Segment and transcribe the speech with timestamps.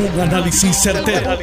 [0.00, 1.38] Un análisis certero,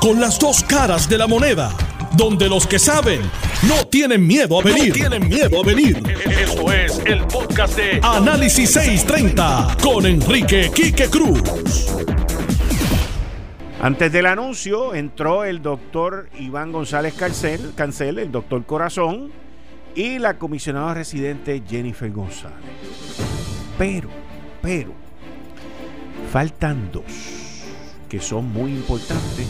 [0.00, 1.70] Con las dos caras de la moneda.
[2.16, 3.20] Donde los que saben
[3.68, 4.94] no tienen miedo a venir.
[4.94, 6.02] tienen miedo a venir.
[6.24, 11.42] Esto es el podcast de Análisis 630 con Enrique Quique Cruz.
[13.82, 19.30] Antes del anuncio entró el doctor Iván González Cancel, Cancel el doctor Corazón
[19.94, 22.56] y la comisionada residente Jennifer González.
[23.76, 24.08] Pero,
[24.62, 24.94] pero,
[26.32, 27.37] faltan dos
[28.08, 29.46] que son muy importantes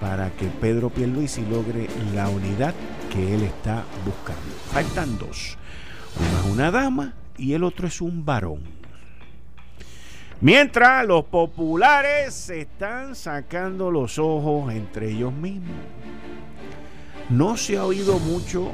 [0.00, 2.74] para que Pedro Pierluisi logre la unidad
[3.10, 4.42] que él está buscando.
[4.70, 5.56] Faltan dos.
[6.18, 8.60] Una es una dama y el otro es un varón.
[10.40, 15.76] Mientras los populares se están sacando los ojos entre ellos mismos.
[17.28, 18.72] No se ha oído mucho,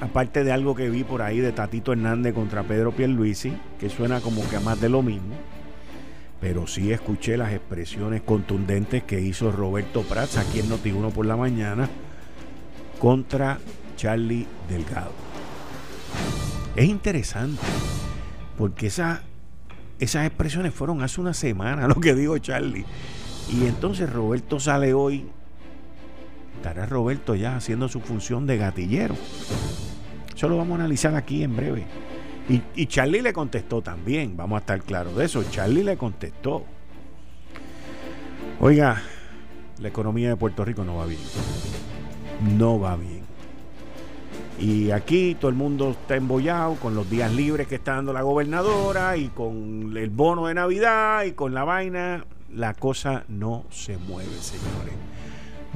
[0.00, 4.20] aparte de algo que vi por ahí de Tatito Hernández contra Pedro Pierluisi, que suena
[4.20, 5.34] como que a más de lo mismo
[6.40, 11.36] pero sí escuché las expresiones contundentes que hizo Roberto Prats aquí en Noti1 por la
[11.36, 11.88] mañana
[12.98, 13.58] contra
[13.96, 15.12] Charlie Delgado.
[16.76, 17.60] Es interesante
[18.56, 19.22] porque esa,
[19.98, 22.84] esas expresiones fueron hace una semana, lo que dijo Charlie.
[23.50, 25.26] Y entonces Roberto sale hoy.
[26.56, 29.16] Estará Roberto ya haciendo su función de gatillero.
[30.34, 31.86] Eso lo vamos a analizar aquí en breve.
[32.48, 35.44] Y, Charlie le contestó también, vamos a estar claros de eso.
[35.50, 36.64] Charlie le contestó.
[38.58, 39.02] Oiga,
[39.78, 41.20] la economía de Puerto Rico no va bien.
[42.56, 43.22] No va bien.
[44.58, 48.22] Y aquí todo el mundo está embollado con los días libres que está dando la
[48.22, 52.24] gobernadora y con el bono de Navidad y con la vaina.
[52.54, 54.94] La cosa no se mueve, señores.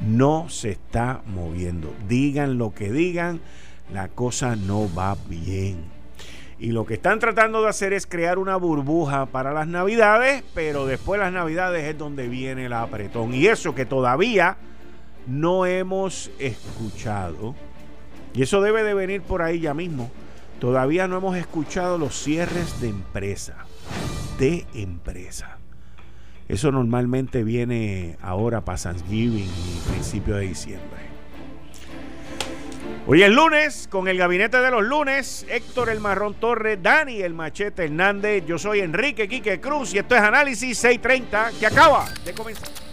[0.07, 1.93] No se está moviendo.
[2.09, 3.41] Digan lo que digan,
[3.93, 5.92] la cosa no va bien.
[6.63, 10.85] Y lo que están tratando de hacer es crear una burbuja para las navidades, pero
[10.85, 13.33] después de las navidades es donde viene el apretón.
[13.33, 14.55] Y eso que todavía
[15.27, 17.53] no hemos escuchado,
[18.33, 20.09] y eso debe de venir por ahí ya mismo,
[20.59, 23.65] todavía no hemos escuchado los cierres de empresa,
[24.39, 25.57] de empresa.
[26.47, 31.12] Eso normalmente viene ahora para Thanksgiving y principio de diciembre.
[33.05, 37.33] Hoy es lunes, con el gabinete de los lunes, Héctor El Marrón Torres, Dani El
[37.33, 42.33] Machete Hernández, yo soy Enrique Quique Cruz y esto es Análisis 630 que acaba de
[42.33, 42.92] comenzar.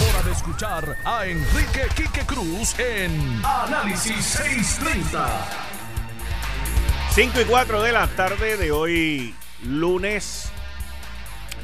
[0.00, 5.28] hora de escuchar a Enrique Quique Cruz en Análisis 630.
[7.14, 10.50] 5 y 4 de la tarde de hoy, lunes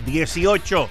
[0.07, 0.89] 18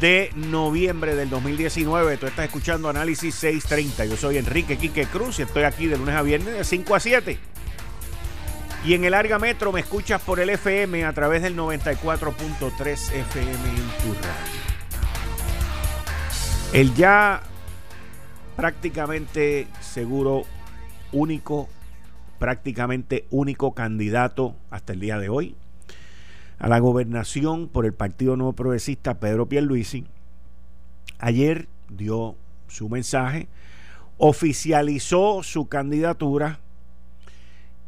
[0.00, 2.16] de noviembre del 2019.
[2.16, 4.06] Tú estás escuchando Análisis 630.
[4.06, 7.00] Yo soy Enrique Quique Cruz y estoy aquí de lunes a viernes de 5 a
[7.00, 7.38] 7.
[8.84, 13.52] Y en el Arga Metro me escuchas por el FM a través del 94.3 FM
[13.52, 14.16] en tu.
[16.72, 17.40] El ya
[18.54, 20.42] prácticamente seguro
[21.12, 21.66] único,
[22.38, 25.56] prácticamente único candidato hasta el día de hoy
[26.58, 30.04] a la gobernación por el Partido Nuevo Progresista Pedro Pierluisi,
[31.18, 32.36] ayer dio
[32.66, 33.48] su mensaje,
[34.18, 36.60] oficializó su candidatura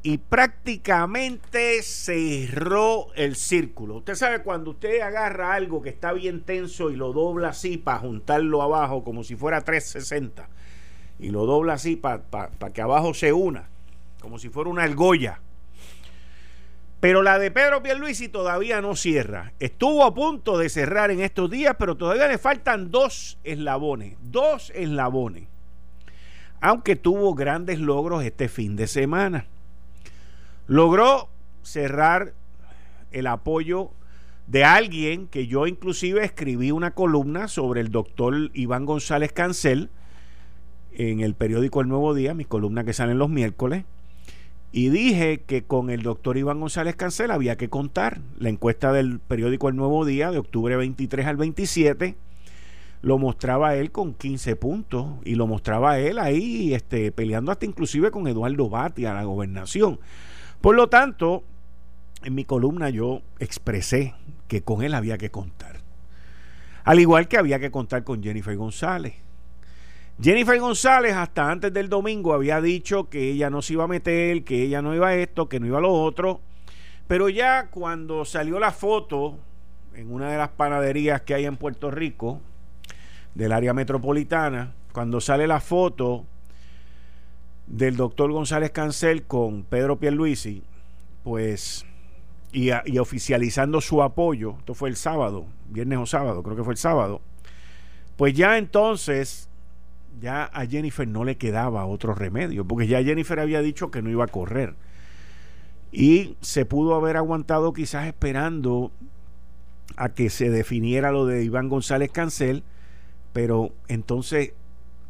[0.03, 3.97] y prácticamente cerró el círculo.
[3.97, 7.99] Usted sabe cuando usted agarra algo que está bien tenso y lo dobla así para
[7.99, 10.49] juntarlo abajo como si fuera 360
[11.19, 12.23] y lo dobla así para
[12.73, 13.69] que abajo se una,
[14.21, 15.41] como si fuera una argolla
[17.01, 19.55] pero la de Pedro Pierluisi todavía no cierra.
[19.59, 24.19] Estuvo a punto de cerrar en estos días, pero todavía le faltan dos eslabones.
[24.21, 25.49] Dos eslabones.
[26.61, 29.47] Aunque tuvo grandes logros este fin de semana.
[30.67, 31.29] Logró
[31.63, 32.35] cerrar
[33.11, 33.91] el apoyo
[34.47, 39.91] de alguien que yo inclusive escribí una columna sobre el doctor Iván González Cancel
[40.93, 43.85] en el periódico El Nuevo Día, mi columna que sale los miércoles
[44.73, 48.21] y dije que con el doctor Iván González Cancel había que contar.
[48.39, 52.17] La encuesta del periódico El Nuevo Día de octubre 23 al 27
[53.03, 58.11] lo mostraba él con 15 puntos y lo mostraba él ahí este, peleando hasta inclusive
[58.11, 59.99] con Eduardo Bati a la gobernación.
[60.61, 61.45] Por lo tanto,
[62.23, 64.15] en mi columna yo expresé
[64.47, 65.81] que con él había que contar.
[66.85, 69.15] Al igual que había que contar con Jennifer González.
[70.21, 74.45] Jennifer González hasta antes del domingo había dicho que ella no se iba a meter,
[74.45, 76.41] que ella no iba a esto, que no iba a lo otro.
[77.07, 79.39] Pero ya cuando salió la foto
[79.95, 82.41] en una de las panaderías que hay en Puerto Rico,
[83.35, 86.27] del área metropolitana, cuando sale la foto
[87.71, 90.63] del doctor González Cancel con Pedro Pierluisi,
[91.23, 91.87] pues,
[92.53, 96.75] y, y, oficializando su apoyo, esto fue el sábado, viernes o sábado, creo que fue
[96.75, 97.21] el sábado,
[98.17, 99.49] pues ya entonces,
[100.21, 104.11] ya a Jennifer no le quedaba otro remedio, porque ya Jennifer había dicho que no
[104.11, 104.75] iba a correr.
[105.93, 108.93] Y se pudo haber aguantado quizás esperando
[109.97, 112.63] a que se definiera lo de Iván González Cancel,
[113.33, 114.53] pero entonces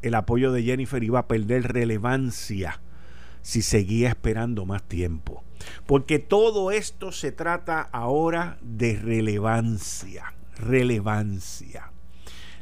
[0.03, 2.81] el apoyo de Jennifer iba a perder relevancia
[3.43, 5.45] si seguía esperando más tiempo.
[5.87, 11.93] Porque todo esto se trata ahora de relevancia, relevancia,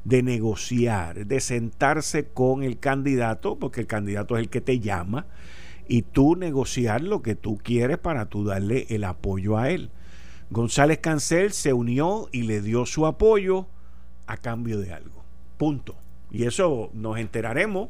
[0.05, 5.27] de negociar, de sentarse con el candidato, porque el candidato es el que te llama,
[5.87, 9.91] y tú negociar lo que tú quieres para tú darle el apoyo a él.
[10.51, 13.69] González Cancel se unió y le dio su apoyo
[14.27, 15.25] a cambio de algo.
[15.57, 15.97] Punto.
[16.31, 17.89] Y eso nos enteraremos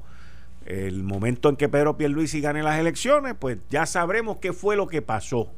[0.67, 4.87] el momento en que Pedro Pierluisi gane las elecciones, pues ya sabremos qué fue lo
[4.87, 5.51] que pasó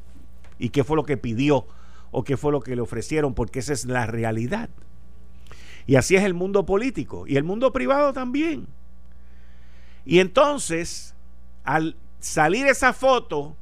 [0.57, 1.65] y qué fue lo que pidió
[2.11, 4.69] o qué fue lo que le ofrecieron, porque esa es la realidad.
[5.85, 8.67] Y así es el mundo político y el mundo privado también.
[10.05, 11.15] Y entonces,
[11.63, 13.57] al salir esa foto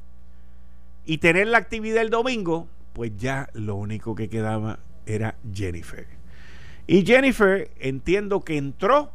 [1.04, 6.19] y tener la actividad el domingo, pues ya lo único que quedaba era Jennifer.
[6.90, 9.12] Y Jennifer entiendo que entró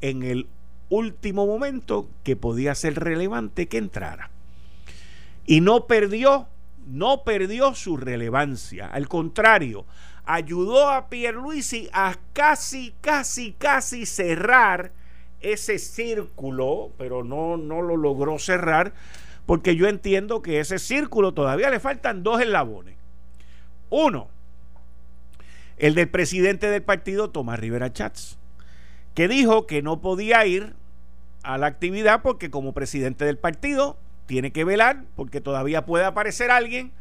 [0.00, 0.46] en el
[0.90, 4.30] último momento que podía ser relevante que entrara.
[5.44, 6.46] Y no perdió,
[6.86, 8.86] no perdió su relevancia.
[8.86, 9.86] Al contrario,
[10.24, 14.92] ayudó a Pierluisi a casi, casi, casi cerrar
[15.40, 18.92] ese círculo, pero no, no lo logró cerrar,
[19.46, 22.94] porque yo entiendo que ese círculo todavía le faltan dos eslabones.
[23.88, 24.28] Uno,
[25.80, 28.38] el del presidente del partido, Tomás Rivera Chats,
[29.14, 30.74] que dijo que no podía ir
[31.42, 36.50] a la actividad porque como presidente del partido tiene que velar porque todavía puede aparecer
[36.50, 36.92] alguien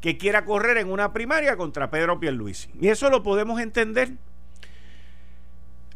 [0.00, 2.70] que quiera correr en una primaria contra Pedro Pierluisi.
[2.80, 4.12] Y eso lo podemos entender.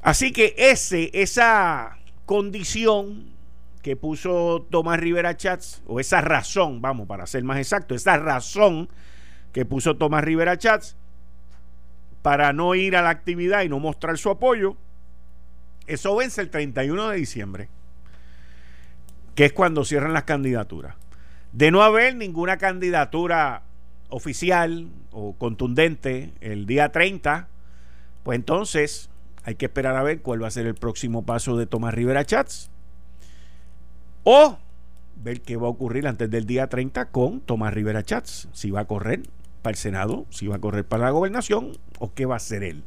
[0.02, 1.96] Así que ese, esa
[2.26, 3.34] condición
[3.82, 8.90] que puso Tomás Rivera Chats, o esa razón, vamos, para ser más exacto, esa razón
[9.52, 10.96] que puso Tomás Rivera Chats
[12.26, 14.76] para no ir a la actividad y no mostrar su apoyo,
[15.86, 17.68] eso vence el 31 de diciembre
[19.36, 20.96] que es cuando cierran las candidaturas.
[21.52, 23.62] De no haber ninguna candidatura
[24.08, 27.46] oficial o contundente el día 30,
[28.24, 29.08] pues entonces
[29.44, 32.24] hay que esperar a ver cuál va a ser el próximo paso de Tomás Rivera
[32.24, 32.72] Chats.
[34.24, 34.58] O
[35.14, 38.48] ver qué va a ocurrir antes del día 30 con Tomás Rivera Chats.
[38.52, 39.22] Si va a correr
[39.66, 42.62] para el Senado, si va a correr para la gobernación o qué va a hacer
[42.62, 42.84] él.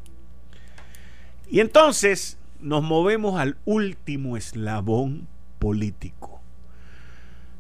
[1.50, 5.28] Y entonces nos movemos al último eslabón
[5.60, 6.40] político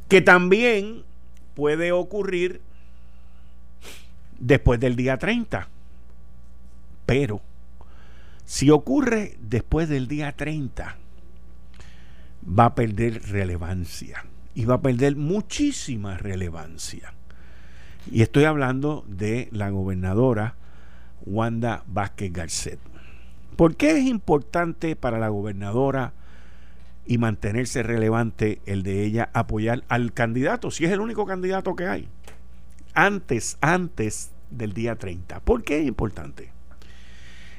[0.07, 1.04] que también
[1.54, 2.62] puede ocurrir
[4.39, 5.68] después del día 30.
[7.06, 7.42] Pero
[8.45, 10.95] si ocurre después del día 30,
[12.57, 14.23] va a perder relevancia
[14.56, 17.14] y va a perder muchísima relevancia.
[18.11, 20.56] Y estoy hablando de la gobernadora
[21.25, 22.80] Wanda Vázquez Garcet.
[23.56, 26.13] ¿Por qué es importante para la gobernadora
[27.09, 31.87] y mantenerse relevante el de ella apoyar al candidato, si es el único candidato que
[31.87, 32.07] hay,
[32.94, 35.39] antes, antes del día 30.
[35.39, 36.51] ¿Por qué es importante?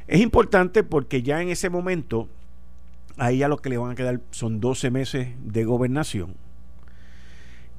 [0.07, 2.28] Es importante porque ya en ese momento
[3.16, 6.37] a ella lo que le van a quedar son 12 meses de gobernación.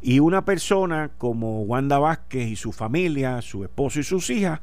[0.01, 4.59] Y una persona como Wanda Vázquez y su familia, su esposo y sus hijas,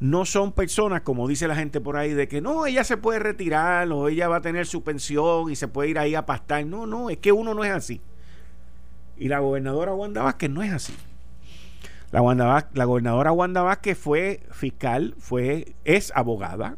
[0.00, 3.18] no son personas, como dice la gente por ahí, de que no, ella se puede
[3.18, 6.66] retirar o ella va a tener su pensión y se puede ir ahí a pastar.
[6.66, 8.02] No, no, es que uno no es así.
[9.16, 10.94] Y la gobernadora Wanda Vázquez no es así.
[12.10, 16.76] La, la gobernadora Wanda Vázquez fue fiscal, fue, es abogada,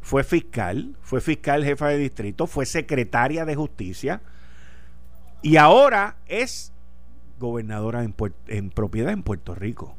[0.00, 4.22] fue fiscal, fue fiscal jefa de distrito, fue secretaria de justicia
[5.42, 6.71] y ahora es
[7.42, 8.14] gobernadora en,
[8.48, 9.94] en propiedad en Puerto Rico.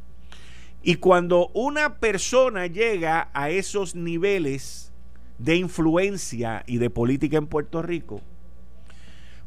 [0.82, 4.92] Y cuando una persona llega a esos niveles
[5.38, 8.22] de influencia y de política en Puerto Rico,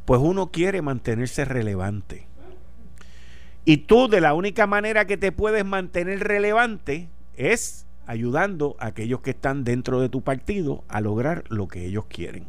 [0.04, 2.26] pues uno quiere mantenerse relevante.
[3.64, 9.20] Y tú de la única manera que te puedes mantener relevante es ayudando a aquellos
[9.20, 12.46] que están dentro de tu partido a lograr lo que ellos quieren.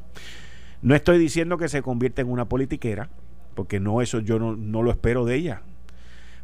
[0.82, 3.10] No estoy diciendo que se convierta en una politiquera,
[3.58, 5.64] porque no, eso yo no, no lo espero de ella.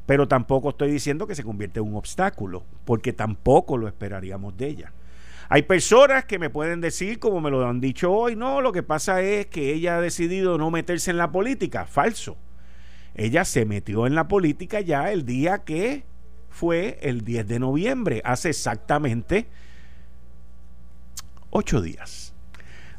[0.07, 4.67] Pero tampoco estoy diciendo que se convierta en un obstáculo, porque tampoco lo esperaríamos de
[4.67, 4.91] ella.
[5.47, 8.81] Hay personas que me pueden decir, como me lo han dicho hoy, no, lo que
[8.81, 11.85] pasa es que ella ha decidido no meterse en la política.
[11.85, 12.35] Falso.
[13.13, 16.05] Ella se metió en la política ya el día que
[16.49, 19.45] fue el 10 de noviembre, hace exactamente
[21.51, 22.33] ocho días.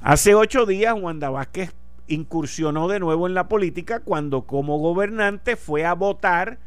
[0.00, 1.72] Hace ocho días Wanda Vázquez
[2.06, 6.58] incursionó de nuevo en la política cuando como gobernante fue a votar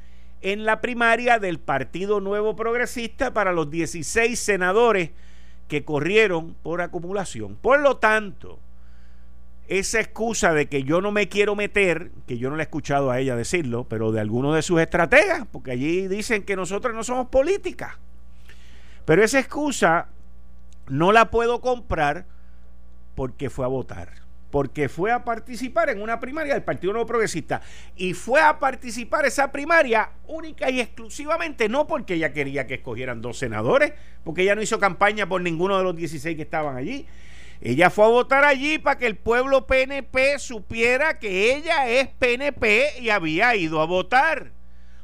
[0.42, 5.12] en la primaria del Partido Nuevo Progresista para los 16 senadores
[5.68, 7.56] que corrieron por acumulación.
[7.56, 8.60] Por lo tanto,
[9.68, 13.12] esa excusa de que yo no me quiero meter, que yo no le he escuchado
[13.12, 17.04] a ella decirlo, pero de algunos de sus estrategas, porque allí dicen que nosotros no
[17.04, 18.00] somos política.
[19.06, 20.08] Pero esa excusa
[20.88, 22.26] no la puedo comprar
[23.16, 24.10] porque fue a votar,
[24.58, 27.62] porque fue a participar en una primaria del Partido Nuevo Progresista
[27.96, 33.22] y fue a participar esa primaria única y exclusivamente no porque ella quería que escogieran
[33.22, 37.06] dos senadores, porque ella no hizo campaña por ninguno de los 16 que estaban allí,
[37.62, 43.00] ella fue a votar allí para que el pueblo PNP supiera que ella es PNP
[43.00, 44.54] y había ido a votar.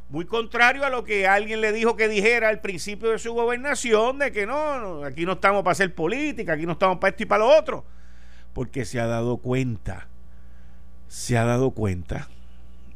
[0.10, 4.18] Muy contrario a lo que alguien le dijo que dijera al principio de su gobernación,
[4.18, 7.28] de que no, aquí no estamos para hacer política, aquí no estamos para esto y
[7.28, 7.86] para lo otro.
[8.54, 10.08] Porque se ha dado cuenta,
[11.08, 12.30] se ha dado cuenta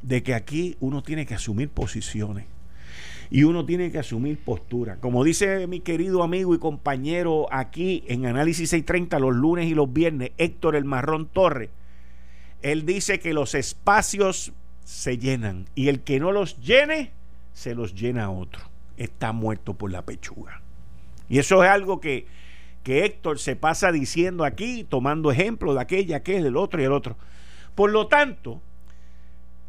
[0.02, 2.46] de que aquí uno tiene que asumir posiciones
[3.30, 4.98] y uno tiene que asumir postura.
[4.98, 9.92] Como dice mi querido amigo y compañero aquí en Análisis 630 los lunes y los
[9.92, 11.70] viernes, Héctor El Marrón Torre,
[12.62, 17.12] él dice que los espacios se llenan y el que no los llene,
[17.54, 18.64] se los llena otro.
[18.96, 20.62] Está muerto por la pechuga.
[21.30, 22.26] Y eso es algo que,
[22.88, 26.86] que Héctor se pasa diciendo aquí, tomando ejemplo de aquella, que es del otro y
[26.86, 27.18] el otro.
[27.76, 28.62] Por lo tanto,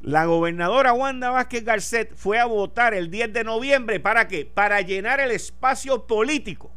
[0.00, 3.98] la gobernadora Wanda Vázquez Garcet fue a votar el 10 de noviembre.
[3.98, 4.44] ¿Para qué?
[4.46, 6.70] Para llenar el espacio político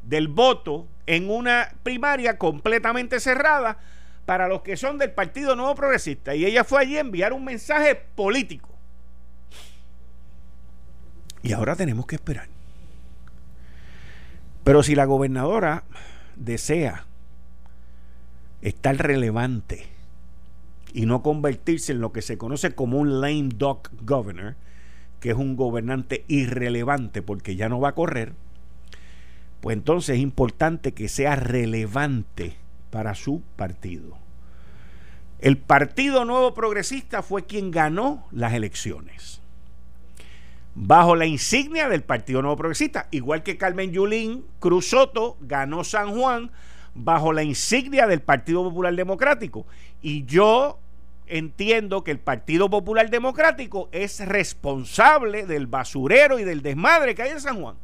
[0.00, 3.76] del voto en una primaria completamente cerrada
[4.24, 6.34] para los que son del Partido Nuevo Progresista.
[6.34, 8.70] Y ella fue allí a enviar un mensaje político.
[11.42, 12.48] Y ahora tenemos que esperar.
[14.68, 15.84] Pero si la gobernadora
[16.36, 17.06] desea
[18.60, 19.86] estar relevante,
[20.92, 24.56] y no convertirse en lo que se conoce como un lame duck governor,
[25.20, 28.34] que es un gobernante irrelevante porque ya no va a correr,
[29.62, 32.58] pues entonces es importante que sea relevante
[32.90, 34.18] para su partido.
[35.38, 39.40] El Partido Nuevo Progresista fue quien ganó las elecciones.
[40.80, 46.16] Bajo la insignia del Partido Nuevo Progresista, igual que Carmen Yulín Cruz Soto ganó San
[46.16, 46.52] Juan
[46.94, 49.66] bajo la insignia del Partido Popular Democrático.
[50.02, 50.78] Y yo
[51.26, 57.30] entiendo que el Partido Popular Democrático es responsable del basurero y del desmadre que hay
[57.32, 57.74] en San Juan.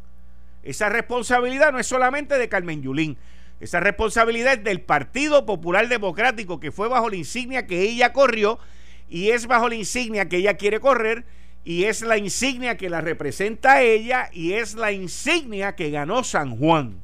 [0.62, 3.18] Esa responsabilidad no es solamente de Carmen Yulín,
[3.58, 8.60] esa responsabilidad es del Partido Popular Democrático que fue bajo la insignia que ella corrió
[9.08, 11.24] y es bajo la insignia que ella quiere correr
[11.64, 16.56] y es la insignia que la representa ella y es la insignia que ganó San
[16.56, 17.00] Juan.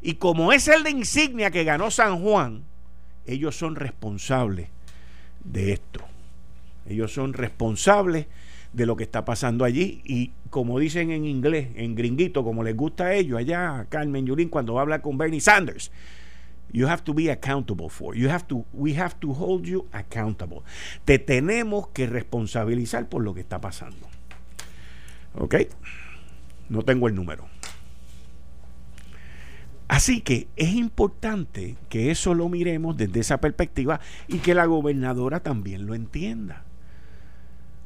[0.00, 2.64] Y como es el de insignia que ganó San Juan,
[3.26, 4.68] ellos son responsables
[5.44, 6.00] de esto.
[6.86, 8.26] Ellos son responsables
[8.72, 12.76] de lo que está pasando allí y como dicen en inglés, en gringuito, como les
[12.76, 15.90] gusta a ellos, allá Carmen Yulín cuando habla con Bernie Sanders,
[16.74, 18.16] you have to be accountable for.
[18.16, 20.62] You have to, we have to hold you accountable.
[21.04, 24.08] Te tenemos que responsabilizar por lo que está pasando.
[25.34, 25.54] ¿Ok?
[26.68, 27.46] No tengo el número.
[29.86, 35.40] Así que es importante que eso lo miremos desde esa perspectiva y que la gobernadora
[35.40, 36.64] también lo entienda.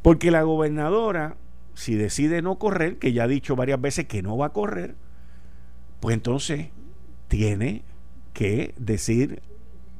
[0.00, 1.36] Porque la gobernadora,
[1.74, 4.94] si decide no correr, que ya ha dicho varias veces que no va a correr,
[6.00, 6.68] pues entonces
[7.26, 7.82] tiene
[8.38, 9.42] que decir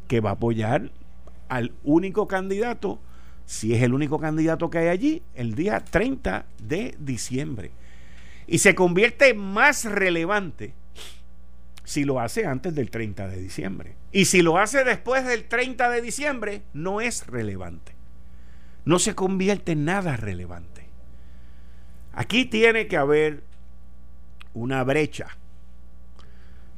[0.07, 0.93] que va a apoyar
[1.49, 3.01] al único candidato,
[3.47, 7.73] si es el único candidato que hay allí, el día 30 de diciembre.
[8.47, 10.73] Y se convierte más relevante
[11.83, 13.97] si lo hace antes del 30 de diciembre.
[14.13, 17.97] Y si lo hace después del 30 de diciembre, no es relevante.
[18.85, 20.87] No se convierte en nada relevante.
[22.13, 23.43] Aquí tiene que haber
[24.55, 25.27] una brecha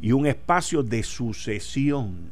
[0.00, 2.30] y un espacio de sucesión.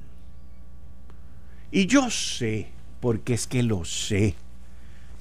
[1.70, 2.68] Y yo sé,
[3.00, 4.34] porque es que lo sé,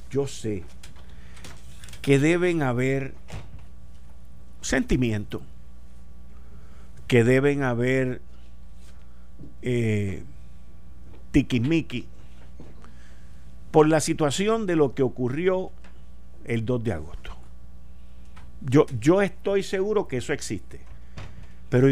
[0.10, 0.64] yo sé
[2.02, 3.14] que deben haber
[4.62, 5.42] sentimientos
[7.08, 8.22] que deben haber
[9.62, 10.24] eh,
[13.72, 15.72] por la situación de lo que ocurrió
[16.46, 17.32] el 2 de agosto.
[18.62, 20.80] Yo, yo estoy seguro que eso existe.
[21.70, 21.88] Pero,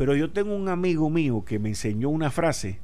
[0.00, 2.78] pero yo tengo un amigo mío que me enseñó una frase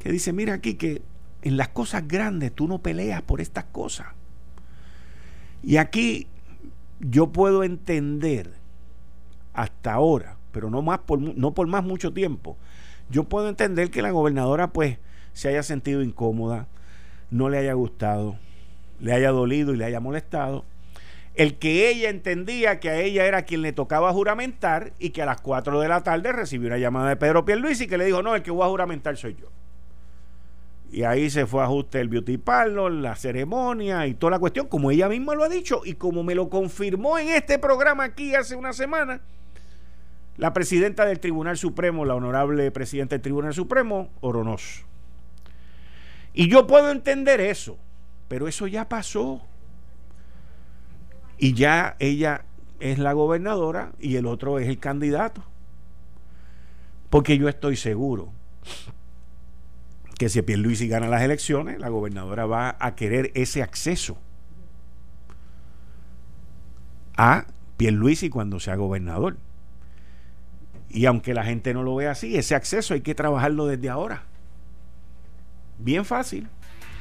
[0.00, 1.00] que dice, mira aquí que
[1.42, 4.08] en las cosas grandes tú no peleas por estas cosas.
[5.62, 6.26] Y aquí
[6.98, 8.50] yo puedo entender
[9.52, 12.56] hasta ahora, pero no, más por, no por más mucho tiempo,
[13.10, 14.98] yo puedo entender que la gobernadora pues
[15.34, 16.66] se haya sentido incómoda,
[17.30, 18.40] no le haya gustado,
[18.98, 20.64] le haya dolido y le haya molestado.
[21.36, 25.26] El que ella entendía que a ella era quien le tocaba juramentar y que a
[25.26, 28.34] las 4 de la tarde recibió una llamada de Pedro Pierluisi que le dijo, no,
[28.34, 29.48] el que voy a juramentar soy yo.
[30.90, 34.66] Y ahí se fue a ajuste el beauty parlor, la ceremonia y toda la cuestión,
[34.68, 38.34] como ella misma lo ha dicho y como me lo confirmó en este programa aquí
[38.34, 39.20] hace una semana,
[40.38, 44.86] la presidenta del Tribunal Supremo, la honorable presidenta del Tribunal Supremo, Oronoz.
[46.32, 47.78] Y yo puedo entender eso,
[48.28, 49.42] pero eso ya pasó.
[51.38, 52.44] Y ya ella
[52.80, 55.42] es la gobernadora y el otro es el candidato.
[57.10, 58.32] Porque yo estoy seguro
[60.18, 64.18] que si Pierluisi gana las elecciones, la gobernadora va a querer ese acceso
[67.16, 69.36] a Pierluisi cuando sea gobernador.
[70.88, 74.22] Y aunque la gente no lo vea así, ese acceso hay que trabajarlo desde ahora.
[75.78, 76.48] Bien fácil.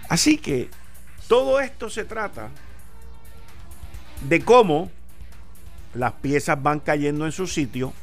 [0.10, 0.70] Así que
[1.28, 2.50] todo esto se trata
[4.22, 4.92] de cómo
[5.94, 7.94] las piezas van cayendo en su sitio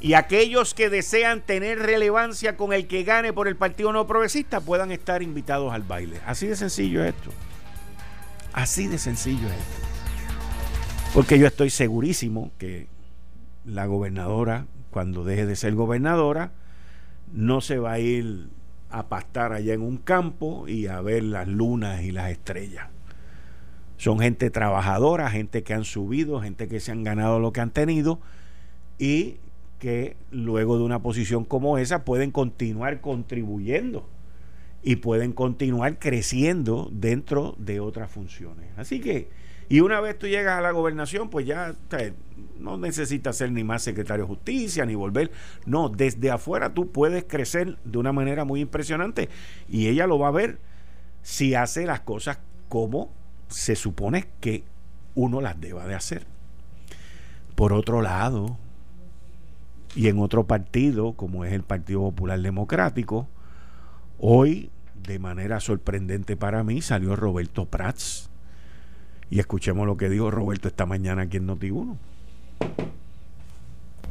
[0.00, 4.60] y aquellos que desean tener relevancia con el que gane por el Partido No Progresista
[4.60, 6.20] puedan estar invitados al baile.
[6.26, 7.30] Así de sencillo es esto.
[8.52, 9.86] Así de sencillo es esto.
[11.14, 12.88] Porque yo estoy segurísimo que
[13.64, 16.52] la gobernadora, cuando deje de ser gobernadora,
[17.32, 18.48] no se va a ir
[18.90, 22.88] a pastar allá en un campo y a ver las lunas y las estrellas.
[23.96, 27.70] Son gente trabajadora, gente que han subido, gente que se han ganado lo que han
[27.70, 28.20] tenido
[28.98, 29.36] y
[29.78, 34.08] que luego de una posición como esa pueden continuar contribuyendo
[34.82, 38.66] y pueden continuar creciendo dentro de otras funciones.
[38.76, 39.28] Así que,
[39.68, 41.74] y una vez tú llegas a la gobernación, pues ya
[42.58, 45.32] no necesitas ser ni más secretario de justicia, ni volver.
[45.64, 49.28] No, desde afuera tú puedes crecer de una manera muy impresionante
[49.68, 50.58] y ella lo va a ver
[51.22, 53.10] si hace las cosas como
[53.48, 54.64] se supone que
[55.14, 56.26] uno las deba de hacer.
[57.54, 58.58] Por otro lado,
[59.94, 63.26] y en otro partido, como es el Partido Popular Democrático,
[64.18, 64.70] hoy,
[65.02, 68.28] de manera sorprendente para mí, salió Roberto Prats.
[69.30, 71.96] Y escuchemos lo que dijo Roberto esta mañana aquí en Noti1.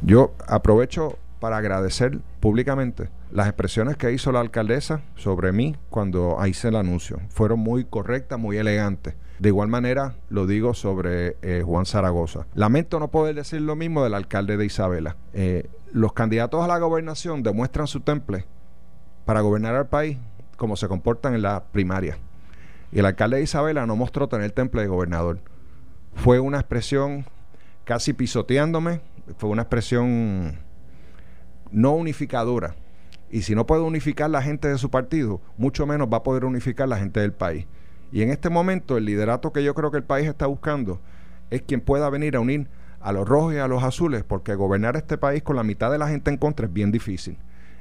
[0.02, 6.68] Yo aprovecho para agradecer públicamente las expresiones que hizo la alcaldesa sobre mí cuando hice
[6.68, 7.20] el anuncio.
[7.28, 9.14] Fueron muy correctas, muy elegantes.
[9.38, 12.46] De igual manera lo digo sobre eh, Juan Zaragoza.
[12.54, 15.16] Lamento no poder decir lo mismo del alcalde de Isabela.
[15.34, 18.46] Eh, los candidatos a la gobernación demuestran su temple
[19.24, 20.18] para gobernar al país
[20.56, 22.18] como se comportan en la primaria.
[22.92, 25.40] Y el alcalde de Isabela no mostró tener temple de gobernador.
[26.14, 27.26] Fue una expresión
[27.84, 29.00] casi pisoteándome,
[29.36, 30.58] fue una expresión
[31.70, 32.74] no unificadora.
[33.30, 36.44] Y si no puede unificar la gente de su partido, mucho menos va a poder
[36.44, 37.66] unificar la gente del país.
[38.16, 40.98] Y en este momento el liderato que yo creo que el país está buscando
[41.50, 42.66] es quien pueda venir a unir
[42.98, 45.98] a los rojos y a los azules, porque gobernar este país con la mitad de
[45.98, 47.36] la gente en contra es bien difícil.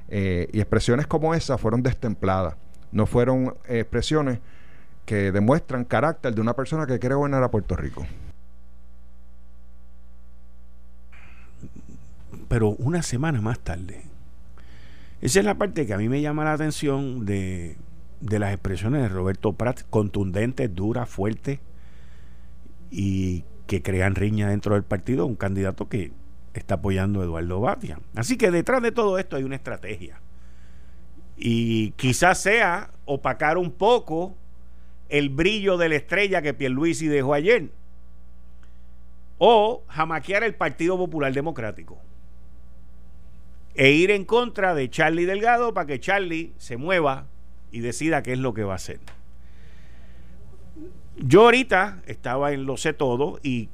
[0.09, 2.55] Eh, y expresiones como esas fueron destempladas,
[2.91, 4.39] no fueron expresiones
[5.05, 8.05] que demuestran carácter de una persona que quiere gobernar a Puerto Rico.
[12.49, 14.01] Pero una semana más tarde.
[15.21, 17.77] Esa es la parte que a mí me llama la atención de
[18.25, 21.59] de las expresiones de Roberto Prat, contundentes, duras, fuertes
[22.89, 26.11] y que crean riña dentro del partido, un candidato que
[26.53, 27.99] está apoyando a Eduardo Batia.
[28.15, 30.19] Así que detrás de todo esto hay una estrategia.
[31.37, 34.35] Y quizás sea opacar un poco
[35.09, 37.69] el brillo de la estrella que Pierluisi dejó ayer.
[39.37, 41.99] O jamaquear el Partido Popular Democrático.
[43.75, 47.27] E ir en contra de Charlie Delgado para que Charlie se mueva
[47.75, 49.01] y decida qué es lo que va a hacer.
[51.17, 53.67] Yo ahorita estaba en Lo sé todo y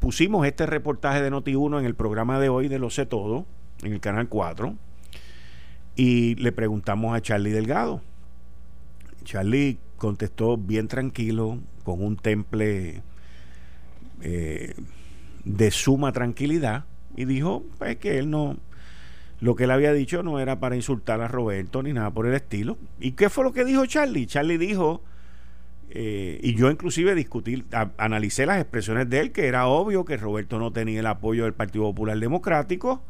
[0.00, 3.46] pusimos este reportaje de Noti1 en el programa de hoy de Lo sé todo,
[3.82, 4.74] en el canal 4,
[5.96, 8.02] y le preguntamos a Charlie Delgado.
[9.24, 13.02] Charlie contestó bien tranquilo, con un temple
[14.20, 14.74] eh,
[15.44, 16.84] de suma tranquilidad,
[17.16, 18.58] y dijo pues, que él no,
[19.40, 22.34] lo que él había dicho no era para insultar a Roberto ni nada por el
[22.34, 22.76] estilo.
[22.98, 24.26] ¿Y qué fue lo que dijo Charlie?
[24.26, 25.02] Charlie dijo,
[25.90, 27.64] eh, y yo inclusive discutí,
[27.98, 31.54] analicé las expresiones de él, que era obvio que Roberto no tenía el apoyo del
[31.54, 33.02] Partido Popular Democrático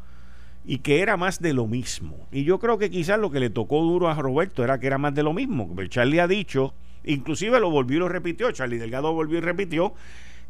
[0.65, 2.27] y que era más de lo mismo.
[2.31, 4.99] Y yo creo que quizás lo que le tocó duro a Roberto era que era
[4.99, 5.75] más de lo mismo.
[5.87, 9.93] Charlie ha dicho, inclusive lo volvió y lo repitió, Charlie Delgado volvió y repitió,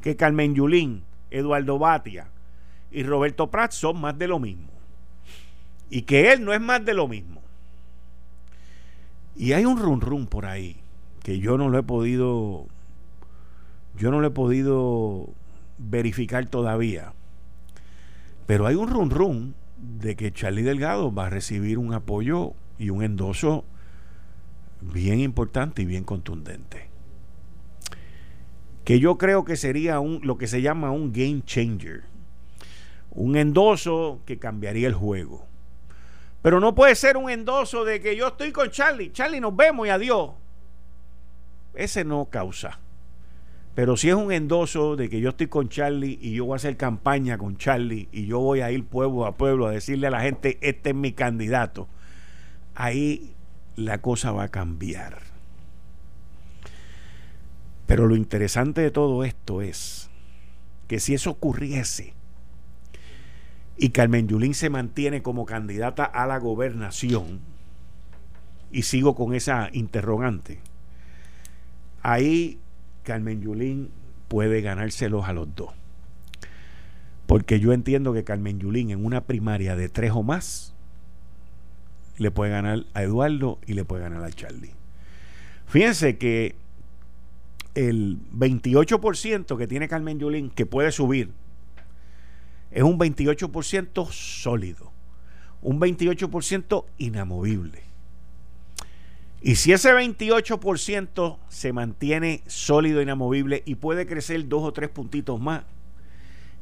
[0.01, 2.27] que Carmen Yulín, Eduardo Batia
[2.91, 4.78] y Roberto Prats son más de lo mismo
[5.89, 7.41] y que él no es más de lo mismo.
[9.35, 10.77] Y hay un run run por ahí
[11.23, 12.67] que yo no lo he podido
[13.97, 15.29] yo no lo he podido
[15.77, 17.13] verificar todavía.
[18.45, 22.89] Pero hay un run run de que Charlie Delgado va a recibir un apoyo y
[22.89, 23.65] un endoso
[24.81, 26.87] bien importante y bien contundente.
[28.85, 32.03] Que yo creo que sería un, lo que se llama un game changer.
[33.11, 35.48] Un endoso que cambiaría el juego.
[36.41, 39.87] Pero no puede ser un endoso de que yo estoy con Charlie, Charlie nos vemos
[39.87, 40.31] y adiós.
[41.73, 42.79] Ese no causa.
[43.75, 46.55] Pero si es un endoso de que yo estoy con Charlie y yo voy a
[46.57, 50.11] hacer campaña con Charlie y yo voy a ir pueblo a pueblo a decirle a
[50.11, 51.87] la gente, este es mi candidato,
[52.75, 53.35] ahí
[53.75, 55.19] la cosa va a cambiar.
[57.85, 60.09] Pero lo interesante de todo esto es
[60.87, 62.13] que si eso ocurriese,
[63.79, 67.39] y Carmen Yulín se mantiene como candidata a la gobernación,
[68.71, 70.59] y sigo con esa interrogante,
[72.01, 72.59] ahí
[73.03, 73.89] Carmen Yulín
[74.27, 75.69] puede ganárselos a los dos.
[77.25, 80.73] Porque yo entiendo que Carmen Yulín en una primaria de tres o más
[82.17, 84.73] le puede ganar a Eduardo y le puede ganar a Charlie.
[85.67, 86.55] Fíjense que
[87.75, 91.31] el 28% que tiene Carmen Yulín, que puede subir,
[92.71, 94.91] es un 28% sólido,
[95.61, 97.83] un 28% inamovible.
[99.41, 105.39] Y si ese 28% se mantiene sólido, inamovible y puede crecer dos o tres puntitos
[105.39, 105.63] más,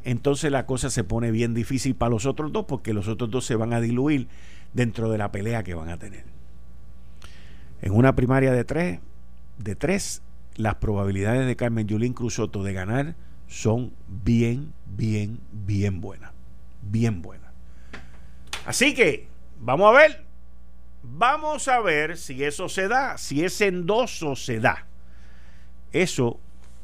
[0.03, 3.45] entonces la cosa se pone bien difícil para los otros dos porque los otros dos
[3.45, 4.27] se van a diluir
[4.73, 6.23] dentro de la pelea que van a tener.
[7.81, 8.99] En una primaria de tres,
[9.57, 10.21] de tres,
[10.55, 13.15] las probabilidades de Carmen Yulín Cruzoto de ganar
[13.47, 16.31] son bien, bien, bien buenas.
[16.81, 17.51] Bien buenas.
[18.65, 19.27] Así que,
[19.59, 20.25] vamos a ver.
[21.03, 24.85] Vamos a ver si eso se da, si ese endoso se da.
[25.91, 26.39] Eso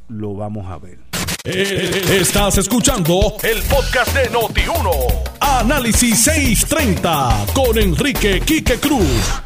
[0.08, 1.00] lo vamos a ver.
[1.46, 5.30] Eh, estás escuchando el podcast de Noti1.
[5.42, 9.43] Análisis 630 con Enrique Quique Cruz.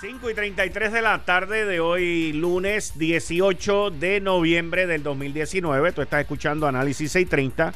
[0.00, 5.90] 5 y 33 de la tarde de hoy, lunes 18 de noviembre del 2019.
[5.90, 7.74] Tú estás escuchando Análisis 630.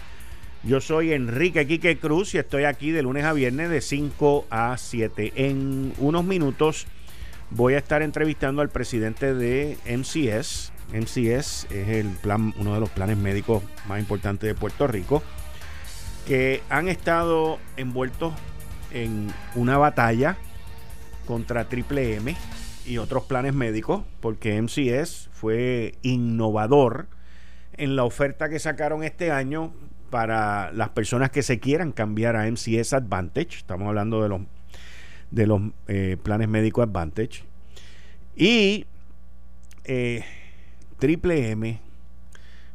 [0.63, 4.79] Yo soy Enrique Quique Cruz y estoy aquí de lunes a viernes de 5 a
[4.79, 5.33] 7.
[5.35, 6.87] En unos minutos
[7.51, 10.73] voy a estar entrevistando al presidente de MCS.
[10.93, 15.25] MCS es el plan, uno de los planes médicos más importantes de Puerto Rico,
[16.29, 18.33] que han estado envueltos
[18.93, 20.37] en una batalla
[21.33, 22.37] contra Triple M
[22.85, 27.07] y otros planes médicos, porque MCS fue innovador
[27.73, 29.73] en la oferta que sacaron este año
[30.11, 33.57] para las personas que se quieran cambiar a MCS Advantage.
[33.57, 34.43] Estamos hablando de los,
[35.31, 37.45] de los eh, planes médicos Advantage.
[38.37, 38.85] Y
[39.85, 40.27] eh,
[40.99, 41.81] Triple M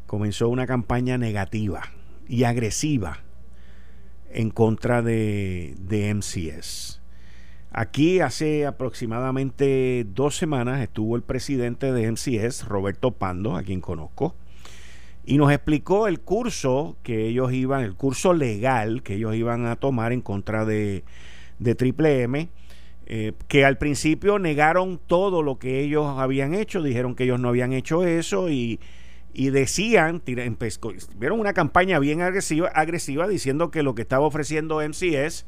[0.08, 1.92] comenzó una campaña negativa
[2.28, 3.20] y agresiva
[4.32, 7.02] en contra de, de MCS.
[7.72, 14.36] Aquí hace aproximadamente dos semanas estuvo el presidente de MCS, Roberto Pando, a quien conozco,
[15.26, 19.76] y nos explicó el curso que ellos iban, el curso legal que ellos iban a
[19.76, 21.04] tomar en contra de,
[21.60, 22.50] de Triple M,
[23.06, 27.50] eh, que al principio negaron todo lo que ellos habían hecho, dijeron que ellos no
[27.50, 28.80] habían hecho eso y,
[29.34, 35.46] y decían, vieron una campaña bien agresiva, agresiva diciendo que lo que estaba ofreciendo MCS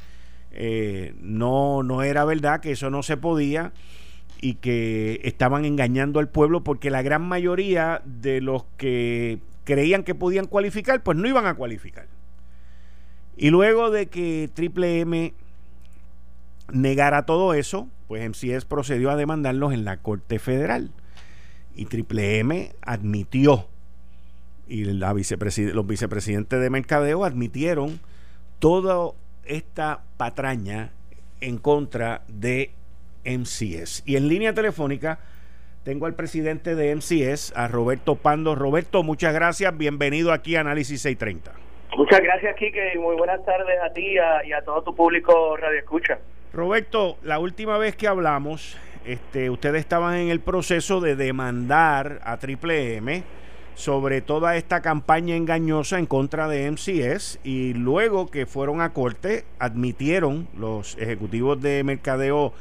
[0.52, 3.72] eh, no, no era verdad, que eso no se podía
[4.42, 10.16] y que estaban engañando al pueblo porque la gran mayoría de los que creían que
[10.16, 12.08] podían cualificar, pues no iban a cualificar.
[13.38, 15.34] Y luego de que Triple M
[16.72, 20.92] negara todo eso, pues MCS procedió a demandarlos en la Corte Federal.
[21.76, 23.68] Y Triple M admitió,
[24.68, 28.00] y los vicepresidentes de Mercadeo admitieron
[28.60, 29.16] todo
[29.50, 30.92] esta patraña
[31.42, 32.72] en contra de
[33.26, 34.04] MCS.
[34.06, 35.20] Y en línea telefónica
[35.84, 38.56] tengo al presidente de MCS, a Roberto Pando.
[38.56, 39.76] Roberto, muchas gracias.
[39.78, 41.52] Bienvenido aquí a Análisis 630.
[41.98, 45.80] Muchas gracias, Kike, y muy buenas tardes a ti y a, todo tu público Radio
[45.80, 46.20] Escucha.
[46.54, 52.38] Roberto, la última vez que hablamos, este, ustedes estaban en el proceso de demandar a
[52.38, 53.24] Triple M
[53.80, 59.46] sobre toda esta campaña engañosa en contra de MCS y luego que fueron a corte
[59.58, 62.52] admitieron los ejecutivos de mercadeo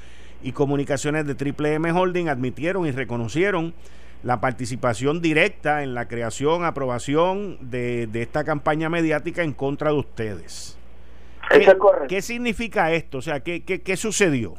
[0.44, 3.74] y comunicaciones de Triple M Holding admitieron y reconocieron
[4.22, 10.78] la participación directa en la creación, aprobación de, esta campaña mediática en contra de ustedes.
[11.50, 12.06] Eso es correcto.
[12.06, 13.18] ¿Qué significa esto?
[13.18, 14.54] O sea, ¿qué, qué, qué sucedió?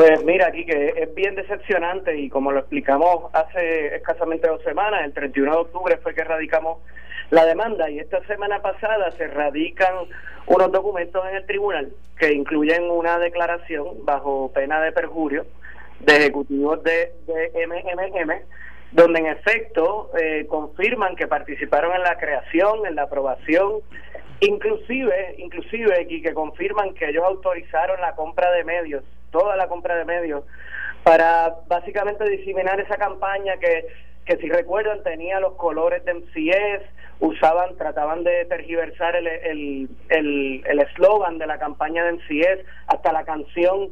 [0.00, 5.02] Pues mira, aquí que es bien decepcionante y como lo explicamos hace escasamente dos semanas,
[5.04, 6.78] el 31 de octubre fue que radicamos
[7.28, 9.94] la demanda y esta semana pasada se radican
[10.46, 15.44] unos documentos en el tribunal que incluyen una declaración bajo pena de perjurio
[15.98, 18.32] de ejecutivos de, de MMM,
[18.92, 23.82] donde en efecto eh, confirman que participaron en la creación, en la aprobación,
[24.40, 29.96] inclusive, inclusive y que confirman que ellos autorizaron la compra de medios, toda la compra
[29.96, 30.44] de medios,
[31.02, 33.86] para básicamente diseminar esa campaña que,
[34.24, 36.82] que si recuerdan tenía los colores de MCS,
[37.20, 39.26] usaban, trataban de tergiversar el
[40.08, 43.90] el el eslogan de la campaña de MCS, hasta la canción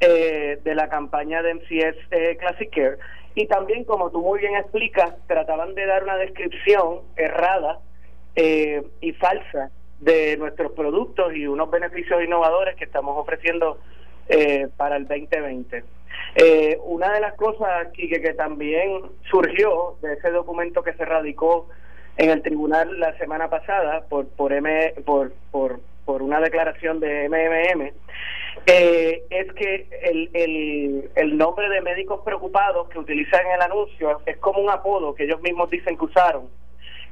[0.00, 2.98] eh, de la campaña de MCS eh, Classic Care.
[3.34, 7.80] Y también, como tú muy bien explicas, trataban de dar una descripción errada
[8.36, 13.80] eh, y falsa de nuestros productos y unos beneficios innovadores que estamos ofreciendo
[14.76, 15.84] para el 2020.
[16.84, 21.68] una de las cosas que, que también surgió de ese documento que se radicó
[22.16, 27.28] en el tribunal la semana pasada por por M, por, por, por una declaración de
[27.28, 27.92] MMM
[28.66, 34.20] eh, es que el, el, el, nombre de médicos preocupados que utilizan en el anuncio
[34.26, 36.48] es como un apodo que ellos mismos dicen que usaron.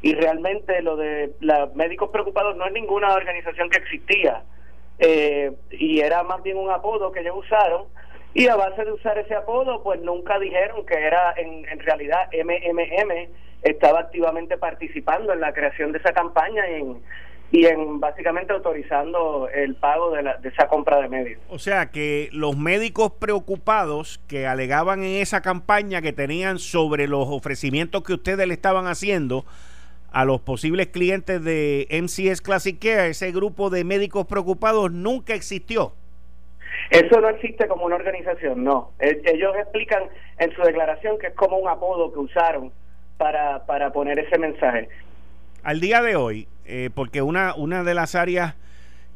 [0.02, 4.42] Y realmente lo de los médicos preocupados no es ninguna organización que existía.
[4.98, 7.84] Eh, y era más bien un apodo que ellos usaron.
[8.34, 12.28] Y a base de usar ese apodo, pues nunca dijeron que era en, en realidad
[12.32, 13.30] MMM
[13.62, 17.02] estaba activamente participando en la creación de esa campaña y en,
[17.50, 21.40] y en básicamente autorizando el pago de, la, de esa compra de medios.
[21.48, 27.26] O sea que los médicos preocupados que alegaban en esa campaña que tenían sobre los
[27.28, 29.44] ofrecimientos que ustedes le estaban haciendo
[30.16, 35.92] a los posibles clientes de MCS Classic Care, ese grupo de médicos preocupados nunca existió.
[36.88, 38.92] Eso no existe como una organización, no.
[38.98, 40.04] E, ellos explican
[40.38, 42.72] en su declaración que es como un apodo que usaron
[43.18, 44.88] para, para poner ese mensaje.
[45.62, 48.54] Al día de hoy, eh, porque una, una de las áreas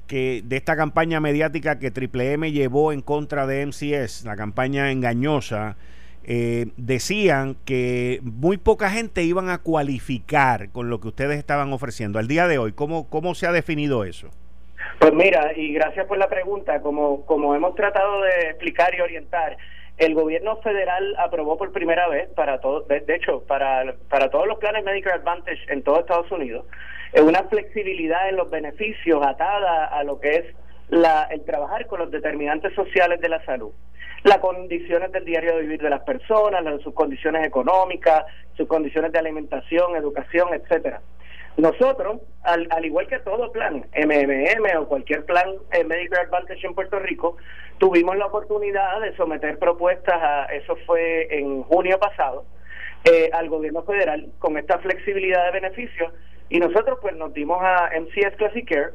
[0.07, 4.91] que de esta campaña mediática que Triple M llevó en contra de MCS, la campaña
[4.91, 5.79] engañosa,
[6.25, 12.19] eh, decían que muy poca gente iban a cualificar con lo que ustedes estaban ofreciendo.
[12.19, 14.29] Al día de hoy, ¿cómo, cómo se ha definido eso?
[14.99, 19.57] Pues mira, y gracias por la pregunta, como, como hemos tratado de explicar y orientar,
[19.97, 24.59] el gobierno federal aprobó por primera vez para todos, de, hecho, para, para todos los
[24.59, 26.67] planes Medicare Advantage en todo Estados Unidos,
[27.23, 30.45] una flexibilidad en los beneficios atada a lo que es
[30.91, 33.73] la, el trabajar con los determinantes sociales de la salud,
[34.25, 38.25] las condiciones del diario de vivir de las personas, sus condiciones económicas,
[38.57, 41.01] sus condiciones de alimentación, educación, etcétera.
[41.57, 46.75] Nosotros, al, al, igual que todo plan, MMM o cualquier plan eh, Medicare Advantage en
[46.75, 47.37] Puerto Rico,
[47.79, 52.45] tuvimos la oportunidad de someter propuestas, a, eso fue en junio pasado,
[53.05, 56.13] eh, al gobierno federal con esta flexibilidad de beneficios
[56.51, 58.91] y nosotros pues nos dimos a MCS Classic Care,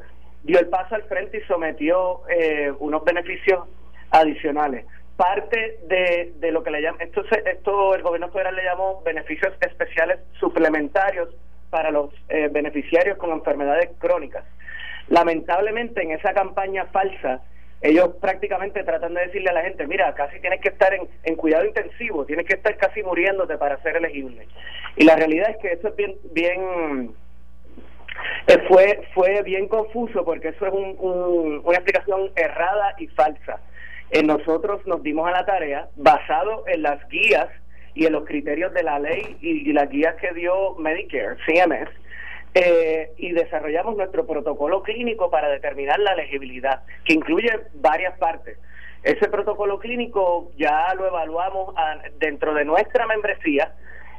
[0.46, 3.68] dio el paso al frente y sometió eh, unos beneficios
[4.10, 4.86] adicionales.
[5.16, 9.52] Parte de, de lo que le llaman, esto, esto el gobierno federal le llamó beneficios
[9.60, 11.34] especiales suplementarios
[11.70, 14.44] para los eh, beneficiarios con enfermedades crónicas.
[15.08, 17.42] Lamentablemente en esa campaña falsa,
[17.80, 21.34] ellos prácticamente tratan de decirle a la gente, mira, casi tienes que estar en, en
[21.36, 24.46] cuidado intensivo, tienes que estar casi muriéndote para ser elegible.
[24.96, 27.14] Y la realidad es que eso es bien, bien
[28.46, 33.60] eh, fue, fue bien confuso porque eso es un, una explicación errada y falsa.
[34.10, 37.48] Eh, nosotros nos dimos a la tarea, basado en las guías
[37.94, 41.90] y en los criterios de la ley y, las guías que dio Medicare, CMS,
[42.54, 48.58] eh, y desarrollamos nuestro protocolo clínico para determinar la elegibilidad, que incluye varias partes.
[49.02, 51.74] Ese protocolo clínico ya lo evaluamos
[52.18, 53.72] dentro de nuestra membresía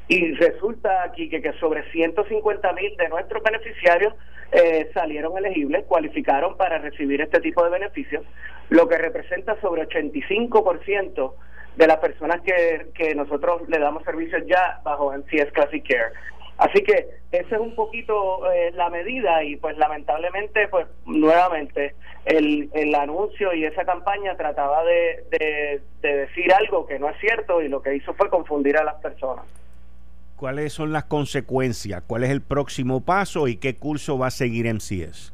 [0.08, 4.14] y resulta aquí que, que sobre 150 mil de nuestros beneficiarios
[4.52, 8.24] eh, salieron elegibles, cualificaron para recibir este tipo de beneficios,
[8.70, 11.34] lo que representa sobre 85%
[11.76, 16.14] de las personas que, que nosotros le damos servicios ya bajo MCS Classic Care.
[16.58, 21.94] Así que esa es un poquito eh, la medida y pues lamentablemente pues nuevamente
[22.26, 27.62] el, el anuncio y esa campaña trataba de, de, decir algo que no es cierto
[27.62, 29.46] y lo que hizo fue confundir a las personas.
[30.38, 32.04] ¿Cuáles son las consecuencias?
[32.06, 35.34] ¿Cuál es el próximo paso y qué curso va a seguir MCS?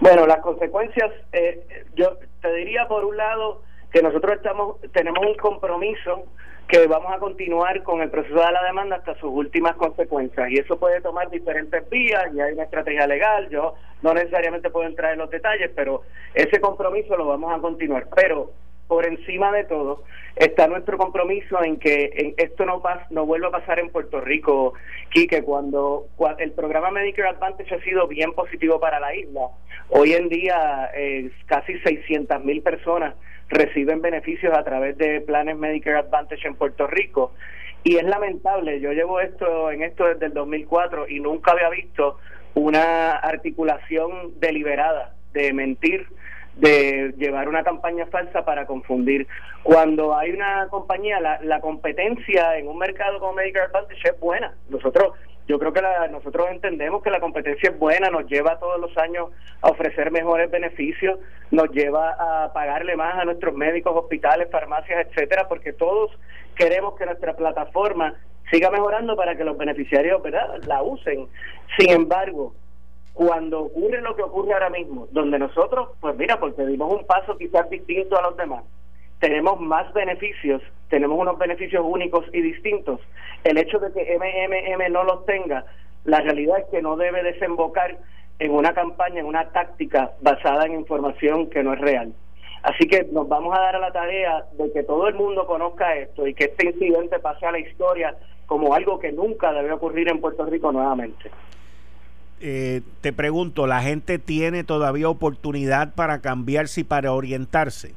[0.00, 5.34] Bueno, las consecuencias, eh, yo te diría por un lado que nosotros estamos tenemos un
[5.36, 6.26] compromiso
[6.68, 10.58] que vamos a continuar con el proceso de la demanda hasta sus últimas consecuencias y
[10.58, 15.14] eso puede tomar diferentes vías y hay una estrategia legal, yo no necesariamente puedo entrar
[15.14, 16.02] en los detalles, pero
[16.34, 18.50] ese compromiso lo vamos a continuar, pero
[18.86, 20.04] por encima de todo
[20.36, 24.74] está nuestro compromiso en que esto no pas, no vuelva a pasar en Puerto Rico,
[25.10, 26.06] Quique, cuando,
[26.38, 29.48] el programa Medicare Advantage ha sido bien positivo para la isla.
[29.90, 33.14] Hoy en día eh, casi 600 mil personas
[33.48, 37.32] reciben beneficios a través de planes Medicare Advantage en Puerto Rico.
[37.84, 42.18] Y es lamentable, yo llevo esto en esto desde el 2004 y nunca había visto
[42.54, 46.06] una articulación deliberada de mentir,
[46.56, 49.26] de llevar una campaña falsa para confundir.
[49.62, 54.54] Cuando hay una compañía, la, la competencia en un mercado como Medicare Advantage es buena.
[54.68, 55.14] Nosotros
[55.46, 59.28] yo creo que nosotros entendemos que la competencia es buena, nos lleva todos los años
[59.60, 61.18] a ofrecer mejores beneficios,
[61.50, 66.10] nos lleva a pagarle más a nuestros médicos, hospitales, farmacias, etcétera, porque todos
[66.56, 68.14] queremos que nuestra plataforma
[68.50, 70.62] siga mejorando para que los beneficiarios ¿verdad?
[70.66, 71.26] la usen.
[71.78, 72.54] Sin embargo,
[73.14, 77.38] cuando ocurre lo que ocurre ahora mismo, donde nosotros, pues mira, porque dimos un paso
[77.38, 78.64] quizás distinto a los demás,
[79.20, 83.00] tenemos más beneficios, tenemos unos beneficios únicos y distintos.
[83.44, 85.64] El hecho de que MMM no los tenga,
[86.04, 87.96] la realidad es que no debe desembocar
[88.40, 92.12] en una campaña, en una táctica basada en información que no es real.
[92.64, 95.94] Así que nos vamos a dar a la tarea de que todo el mundo conozca
[95.96, 100.08] esto y que este incidente pase a la historia como algo que nunca debe ocurrir
[100.08, 101.30] en Puerto Rico nuevamente.
[102.40, 107.94] Eh, te pregunto, ¿la gente tiene todavía oportunidad para cambiarse y para orientarse?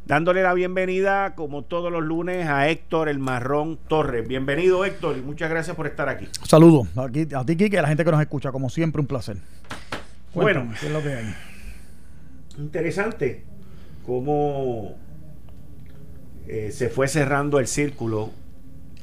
[0.05, 4.27] Dándole la bienvenida, como todos los lunes, a Héctor El Marrón Torres.
[4.27, 6.27] Bienvenido, Héctor, y muchas gracias por estar aquí.
[6.42, 8.51] Saludos aquí, a ti, Kike, a la gente que nos escucha.
[8.51, 9.37] Como siempre, un placer.
[10.35, 11.33] bueno, ¿qué es lo que hay?
[12.59, 13.44] Interesante
[14.05, 14.96] cómo
[16.46, 18.31] eh, se fue cerrando el círculo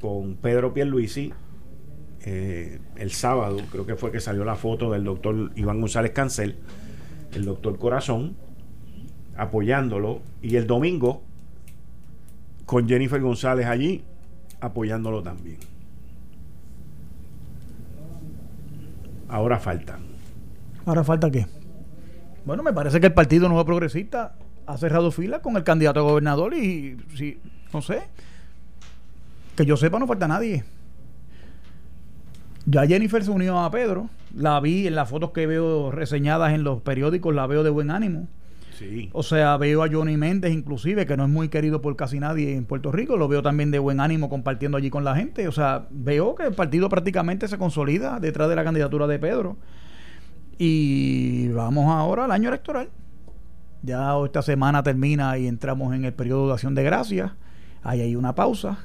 [0.01, 1.33] con Pedro Pierluisi
[2.21, 6.57] eh, el sábado, creo que fue que salió la foto del doctor Iván González Cancel,
[7.33, 8.35] el doctor Corazón,
[9.37, 11.23] apoyándolo, y el domingo
[12.65, 14.03] con Jennifer González allí,
[14.59, 15.57] apoyándolo también.
[19.29, 19.97] Ahora falta.
[20.85, 21.45] ¿Ahora falta qué?
[22.45, 24.35] Bueno, me parece que el Partido Nuevo Progresista
[24.69, 27.39] ha cerrado fila con el candidato a gobernador y, si,
[27.73, 28.03] no sé,
[29.55, 30.63] que yo sepa no falta nadie.
[32.67, 36.63] Ya Jennifer se unió a Pedro, la vi en las fotos que veo reseñadas en
[36.63, 38.27] los periódicos, la veo de buen ánimo.
[38.77, 39.09] Sí.
[39.11, 42.55] O sea, veo a Johnny Méndez inclusive, que no es muy querido por casi nadie
[42.55, 45.47] en Puerto Rico, lo veo también de buen ánimo compartiendo allí con la gente.
[45.47, 49.57] O sea, veo que el partido prácticamente se consolida detrás de la candidatura de Pedro.
[50.59, 52.89] Y vamos ahora al año electoral.
[53.81, 57.31] Ya esta semana termina y entramos en el periodo de acción de gracias.
[57.83, 58.79] Ahí hay una pausa.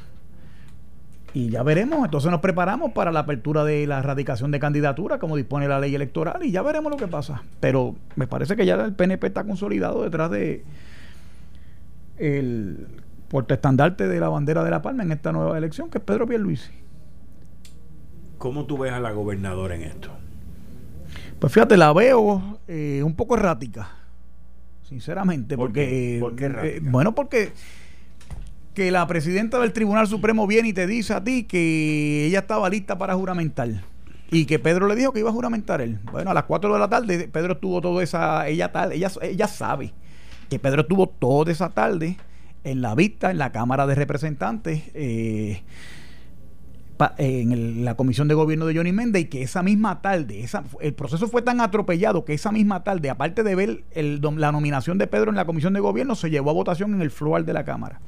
[1.33, 2.05] Y ya veremos.
[2.05, 5.95] Entonces nos preparamos para la apertura de la erradicación de candidatura, como dispone la ley
[5.95, 7.43] electoral, y ya veremos lo que pasa.
[7.59, 10.65] Pero me parece que ya el PNP está consolidado detrás de
[12.19, 12.87] el
[13.29, 16.71] portaestandarte de la bandera de la Palma en esta nueva elección, que es Pedro Pierluisi.
[18.39, 20.11] ¿Cómo tú ves a la gobernadora en esto?
[21.41, 23.89] Pues fíjate, la veo eh, un poco errática,
[24.95, 26.19] sinceramente, porque...
[26.21, 27.51] ¿Por qué eh, bueno, porque
[28.75, 32.69] que la presidenta del Tribunal Supremo viene y te dice a ti que ella estaba
[32.69, 33.69] lista para juramentar
[34.31, 35.99] y que Pedro le dijo que iba a juramentar él.
[36.11, 39.47] Bueno, a las 4 de la tarde Pedro estuvo toda esa ella tal, ella ella
[39.49, 39.93] sabe
[40.49, 42.17] que Pedro estuvo toda esa tarde
[42.65, 45.63] en la vista en la Cámara de Representantes eh,
[47.19, 50.47] en la comisión de gobierno de Johnny Méndez y que esa misma tarde,
[50.81, 55.07] el proceso fue tan atropellado que esa misma tarde, aparte de ver la nominación de
[55.07, 57.65] Pedro en la comisión de gobierno, se llevó a votación en el floor de la
[57.65, 58.01] Cámara.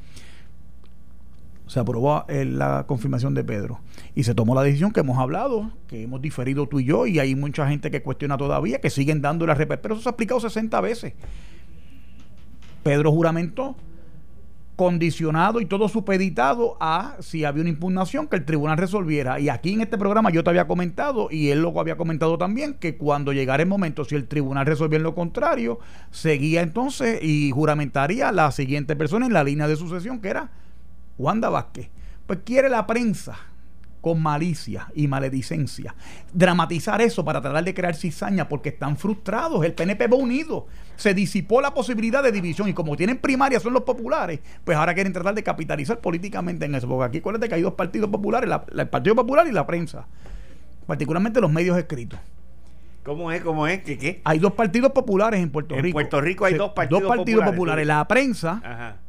[1.66, 3.80] Se aprobó eh, la confirmación de Pedro
[4.14, 7.18] y se tomó la decisión que hemos hablado, que hemos diferido tú y yo, y
[7.18, 10.40] hay mucha gente que cuestiona todavía, que siguen dando la pero eso se ha explicado
[10.40, 11.14] 60 veces.
[12.84, 13.74] Pedro juramentó
[14.76, 19.40] condicionado y todo supeditado a si había una impugnación que el tribunal resolviera.
[19.40, 22.74] Y aquí en este programa yo te había comentado, y él lo había comentado también,
[22.74, 25.78] que cuando llegara el momento, si el tribunal resolvía lo contrario,
[26.10, 30.50] seguía entonces y juramentaría la siguiente persona en la línea de sucesión, que era
[31.18, 31.88] Wanda Vázquez.
[32.26, 33.38] Pues quiere la prensa
[34.06, 35.96] con malicia y maledicencia.
[36.32, 39.64] Dramatizar eso para tratar de crear cizaña porque están frustrados.
[39.64, 40.68] El PNP va unido.
[40.94, 44.94] Se disipó la posibilidad de división y como tienen primaria son los populares, pues ahora
[44.94, 46.86] quieren tratar de capitalizar políticamente en eso.
[46.86, 48.48] Porque aquí acuérdate que hay dos partidos populares,
[48.78, 50.06] el Partido Popular y la prensa.
[50.86, 52.20] Particularmente los medios escritos.
[53.02, 53.42] ¿Cómo es?
[53.42, 53.82] ¿Cómo es?
[53.82, 54.20] ¿Qué, qué?
[54.22, 55.86] Hay dos partidos populares en Puerto Rico.
[55.86, 57.18] En Puerto Rico hay dos partidos populares.
[57.18, 57.86] Dos partidos populares.
[57.88, 59.05] La prensa Ajá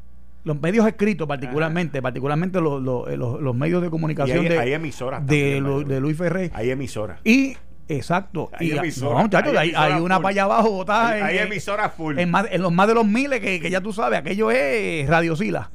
[0.48, 5.60] los medios escritos particularmente, particularmente los, los, medios de comunicación hay, de, hay emisoras de,
[6.02, 6.52] Luis Ferré.
[6.54, 7.20] Hay emisoras.
[7.24, 7.58] Y
[7.90, 8.50] Exacto.
[8.54, 9.30] Hay y, emisoras.
[9.34, 11.26] hay, una para allá abajo botada.
[11.26, 12.18] Hay, emisoras full.
[12.18, 12.32] En,
[12.62, 15.70] los más de los miles que, ya tú sabes, aquello es Radio Sila.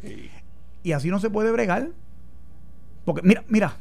[0.82, 1.88] Y así no se puede bregar.
[3.04, 3.76] Porque, mira, mira,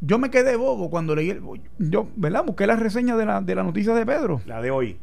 [0.00, 1.42] yo me quedé bobo cuando leí, el,
[1.78, 2.44] yo, ¿verdad?
[2.44, 4.40] Busqué la reseña de la, de la noticia de Pedro.
[4.46, 4.98] La de hoy.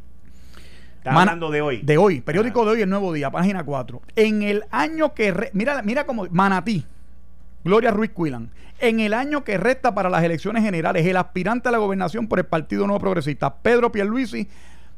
[1.00, 1.80] Está hablando de hoy.
[1.80, 4.02] De hoy, periódico de hoy, el nuevo día, página 4.
[4.16, 5.50] En el año que.
[5.54, 6.26] mira, mira como.
[6.30, 6.84] Manatí.
[7.64, 8.50] Gloria Ruiz Cuilan.
[8.78, 12.38] En el año que resta para las elecciones generales, el aspirante a la gobernación por
[12.38, 14.46] el Partido Nuevo Progresista, Pedro Pierluisi,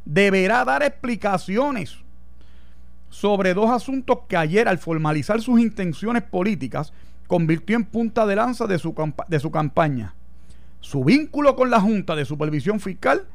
[0.05, 1.99] deberá dar explicaciones
[3.09, 6.93] sobre dos asuntos que ayer, al formalizar sus intenciones políticas,
[7.29, 8.93] convirtió en punta de lanza de su,
[9.29, 10.15] de su campaña.
[10.81, 13.29] Su vínculo con la Junta de Supervisión Fiscal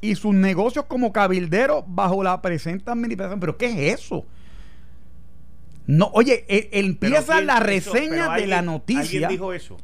[0.00, 3.40] y sus negocios como cabildero bajo la presente administración.
[3.40, 4.26] ¿Pero qué es eso?
[5.86, 9.02] No, oye, e, empieza la reseña de la noticia.
[9.02, 9.76] ¿Alguien dijo eso?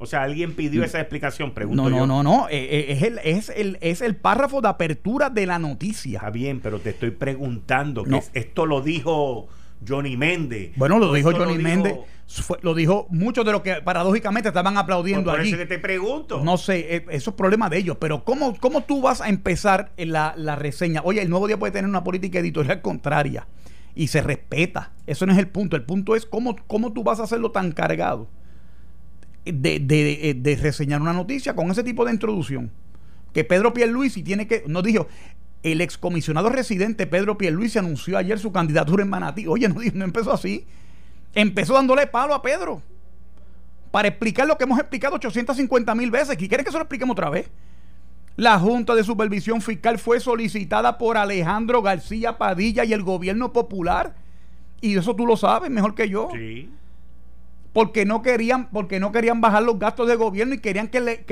[0.00, 3.02] O sea, alguien pidió esa explicación, pregunto no, no, No, no, no, eh, eh, es
[3.02, 6.18] el, es, el, es el párrafo de apertura de la noticia.
[6.18, 9.48] Está bien, pero te estoy preguntando, que esto lo dijo
[9.86, 10.70] Johnny Méndez.
[10.76, 11.96] Bueno, lo dijo Johnny Méndez.
[12.62, 15.48] Lo dijo muchos de los que paradójicamente estaban aplaudiendo por allí.
[15.48, 16.42] Eso que te pregunto.
[16.44, 17.96] No sé, eh, eso es problema de ellos.
[17.98, 21.00] Pero ¿cómo, cómo tú vas a empezar en la, la reseña?
[21.04, 23.48] Oye, el nuevo día puede tener una política editorial contraria
[23.94, 24.92] y se respeta.
[25.06, 25.76] Eso no es el punto.
[25.76, 28.28] El punto es cómo, cómo tú vas a hacerlo tan cargado
[29.44, 32.70] de, de, de reseñar una noticia con ese tipo de introducción.
[33.32, 35.08] Que Pedro Pierluisi tiene que, nos dijo,
[35.62, 39.46] el excomisionado residente Pedro Pierluisi anunció ayer su candidatura en Manatí.
[39.46, 40.66] Oye, no, no empezó así.
[41.34, 42.82] Empezó dándole palo a Pedro
[43.90, 46.36] para explicar lo que hemos explicado 850 mil veces.
[46.40, 47.50] ¿Y quieren que se lo expliquemos otra vez?
[48.36, 54.14] La Junta de Supervisión Fiscal fue solicitada por Alejandro García Padilla y el gobierno popular.
[54.80, 56.28] Y eso tú lo sabes mejor que yo.
[56.32, 56.70] Sí
[57.72, 61.24] porque no querían porque no querían bajar los gastos de gobierno y querían que, le,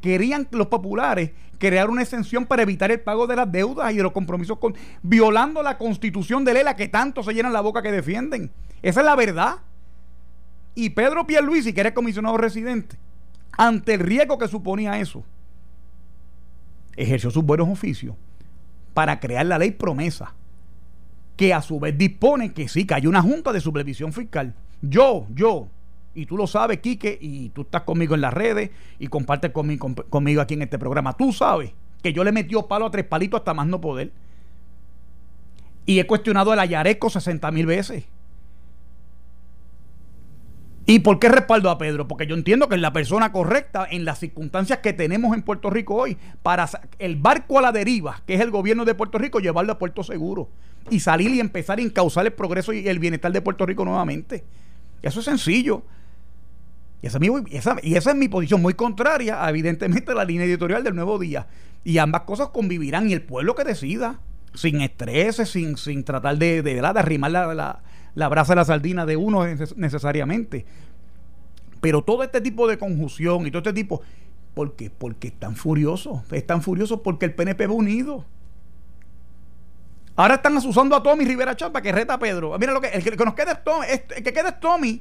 [0.00, 4.02] querían los populares crear una exención para evitar el pago de las deudas y de
[4.02, 7.90] los compromisos con violando la constitución de Lela que tanto se llenan la boca que
[7.90, 9.56] defienden esa es la verdad
[10.74, 12.96] y Pedro Pierluisi que era comisionado residente
[13.52, 15.24] ante el riesgo que suponía eso
[16.96, 18.14] ejerció sus buenos oficios
[18.94, 20.34] para crear la ley promesa
[21.36, 25.26] que a su vez dispone que sí que hay una junta de supervisión fiscal yo
[25.34, 25.68] yo
[26.18, 30.40] y tú lo sabes, Quique, y tú estás conmigo en las redes y compartes conmigo,
[30.40, 31.12] aquí en este programa.
[31.12, 31.72] Tú sabes
[32.02, 34.10] que yo le metió palo a tres palitos hasta más no poder.
[35.86, 38.04] Y he cuestionado el Ayareco 60 mil veces.
[40.90, 42.08] ¿Y por qué respaldo a Pedro?
[42.08, 45.68] Porque yo entiendo que es la persona correcta en las circunstancias que tenemos en Puerto
[45.68, 46.66] Rico hoy para
[46.98, 50.02] el barco a la deriva, que es el gobierno de Puerto Rico, llevarlo a Puerto
[50.02, 50.48] Seguro
[50.88, 54.44] y salir y empezar a encauzar el progreso y el bienestar de Puerto Rico nuevamente.
[55.02, 55.82] Eso es sencillo.
[57.02, 57.20] Y esa,
[57.82, 61.48] es mi posición muy contraria, evidentemente, a la línea editorial del Nuevo Día.
[61.84, 64.20] Y ambas cosas convivirán y el pueblo que decida,
[64.54, 67.82] sin estrés, sin, sin tratar de, de, arrimar la,
[68.18, 69.46] la brasa de la sardina de uno
[69.76, 70.66] necesariamente.
[71.80, 74.02] Pero todo este tipo de conjunción y todo este tipo,
[74.54, 74.90] ¿por qué?
[74.90, 76.20] Porque están furiosos.
[76.32, 78.24] Están furiosos porque el PNP va unido.
[80.16, 82.58] Ahora están asusando a Tommy Rivera Chat para que reta a Pedro.
[82.58, 85.00] Mira lo que el que, nos quede es Tommy, el que quede es Tommy.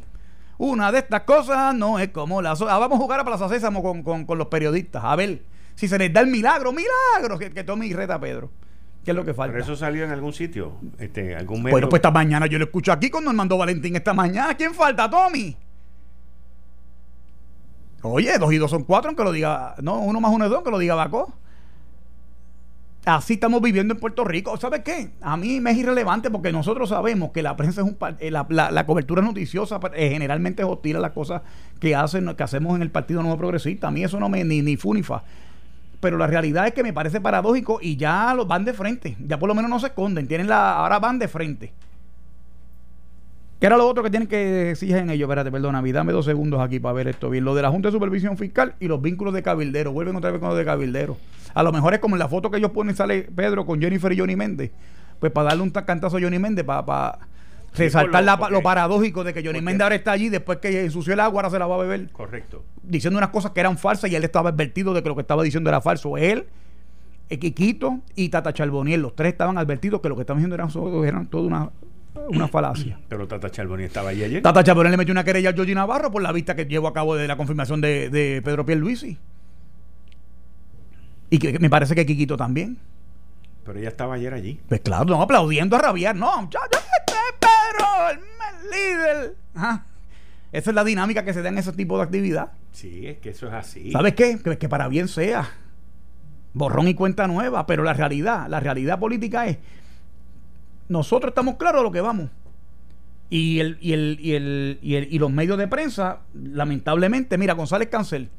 [0.60, 3.82] Una de estas cosas no es como la ah, vamos a jugar a Plaza Sésamo
[3.82, 5.04] con, con, con, los periodistas.
[5.04, 5.42] A ver
[5.74, 8.52] si se les da el milagro, milagro, que, que Tommy reta a Pedro.
[9.08, 9.54] ¿Qué es lo que falta?
[9.54, 10.74] ¿Pero eso salió en algún sitio?
[11.00, 11.72] Este, algún medio?
[11.72, 14.54] Bueno, pues esta mañana yo lo escucho aquí con Normando Valentín esta mañana.
[14.56, 15.56] ¿Quién falta, Tommy?
[18.02, 19.76] Oye, dos y dos son cuatro, aunque lo diga.
[19.82, 21.34] No, uno más uno es dos, aunque lo diga Bacó.
[23.06, 24.58] Así estamos viviendo en Puerto Rico.
[24.58, 25.12] ¿Sabes qué?
[25.22, 27.98] A mí me es irrelevante porque nosotros sabemos que la prensa es un.
[28.20, 31.44] Eh, la, la, cobertura noticiosa eh, generalmente es hostil a las cosas
[31.80, 33.88] que, hacen, que hacemos en el Partido Nuevo Progresista.
[33.88, 35.24] A mí eso no me ni, ni funifa
[36.08, 39.38] pero la realidad es que me parece paradójico y ya los van de frente, ya
[39.38, 41.74] por lo menos no se esconden, tienen la, ahora van de frente.
[43.60, 45.28] ¿Qué era lo otro que tienen que exigir en ellos?
[45.28, 47.44] Espérate, perdona, dame dos segundos aquí para ver esto bien.
[47.44, 49.92] Lo de la Junta de Supervisión Fiscal y los vínculos de cabildero.
[49.92, 51.18] Vuelven otra vez con los de cabildero.
[51.54, 54.14] A lo mejor es como en la foto que ellos ponen, sale Pedro con Jennifer
[54.14, 54.72] y Johnny Méndez.
[55.20, 57.20] Pues para darle un cantazo a Johnny Méndez, para, para
[57.78, 61.42] resaltar lo, paradójico de que Johnny Méndez ahora está allí, después que ensució el agua,
[61.42, 62.10] ahora se la va a beber.
[62.12, 62.64] Correcto.
[62.84, 65.44] Diciendo unas cosas que eran falsas y él estaba advertido de que lo que estaba
[65.44, 66.18] diciendo era falso.
[66.18, 66.48] Él,
[67.30, 71.28] Equiquito y Tata Charboniel, los tres estaban advertidos que lo que estaban diciendo eran, eran
[71.28, 71.70] toda una
[72.30, 73.00] una falacia.
[73.08, 74.42] Pero Tata Charboniel estaba allí ayer.
[74.42, 76.94] Tata Charboniel le metió una querella a Georgie Navarro por la vista que llevó a
[76.94, 79.18] cabo de la confirmación de, de Pedro Pierluisi.
[81.30, 82.78] Y que, me parece que Quiquito también.
[83.66, 84.60] Pero ella estaba ayer allí.
[84.68, 86.16] Pues claro, no, aplaudiendo a rabiar.
[86.16, 86.87] No, muchachos, este
[87.78, 89.36] Pedro, el líder.
[90.52, 92.52] Esa es la dinámica que se da en ese tipo de actividad.
[92.72, 93.92] Sí, es que eso es así.
[93.92, 94.40] ¿Sabes qué?
[94.40, 95.50] Que, que para bien sea.
[96.54, 97.66] Borrón y cuenta nueva.
[97.66, 99.58] Pero la realidad, la realidad política es
[100.90, 102.30] nosotros estamos claros de lo que vamos.
[103.30, 107.54] Y, el, y, el, y, el, y, el, y los medios de prensa, lamentablemente, mira,
[107.54, 108.30] González Cancel,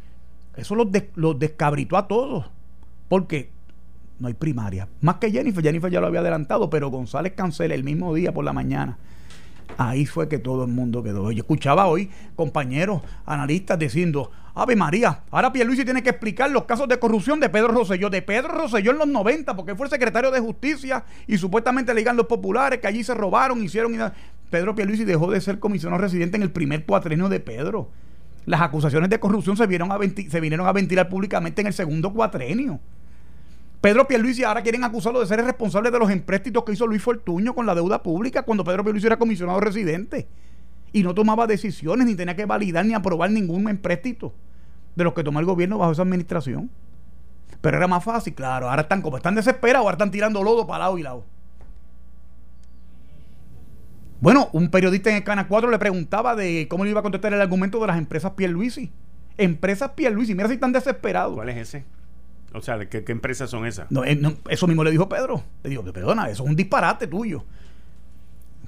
[0.57, 2.47] eso los, los descabritó a todos.
[3.09, 3.51] Porque
[4.19, 4.89] no hay primaria.
[5.03, 8.45] Más que Jennifer, Jennifer ya lo había adelantado, pero González Cancel el mismo día por
[8.45, 8.99] la mañana
[9.77, 11.31] Ahí fue que todo el mundo quedó.
[11.31, 16.89] Yo escuchaba hoy compañeros analistas diciendo, Ave María, ahora Pierluisi tiene que explicar los casos
[16.89, 20.31] de corrupción de Pedro Rosselló, de Pedro Rosselló en los 90, porque fue el secretario
[20.31, 23.97] de Justicia y supuestamente le digan los populares que allí se robaron, hicieron...
[24.51, 27.91] Pedro Pierluisi dejó de ser comisionado residente en el primer cuatrenio de Pedro.
[28.47, 29.99] Las acusaciones de corrupción se, a
[30.31, 32.81] se vinieron a ventilar públicamente en el segundo cuatrenio.
[33.81, 37.03] Pedro Pierluisi ahora quieren acusarlo de ser el responsable de los empréstitos que hizo Luis
[37.03, 40.27] Fortuño con la deuda pública cuando Pedro Pierluisi era comisionado residente
[40.93, 44.35] y no tomaba decisiones ni tenía que validar ni aprobar ningún empréstito
[44.97, 46.71] de los que tomó el gobierno bajo esa administración.
[47.61, 48.69] Pero era más fácil, claro.
[48.69, 51.25] Ahora están como están desesperados, ahora están tirando lodo para lado y lado.
[54.21, 57.33] Bueno, un periodista en el Cana 4 le preguntaba de cómo le iba a contestar
[57.33, 58.91] el argumento de las empresas Pierluisi.
[59.37, 61.35] Empresas Pierluisi, mira si están desesperados.
[61.35, 61.85] ¿Cuál es ese?
[62.55, 63.91] O sea, ¿qué, qué empresas son esas?
[63.91, 64.19] No, eh,
[64.49, 65.43] eso mismo le dijo Pedro.
[65.63, 67.45] Le digo, perdona, eso es un disparate tuyo.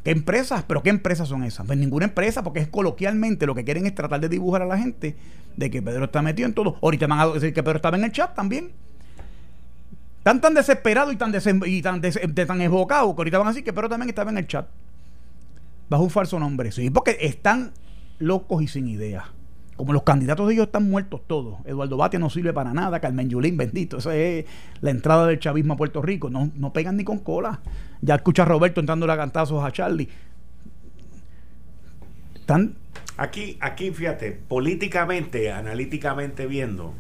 [0.04, 0.64] ¿Qué empresas?
[0.66, 1.66] ¿Pero qué empresas son esas?
[1.66, 4.78] Pues ninguna empresa, porque es coloquialmente lo que quieren es tratar de dibujar a la
[4.78, 5.16] gente
[5.56, 6.78] de que Pedro está metido en todo.
[6.82, 8.70] Ahorita van a decir que Pedro estaba en el chat también.
[10.18, 11.32] Están tan desesperados y tan,
[11.66, 14.46] y tan, tan evocados que ahorita van a decir que Pedro también estaba en el
[14.46, 14.66] chat.
[15.88, 16.70] Bajo un falso nombre.
[16.72, 17.72] Sí, porque están
[18.18, 19.24] locos y sin ideas
[19.80, 23.30] como los candidatos de ellos están muertos todos, Eduardo Batia no sirve para nada, Carmen
[23.30, 24.44] Yulín, bendito, esa es
[24.82, 27.60] la entrada del chavismo a Puerto Rico, no, no pegan ni con cola.
[28.02, 30.10] Ya escucha a Roberto entrando a cantazos a Charlie.
[32.34, 32.74] Están...
[33.16, 36.92] Aquí, aquí, fíjate, políticamente, analíticamente viendo,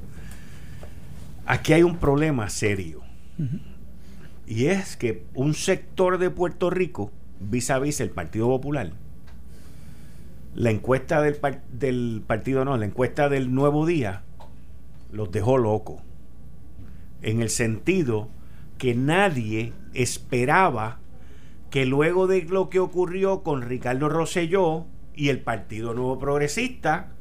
[1.44, 3.02] aquí hay un problema serio.
[4.46, 8.92] Y es que un sector de Puerto Rico, vis a vis el Partido Popular,
[10.54, 11.38] la encuesta del,
[11.72, 14.22] del partido, no, la encuesta del Nuevo Día
[15.12, 16.02] los dejó locos.
[17.22, 18.28] En el sentido
[18.78, 21.00] que nadie esperaba
[21.70, 27.12] que luego de lo que ocurrió con Ricardo Rosselló y el Partido Nuevo Progresista,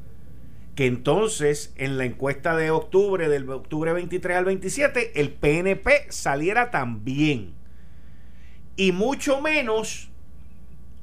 [0.74, 6.70] que entonces en la encuesta de octubre, del octubre 23 al 27, el PNP saliera
[6.70, 7.52] también.
[8.76, 10.09] Y mucho menos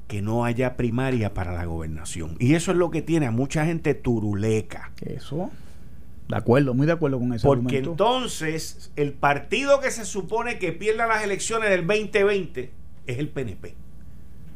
[0.08, 2.34] que no haya primaria para la gobernación.
[2.40, 4.90] Y eso es lo que tiene a mucha gente turuleca.
[5.02, 5.50] Eso.
[6.28, 7.46] De acuerdo, muy de acuerdo con eso.
[7.46, 12.70] Porque entonces el partido que se supone que pierda las elecciones del 2020
[13.06, 13.74] es el PNP.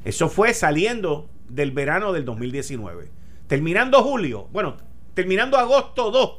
[0.05, 3.11] Eso fue saliendo del verano del 2019.
[3.47, 4.77] Terminando julio, bueno,
[5.15, 6.39] terminando agosto 2.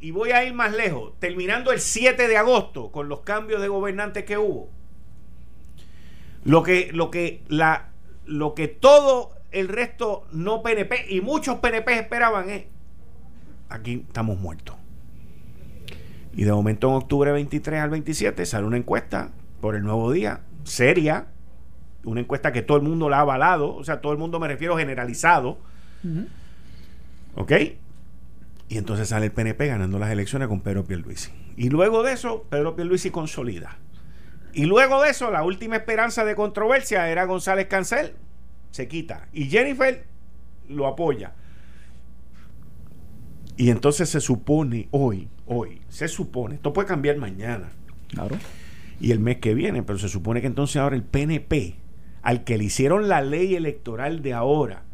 [0.00, 3.68] Y voy a ir más lejos, terminando el 7 de agosto con los cambios de
[3.68, 4.68] gobernantes que hubo.
[6.44, 7.88] Lo que, lo que, la,
[8.26, 12.64] lo que todo el resto no PNP y muchos PNP esperaban es,
[13.68, 14.76] aquí estamos muertos.
[16.36, 19.30] Y de momento en octubre 23 al 27 sale una encuesta
[19.60, 21.28] por el nuevo día, seria,
[22.04, 24.48] una encuesta que todo el mundo la ha avalado, o sea, todo el mundo me
[24.48, 25.58] refiero generalizado.
[27.36, 27.52] ¿Ok?
[28.68, 31.30] Y entonces sale el PNP ganando las elecciones con Pedro Pierluisi.
[31.56, 33.78] Y luego de eso, Pedro Pierluisi consolida.
[34.54, 38.14] Y luego de eso, la última esperanza de controversia era González Cancel.
[38.70, 39.28] Se quita.
[39.32, 40.04] Y Jennifer
[40.68, 41.32] lo apoya.
[43.56, 47.70] Y entonces se supone, hoy, hoy, se supone, esto puede cambiar mañana.
[48.08, 48.36] Claro.
[49.00, 51.76] Y el mes que viene, pero se supone que entonces ahora el PNP,
[52.22, 54.84] al que le hicieron la ley electoral de ahora,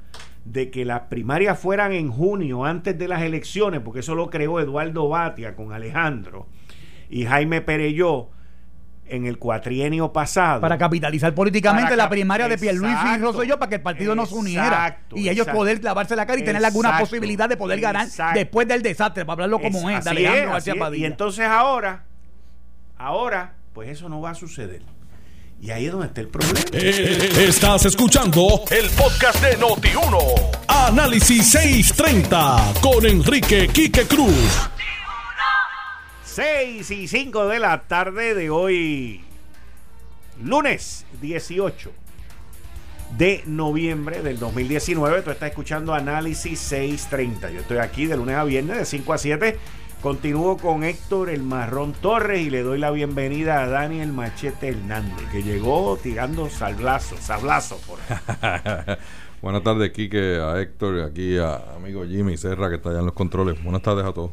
[0.45, 4.61] de que las primarias fueran en junio, antes de las elecciones, porque eso lo creó
[4.61, 6.47] Eduardo Batia con Alejandro
[7.09, 8.31] y Jaime Pereyó
[9.11, 10.61] en el cuatrienio pasado.
[10.61, 14.35] Para capitalizar políticamente la primaria de Pierluisi y Rosselló para que el partido no se
[14.35, 15.01] uniera.
[15.15, 18.83] Y ellos poder clavarse la cara y tener alguna posibilidad de poder ganar después del
[18.83, 21.03] desastre, para hablarlo como es, de Alejandro García Padilla.
[21.03, 22.05] Y entonces ahora,
[22.97, 24.83] ahora, pues eso no va a suceder.
[25.63, 26.59] Y ahí es donde está el problema.
[26.73, 30.57] Eh, estás escuchando el podcast de Noti1.
[30.69, 34.71] Análisis 630 con Enrique Quique Cruz.
[36.41, 39.21] 6 y 5 de la tarde de hoy,
[40.43, 41.93] lunes 18
[43.19, 45.21] de noviembre del 2019.
[45.21, 47.51] Tú estás escuchando Análisis 630.
[47.51, 49.59] Yo estoy aquí de lunes a viernes de 5 a 7
[50.01, 55.29] Continúo con Héctor el Marrón Torres y le doy la bienvenida a Daniel Machete Hernández,
[55.31, 57.99] que llegó tirando sablazo, sablazo por
[59.43, 63.15] Buenas tardes, Quique, a Héctor, aquí a amigo Jimmy Serra, que está allá en los
[63.15, 63.63] controles.
[63.63, 64.31] Buenas tardes a todos.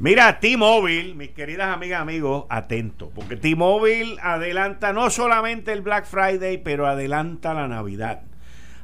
[0.00, 6.58] Mira, T-Mobile, mis queridas amigas, amigos, atento, porque T-Mobile adelanta no solamente el Black Friday,
[6.58, 8.22] pero adelanta la Navidad.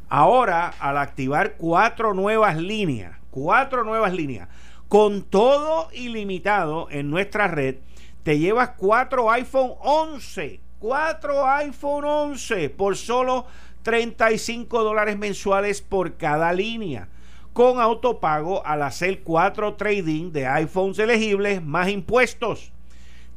[0.09, 4.49] Ahora, al activar cuatro nuevas líneas, cuatro nuevas líneas,
[4.89, 7.77] con todo ilimitado en nuestra red,
[8.25, 13.47] te llevas cuatro iPhone 11, cuatro iPhone 11 por solo
[13.85, 17.09] 35 dólares mensuales por cada línea
[17.55, 22.73] con autopago al hacer cuatro trading de iPhones elegibles más impuestos.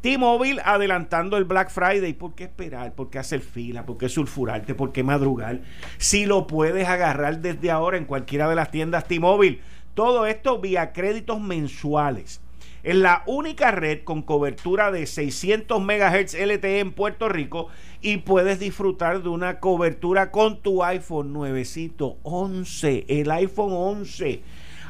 [0.01, 2.13] T-Mobile adelantando el Black Friday.
[2.13, 2.93] ¿Por qué esperar?
[2.93, 3.85] ¿Por qué hacer fila?
[3.85, 4.73] ¿Por qué sulfurarte?
[4.73, 5.61] ¿Por qué madrugar?
[5.99, 9.61] Si lo puedes agarrar desde ahora en cualquiera de las tiendas T-Mobile.
[9.93, 12.41] Todo esto vía créditos mensuales.
[12.81, 17.67] Es la única red con cobertura de 600 MHz LTE en Puerto Rico
[18.01, 24.41] y puedes disfrutar de una cobertura con tu iPhone nuevecito 11, el iPhone 11.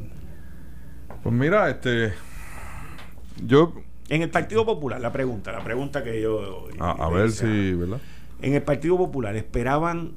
[1.21, 2.13] Pues mira, este.
[3.45, 3.73] Yo.
[4.09, 6.67] En el Partido Popular, la pregunta, la pregunta que yo.
[6.79, 7.99] A, ver si, ¿verdad?
[8.41, 10.11] En el Partido Popular, ¿esperaban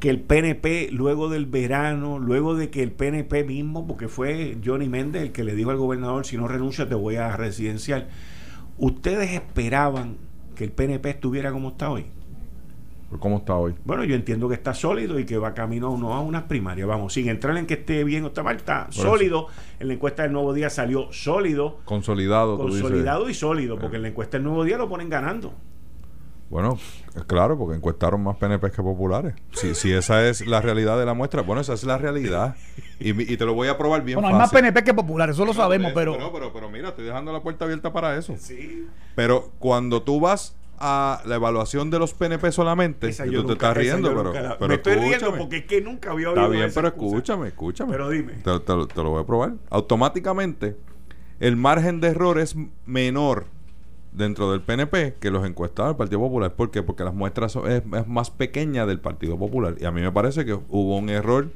[0.00, 4.88] que el PNP, luego del verano, luego de que el PNP mismo, porque fue Johnny
[4.88, 8.08] Méndez el que le dijo al gobernador: si no renuncia, te voy a residencial
[8.78, 10.18] ¿Ustedes esperaban
[10.54, 12.06] que el PNP estuviera como está hoy?
[13.18, 13.74] ¿Cómo está hoy?
[13.84, 16.86] Bueno, yo entiendo que está sólido y que va camino no a unas primarias.
[16.86, 19.46] Vamos, sin entrar en que esté bien o está mal, está sólido.
[19.80, 21.78] En la encuesta del Nuevo Día salió sólido.
[21.86, 22.58] Consolidado.
[22.58, 25.54] Consolidado y sólido, porque en la encuesta del Nuevo Día lo ponen ganando.
[26.50, 26.78] Bueno,
[27.14, 29.34] es claro, porque encuestaron más PNP que populares.
[29.52, 32.56] Si, si esa es la realidad de la muestra, bueno, esa es la realidad.
[33.00, 35.54] Y, te lo voy a probar bien bueno, hay más PNP que populares, eso lo
[35.54, 36.14] sabemos, pero...
[36.14, 36.52] Pero, pero...
[36.52, 38.34] pero mira, estoy dejando la puerta abierta para eso.
[38.38, 38.88] Sí.
[39.14, 43.52] Pero cuando tú vas a la evaluación de los PNP solamente, Esa yo tú te
[43.54, 46.50] estás riendo, pero, la- pero me estoy riendo porque es que nunca había Está oído
[46.52, 47.16] bien, esa pero excusa.
[47.16, 47.92] escúchame, escúchame.
[47.92, 48.32] Pero dime.
[48.34, 49.54] Te, te lo- te lo voy a probar.
[49.70, 50.76] Automáticamente,
[51.40, 52.54] el margen de error es
[52.86, 53.46] menor
[54.12, 56.54] dentro del PNP que los encuestados del Partido Popular.
[56.54, 56.82] ¿Por qué?
[56.82, 59.74] Porque las muestras son- es, es más pequeña del Partido Popular.
[59.80, 61.50] Y a mí me parece que hubo un error,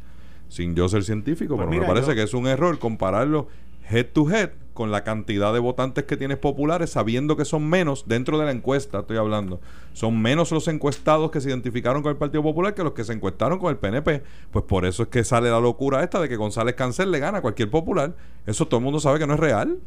[0.49, 3.49] sin yo ser científico, Pues pero me parece yo- que es un error compararlo
[3.91, 4.51] head to head
[4.83, 8.51] con la cantidad de votantes que tienes populares, sabiendo que son menos, dentro de la
[8.51, 9.61] encuesta estoy hablando,
[9.93, 13.12] son menos los encuestados que se identificaron con el Partido Popular que los que se
[13.12, 14.24] encuestaron con el PNP.
[14.51, 17.39] Pues por eso es que sale la locura esta de que González Cancel le gana
[17.39, 18.16] a cualquier popular.
[18.45, 19.78] Eso todo el mundo sabe que no es real.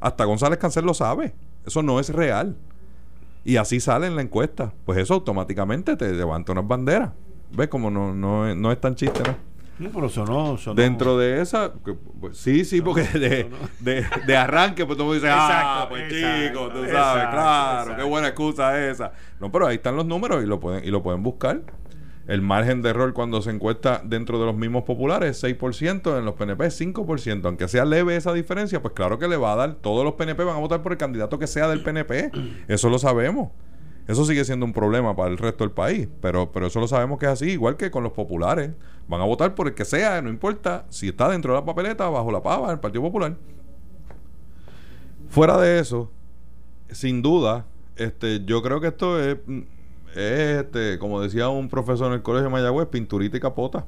[0.00, 1.32] Hasta González Cancel lo sabe.
[1.64, 2.56] Eso no es real.
[3.44, 4.72] Y así sale en la encuesta.
[4.84, 7.12] Pues eso automáticamente te levanta unas banderas.
[7.52, 9.49] ¿Ves como no, no, no es tan chiste, ¿no?
[9.80, 10.80] No, pero sonó, sonó.
[10.80, 13.50] Dentro de esa, que, pues, sí, sí, porque de,
[13.80, 17.28] de, de arranque, pues todo el mundo dice, ah, Exacto, pues exacto, chico, tú sabes,
[17.30, 19.12] claro, qué buena excusa esa.
[19.40, 21.62] No, pero ahí están los números y lo pueden, y lo pueden buscar.
[22.26, 26.24] El margen de error cuando se encuesta dentro de los mismos populares es 6%, en
[26.24, 27.44] los PNP es 5%.
[27.46, 29.74] Aunque sea leve esa diferencia, pues claro que le va a dar.
[29.74, 32.30] Todos los PNP van a votar por el candidato que sea del PNP.
[32.68, 33.48] Eso lo sabemos.
[34.10, 37.16] Eso sigue siendo un problema para el resto del país, pero, pero eso lo sabemos
[37.20, 38.72] que es así, igual que con los populares.
[39.06, 42.08] Van a votar por el que sea, no importa si está dentro de la papeleta,
[42.08, 43.36] bajo la pava, el Partido Popular.
[45.28, 46.10] Fuera de eso,
[46.90, 49.36] sin duda, este, yo creo que esto es,
[50.16, 53.86] es, este, como decía un profesor en el colegio de Mayagüez, pinturita y capota.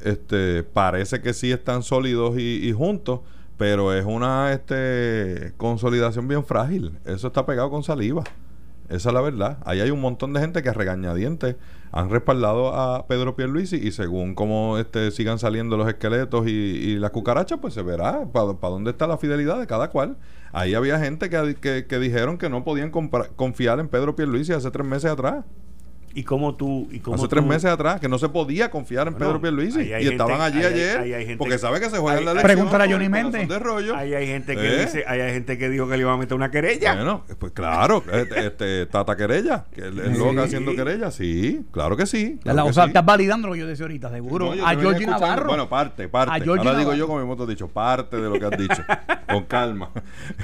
[0.00, 3.20] Este, parece que sí están sólidos y, y juntos,
[3.58, 6.98] pero es una este, consolidación bien frágil.
[7.04, 8.24] Eso está pegado con saliva.
[8.90, 9.58] Esa es la verdad.
[9.64, 11.54] Ahí hay un montón de gente que a regañadientes
[11.92, 16.96] han respaldado a Pedro Pierluisi y según cómo este, sigan saliendo los esqueletos y, y
[16.96, 20.16] las cucarachas, pues se verá para dónde está la fidelidad de cada cual.
[20.52, 24.70] Ahí había gente que, que, que dijeron que no podían confiar en Pedro Pierluisi hace
[24.72, 25.44] tres meses atrás.
[26.12, 26.88] ¿Y cómo tú?
[26.90, 29.40] Y cómo Hace tú- tres meses atrás, que no se podía confiar en Bueno, Pedro
[29.40, 29.78] Pierluisi.
[29.80, 32.18] ahí hay Y estaban allí hay- ayer ahí hay gente- porque sabe que se juega
[32.18, 32.52] ahí- la elección.
[32.56, 33.48] Pregúntale a Johnny Méndez.
[33.94, 34.80] Ahí hay gente que ¿Eh?
[34.86, 36.94] dice, ahí hay gente que dijo que le iba a meter una querella.
[36.94, 40.18] Bueno, pues claro, este, este, Tata Querella, que es Sí.
[40.18, 42.40] loca haciendo querella, sí, claro que sí.
[42.44, 42.88] La- o sea, sí.
[42.90, 44.54] estás validando lo que yo decía ahorita, seguro.
[44.54, 45.06] No, a Georgie.
[45.06, 45.46] Navarro.
[45.46, 46.32] Bueno, parte, parte.
[46.32, 46.94] Ahora digo Navarro.
[46.94, 48.82] yo, como hemos dicho, parte de lo que has dicho.
[49.30, 49.90] con calma.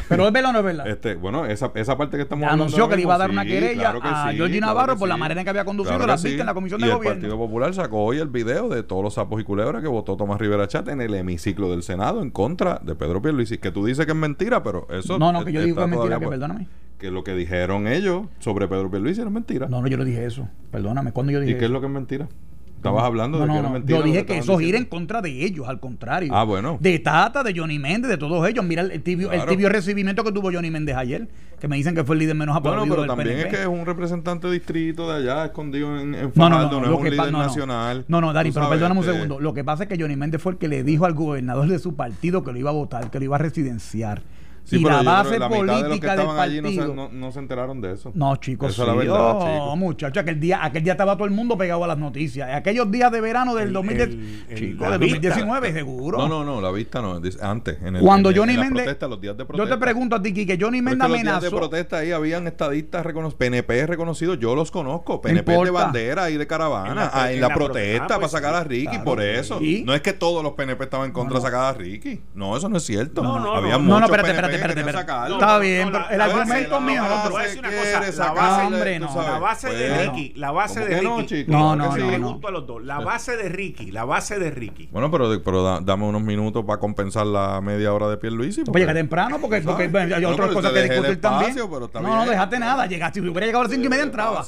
[0.08, 0.86] Pero es verdad o no es verdad.
[0.86, 3.90] Este, bueno, esa, esa parte que estamos Anunció que le iba a dar una querella
[4.00, 6.38] a Georgie Navarro por la manera en que había conducido Claro las sí.
[6.38, 7.20] en la Comisión y de el Gobierno.
[7.20, 10.40] Partido Popular sacó hoy el video de todos los sapos y culebras que votó Tomás
[10.40, 13.58] Rivera Chat en el hemiciclo del Senado en contra de Pedro Pierluisi.
[13.58, 15.18] Que tú dices que es mentira, pero eso...
[15.18, 16.68] No, no, que yo digo que es mentira, que perdóname.
[16.98, 19.68] Que lo que dijeron ellos sobre Pedro Pierluisi era mentira.
[19.68, 20.48] No, no, yo no dije eso.
[20.70, 21.12] Perdóname.
[21.12, 22.28] ¿Cuándo yo dije ¿Y qué es lo que es mentira?
[22.76, 23.74] Estabas hablando de no, que era no.
[23.74, 23.98] mentira.
[23.98, 26.32] Yo dije que eso gira en contra de ellos, al contrario.
[26.34, 26.78] Ah, bueno.
[26.80, 28.64] De Tata, de Johnny Méndez, de todos ellos.
[28.64, 31.28] Mira el, el tibio, el tibio recibimiento que tuvo Johnny Méndez ayer,
[31.60, 33.48] que me dicen que fue el líder menos Bueno, aplaudido pero del también PNP.
[33.48, 36.80] es que es un representante de distrito de allá, escondido en, en No, no, Fajardo,
[36.80, 37.44] no, no, lo es un líder no, no.
[37.44, 38.04] nacional.
[38.08, 39.40] No, no, Dari, pero perdóname un este, segundo.
[39.40, 41.78] Lo que pasa es que Johnny Méndez fue el que le dijo al gobernador de
[41.78, 44.22] su partido que lo iba a votar, que lo iba a residenciar.
[44.66, 46.68] Sí, y la yo base la mitad de los que política del estaban allí no
[46.70, 46.94] se, partido.
[46.96, 48.10] no, no se enteraron de eso.
[48.14, 48.82] No, chicos, Esa sí.
[48.82, 49.78] es la verdad, No, chicos.
[49.78, 52.50] muchacho, aquel día, aquel día estaba todo el mundo pegado a las noticias.
[52.52, 55.16] Aquellos días de verano del El- 2010, el- el- chico, la del vista.
[55.28, 56.18] 2019, seguro.
[56.18, 57.78] No, no, no, la vista no, antes.
[57.80, 58.82] En el, Cuando en Johnny en la Méndez.
[58.84, 59.74] protesta, los días de yo protesta.
[59.76, 61.56] te pregunto a ti, que Johnny Méndez que los días de amenazó.
[61.56, 66.46] protesta ahí habían estadistas reconocidos, PNP reconocidos, yo los conozco, PNP de bandera y de
[66.48, 68.86] caravana, En la- ah, en, la, la protesta prote- ah, para pues sacar a Ricky,
[68.88, 69.04] Claro.
[69.04, 69.60] por eso.
[69.62, 69.84] ¿Y?
[69.84, 72.20] No es que todos los PNP estaban en contra de sacar a Ricky.
[72.34, 73.22] No, eso no es cierto.
[73.22, 73.84] No, no, Había no.
[73.84, 75.32] No, no, espérate, PNP espérate, espérate.
[75.32, 77.28] Está bien, pero el la argumento base- mío no, es no, otro.
[77.28, 79.14] te voy a decir una quiere cosa, la sacar- base, Hombre, no.
[79.22, 81.26] la base de Ricky, la base ¿cómo de Ricky.
[81.26, 81.52] chico?
[81.52, 84.88] No, no, no, a los dos, la base de Ricky, la base de Ricky.
[84.92, 88.64] Bueno, pero, pero da- dame unos minutos para compensar la media hora de Pierluisi.
[88.64, 91.50] Pues llegué temprano porque, ¿Tú porque hay No, otras cosas que discutir también.
[91.50, 92.18] espacio, pero está no, bien.
[92.24, 92.86] no, dejaste nada.
[92.86, 94.44] Llegaste, si hubiera llegado a las 5 y media entraba.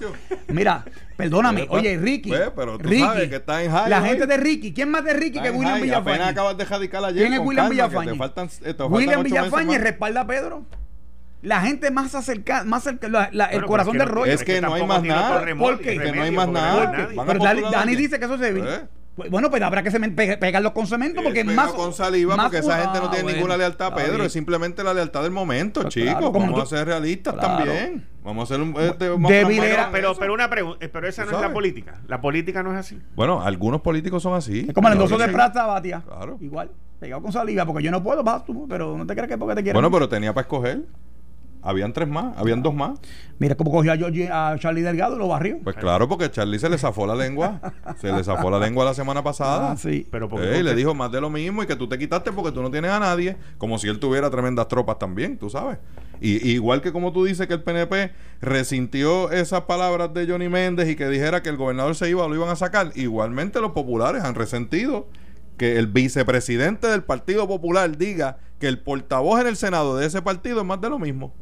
[0.49, 0.85] Mira,
[1.17, 1.67] perdóname.
[1.71, 2.31] Oye, Ricky.
[2.31, 4.73] pues, pero tú sabes que está en high La gente de Ricky.
[4.73, 6.23] ¿Quién más de Ricky que William Villafañe?
[6.25, 7.23] Acabas de radical ayer.
[7.27, 8.13] ¿Quién es William Villafañe?
[8.89, 9.79] William Villafañe.
[9.99, 10.65] Respalda a Pedro.
[11.43, 14.33] La gente más acerca, más cerca, la- la- el corazón del que rollo.
[14.33, 15.37] Es que no hay más nada.
[15.37, 15.99] otro remol- ¿Por qué?
[15.99, 17.09] Que no hay más porque nada.
[17.27, 18.65] Pero Dani, dice que eso es débil.
[18.67, 18.81] ¿Eh?
[19.15, 21.73] Pues, Bueno, pues habrá que se pe- pegarlos con cemento porque Es más.
[21.73, 24.33] con saliva más porque esa gente no tiene ah, ninguna lealtad a está Pedro, es
[24.33, 26.11] simplemente la lealtad del momento, Pues chicos.
[26.13, 27.65] claro, Vamos tú- a ser realistas Claro.
[27.65, 28.07] también.
[28.23, 29.11] Vamos a ser un este,
[29.93, 31.95] Pero, pero una pregunta, eh, pero esa ¿Tú no es la política.
[32.07, 33.01] La política no es así.
[33.17, 34.67] Bueno, algunos políticos son así.
[34.69, 35.29] Es como el endoso de.
[35.29, 36.03] Prata, Batia.
[36.07, 36.37] Claro.
[36.41, 39.35] Igual, pegado con saliva, porque yo no puedo, vas tú, pero no te creas que
[39.35, 39.77] es porque te quiero.
[39.77, 40.83] Bueno, pero tenía para escoger.
[41.61, 43.01] Habían tres más, habían dos más.
[43.41, 45.59] Mira cómo cogió a, Georgie- a Charlie Delgado y lo barrió.
[45.65, 47.61] Pues claro, porque Charlie se le zafó la lengua.
[48.01, 49.73] Se le zafó la lengua la semana pasada.
[49.73, 50.07] Ah, sí.
[50.09, 52.31] Pero porque Eh, y le dijo más de lo mismo y que tú te quitaste
[52.31, 55.79] porque tú no tienes a nadie, como si él tuviera tremendas tropas también, tú sabes.
[56.21, 60.89] Y, igual que como tú dices que el PNP resintió esas palabras de Johnny Méndez
[60.89, 63.73] y que dijera que el gobernador se iba o lo iban a sacar, igualmente los
[63.73, 65.09] populares han resentido
[65.59, 70.23] que el vicepresidente del Partido Popular diga que el portavoz en el Senado de ese
[70.23, 71.35] partido es más de lo mismo.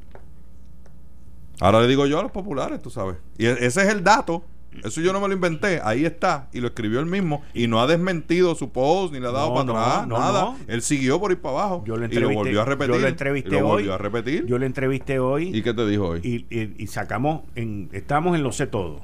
[1.60, 3.16] Ahora le digo yo a los populares, tú sabes.
[3.38, 4.42] Y e, ese es el dato.
[4.84, 7.80] Eso yo no me lo inventé, ahí está, y lo escribió él mismo, y no
[7.80, 10.54] ha desmentido su post, ni le ha dado para atrás, nada.
[10.66, 11.84] Él siguió por ir para abajo.
[11.86, 12.94] Yo y lo volvió a repetir.
[12.94, 13.88] Yo lo entrevisté hoy.
[13.88, 14.44] a repetir.
[14.44, 15.56] Yo lo entrevisté hoy.
[15.56, 16.44] ¿Y qué te dijo hoy?
[16.50, 19.00] Y, sacamos, en, estamos en Lo Sé Todo,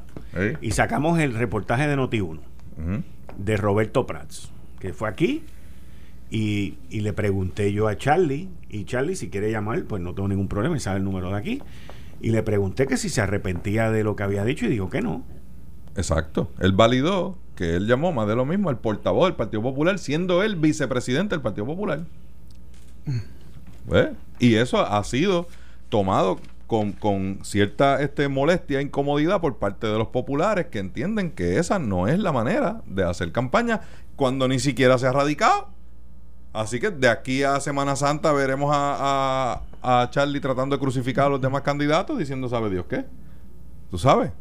[0.61, 2.41] y sacamos el reportaje de Noti1
[3.39, 4.53] de Roberto Prats
[4.83, 5.45] que fue aquí.
[6.29, 10.49] Y, le pregunté yo a Charlie, y Charlie, si quiere llamar, pues no tengo ningún
[10.49, 11.63] problema, y sabe el número de aquí.
[12.21, 15.01] Y le pregunté que si se arrepentía de lo que había dicho y dijo que
[15.01, 15.23] no.
[15.95, 16.51] Exacto.
[16.59, 20.43] Él validó que él llamó más de lo mismo al portavoz del Partido Popular, siendo
[20.43, 22.05] él vicepresidente del Partido Popular.
[23.87, 24.11] Pues,
[24.41, 25.47] y eso ha sido
[25.91, 26.41] tomado
[26.99, 32.09] con, cierta este, molestia incomodidad por parte de los populares que entienden que esa no
[32.09, 33.83] es la manera de hacer campaña
[34.17, 35.69] cuando ni siquiera se ha radicado.
[36.55, 41.29] Así que de aquí a Semana Santa veremos a, a, Charlie tratando de crucificar a
[41.29, 43.05] los demás candidatos diciendo, ¿sabe Dios qué?
[43.91, 44.33] ¿Tú sabes?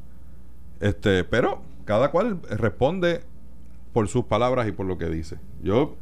[0.80, 3.24] Este, pero cada cual responde
[3.92, 5.38] por sus palabras y por lo que dice.
[5.62, 5.96] Yo,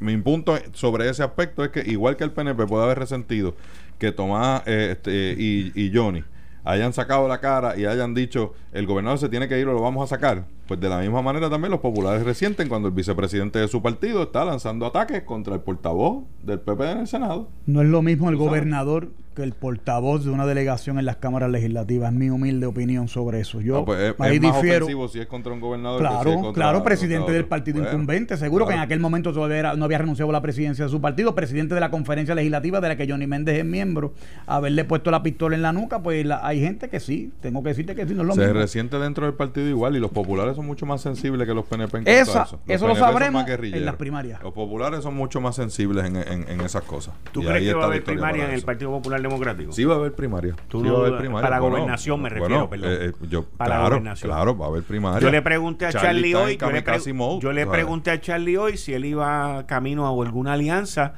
[0.00, 3.54] mi punto sobre ese aspecto es que igual que el PNP puede haber resentido
[3.98, 6.24] que Tomás eh, este, y, y Johnny
[6.64, 9.80] hayan sacado la cara y hayan dicho el gobernador se tiene que ir o lo
[9.80, 13.58] vamos a sacar, pues de la misma manera también los populares resienten cuando el vicepresidente
[13.58, 17.48] de su partido está lanzando ataques contra el portavoz del PP en el Senado.
[17.66, 19.08] No es lo mismo el gobernador
[19.38, 22.12] que el portavoz de una delegación en las cámaras legislativas.
[22.12, 23.60] Es mi humilde opinión sobre eso.
[23.60, 25.08] Yo pues es, ahí más difiero.
[25.08, 26.00] si es contra un gobernador.
[26.00, 28.36] Claro, claro, presidente del partido incumbente.
[28.36, 31.36] Seguro que en aquel momento todavía no había renunciado a la presidencia de su partido,
[31.36, 34.12] presidente de la conferencia legislativa de la que Johnny Méndez es miembro.
[34.46, 37.94] Haberle puesto la pistola en la nuca, pues hay gente que sí, tengo que decirte
[37.94, 40.66] que sí, no es lo Se resiente dentro del partido igual y los populares son
[40.66, 42.60] mucho más sensibles que los PNP en eso.
[42.66, 44.42] Eso lo sabremos en las primarias.
[44.42, 47.14] Los populares son mucho más sensibles en, en, esas cosas.
[47.30, 49.72] ¿Tú crees que va a haber primaria en el Partido Popular Democrático?
[49.72, 50.56] Sí va a haber primaria.
[50.70, 51.48] sí va a haber primaria.
[51.48, 52.90] Para gobernación me refiero, perdón.
[52.90, 55.20] Eh, eh, yo, claro, claro, va a haber primaria.
[55.20, 58.94] Yo le pregunté a Charlie, hoy, yo le, yo le pregunté a Charlie hoy si
[58.94, 61.14] él iba camino a alguna alianza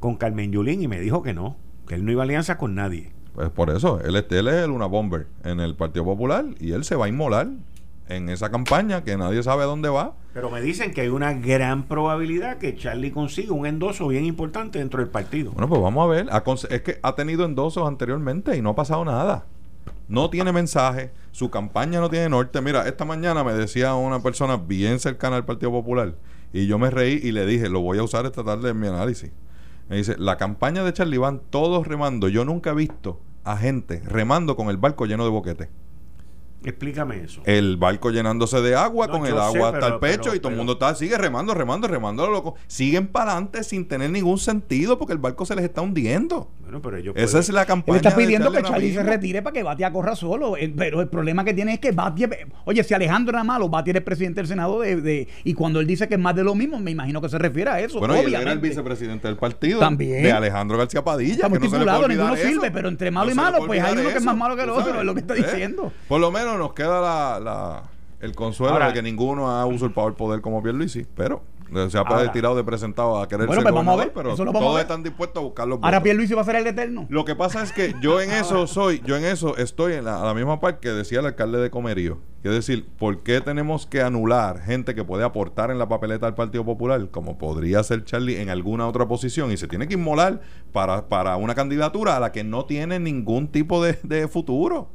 [0.00, 2.74] con Carmen Yulín y me dijo que no, que él no iba a alianza con
[2.74, 3.12] nadie.
[3.34, 6.82] Pues por eso, él, él es el una bomber en el Partido Popular y él
[6.82, 7.48] se va a inmolar
[8.10, 10.14] en esa campaña que nadie sabe dónde va.
[10.34, 14.78] Pero me dicen que hay una gran probabilidad que Charlie consiga un endoso bien importante
[14.78, 15.52] dentro del partido.
[15.52, 16.28] Bueno, pues vamos a ver.
[16.70, 19.46] Es que ha tenido endosos anteriormente y no ha pasado nada.
[20.08, 22.60] No tiene mensaje, su campaña no tiene norte.
[22.60, 26.14] Mira, esta mañana me decía una persona bien cercana al Partido Popular
[26.52, 28.88] y yo me reí y le dije, lo voy a usar esta tarde en mi
[28.88, 29.30] análisis.
[29.88, 32.28] Me dice, la campaña de Charlie van todos remando.
[32.28, 35.68] Yo nunca he visto a gente remando con el barco lleno de boquetes.
[36.62, 37.40] Explícame eso.
[37.44, 40.74] El barco llenándose de agua, con el agua hasta el pecho y todo el mundo
[40.74, 42.54] está, sigue remando, remando, remando, loco.
[42.66, 46.50] Siguen para adelante sin tener ningún sentido porque el barco se les está hundiendo.
[46.60, 47.98] Bueno, pero ellos Esa es la campaña.
[47.98, 50.56] Él está pidiendo que Charlie se retire para que Batia corra solo.
[50.56, 52.28] Eh, pero el problema que tiene es que Batia.
[52.64, 55.86] Oye, si Alejandro era malo, Batia era el presidente del Senado de, Y cuando él
[55.86, 57.98] dice que es más de lo mismo, me imagino que se refiere a eso.
[57.98, 59.80] Bueno, él era el vicepresidente del partido.
[59.80, 60.22] También.
[60.22, 61.32] De Alejandro García Padilla.
[61.32, 64.24] Está muy titulado, ninguno sirve, pero entre malo y malo, pues hay uno que es
[64.24, 65.38] más malo que el otro, es lo que está ¿Eh?
[65.38, 65.92] diciendo.
[66.06, 67.82] Por lo menos nos queda la la,
[68.20, 71.42] el consuelo de que ninguno ha usurpado el poder como Pierluisi, pero
[71.88, 74.80] se ha tirado de presentado a querer bueno, ser pues vamos a ver, pero todos
[74.80, 77.06] están dispuestos a buscar los Ahora Pierluisi va a ser el eterno.
[77.08, 80.20] Lo que pasa es que yo en eso soy, yo en eso estoy en la,
[80.20, 82.18] a la misma parte que decía el alcalde de Comerío.
[82.42, 86.34] Es decir, ¿por qué tenemos que anular gente que puede aportar en la papeleta del
[86.34, 90.40] Partido Popular, como podría ser Charlie en alguna otra posición, y se tiene que inmolar
[90.72, 94.88] para, para una candidatura a la que no tiene ningún tipo de, de futuro?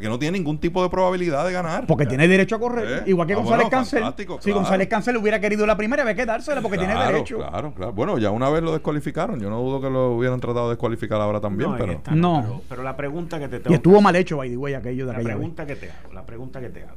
[0.00, 1.86] Que no tiene ningún tipo de probabilidad de ganar.
[1.86, 3.02] Porque tiene derecho a correr.
[3.06, 4.04] Eh, Igual que ah, González Cancel.
[4.40, 7.36] Si González Cancel hubiera querido la primera, había que dársela porque tiene derecho.
[7.38, 7.92] Claro, claro.
[7.92, 9.38] Bueno, ya una vez lo descualificaron.
[9.38, 12.00] Yo no dudo que lo hubieran tratado de descualificar ahora también, pero.
[12.14, 12.62] no.
[12.68, 13.70] Pero, la pregunta que te tengo.
[13.72, 16.24] Y estuvo mal hecho, by the way, aquello de La pregunta que te hago, la
[16.24, 16.96] pregunta que te hago.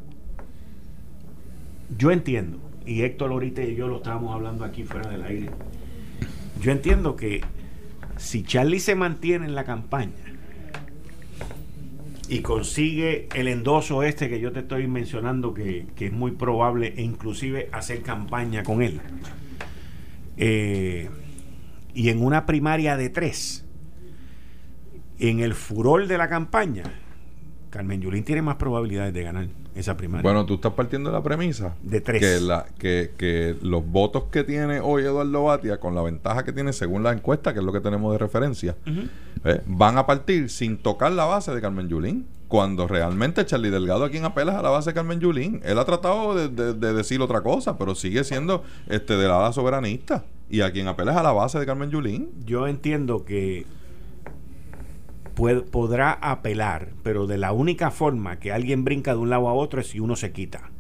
[1.98, 5.50] Yo entiendo, y Héctor ahorita y yo lo estábamos hablando aquí fuera del aire.
[6.62, 7.42] Yo entiendo que
[8.18, 10.35] si Charlie se mantiene en la campaña
[12.30, 17.02] y consigue el endoso este que yo te estoy mencionando, que, es muy probable, e
[17.02, 19.02] inclusive hacer campaña con él.
[20.38, 21.10] Eh,
[21.94, 23.66] y en una primaria de tres,
[25.20, 26.84] en el furor de la campaña,
[27.76, 30.24] Carmen Yulín tiene más probabilidades de ganar esa primaria.
[30.24, 32.22] Bueno, tú estás partiendo de la premisa de tres.
[32.22, 36.54] Que, la, que, que los votos que tiene hoy Eduardo Batia, con la ventaja que
[36.54, 38.78] tiene según la encuesta, que es lo que tenemos de referencia,
[39.44, 42.26] eh, van a partir sin tocar la base de Carmen Yulín.
[42.48, 45.60] Cuando realmente Charlie Delgado a quien apela a la base de Carmen Yulín.
[45.66, 50.24] Él ha tratado de, decir otra cosa, pero sigue siendo este de la ala soberanista.
[50.50, 52.30] Y a quien apela es a la base de Carmen Yulín.
[52.46, 53.66] Yo entiendo que
[55.36, 59.82] podrá apelar, pero de la única forma que alguien brinca de un lado a otro
[59.82, 60.72] es si uno se quita.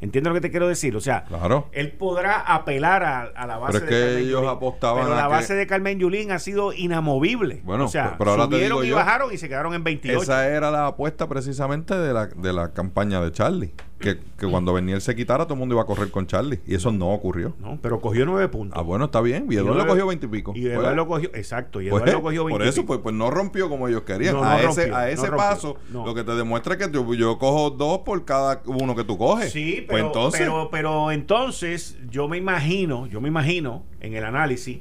[0.00, 0.94] ¿Entiendes lo que te quiero decir?
[0.94, 1.24] O sea,
[1.72, 5.66] él podrá apelar a, la base pero es que ellos apostaban pero la base de
[5.66, 7.62] Carmen Yulín ha sido inamovible.
[7.64, 10.22] Bueno, o sea, pero ahora subieron y bajaron y se quedaron en 28.
[10.22, 14.72] Esa era la apuesta precisamente de la, de la campaña de Charlie que, que cuando
[14.72, 16.60] Bernier se quitara, todo el mundo iba a correr con Charlie.
[16.66, 17.54] Y eso no ocurrió.
[17.58, 18.78] No, pero cogió nueve puntos.
[18.78, 19.46] Ah, bueno, está bien.
[19.50, 20.52] Y Eduardo cogió veintipico.
[20.54, 21.80] Y, Eduardo pues, cogió, exacto.
[21.80, 24.36] Y pues, Eduardo cogió Por eso, pues, pues no rompió como ellos querían.
[24.36, 28.24] a ese, a ese paso, lo que te demuestra es que yo, cojo dos por
[28.24, 29.52] cada uno que tú coges.
[29.52, 34.24] Sí, pues pero, entonces, pero, pero entonces yo me imagino, yo me imagino en el
[34.24, 34.78] análisis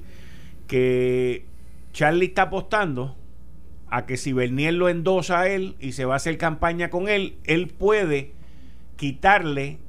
[0.68, 1.46] que
[1.94, 3.16] Charlie está apostando
[3.90, 7.08] a que si Bernier lo endosa a él y se va a hacer campaña con
[7.08, 8.37] él, él puede
[8.98, 9.80] quitarle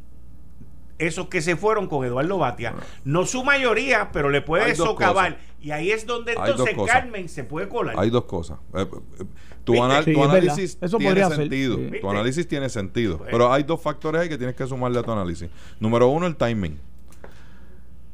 [0.98, 2.74] esos que se fueron con Eduardo Batia.
[3.04, 5.38] No su mayoría, pero le puede socavar.
[5.60, 7.96] Y ahí es donde entonces Carmen se puede colar.
[7.98, 8.58] Hay dos cosas.
[8.74, 8.86] Eh,
[9.20, 9.24] eh,
[9.64, 11.78] tu, análisis tiene sentido.
[12.00, 13.18] Tu análisis tiene sentido.
[13.18, 13.30] Pues.
[13.30, 15.50] Pero hay dos factores ahí que tienes que sumarle a tu análisis.
[15.80, 16.78] Número uno, el timing.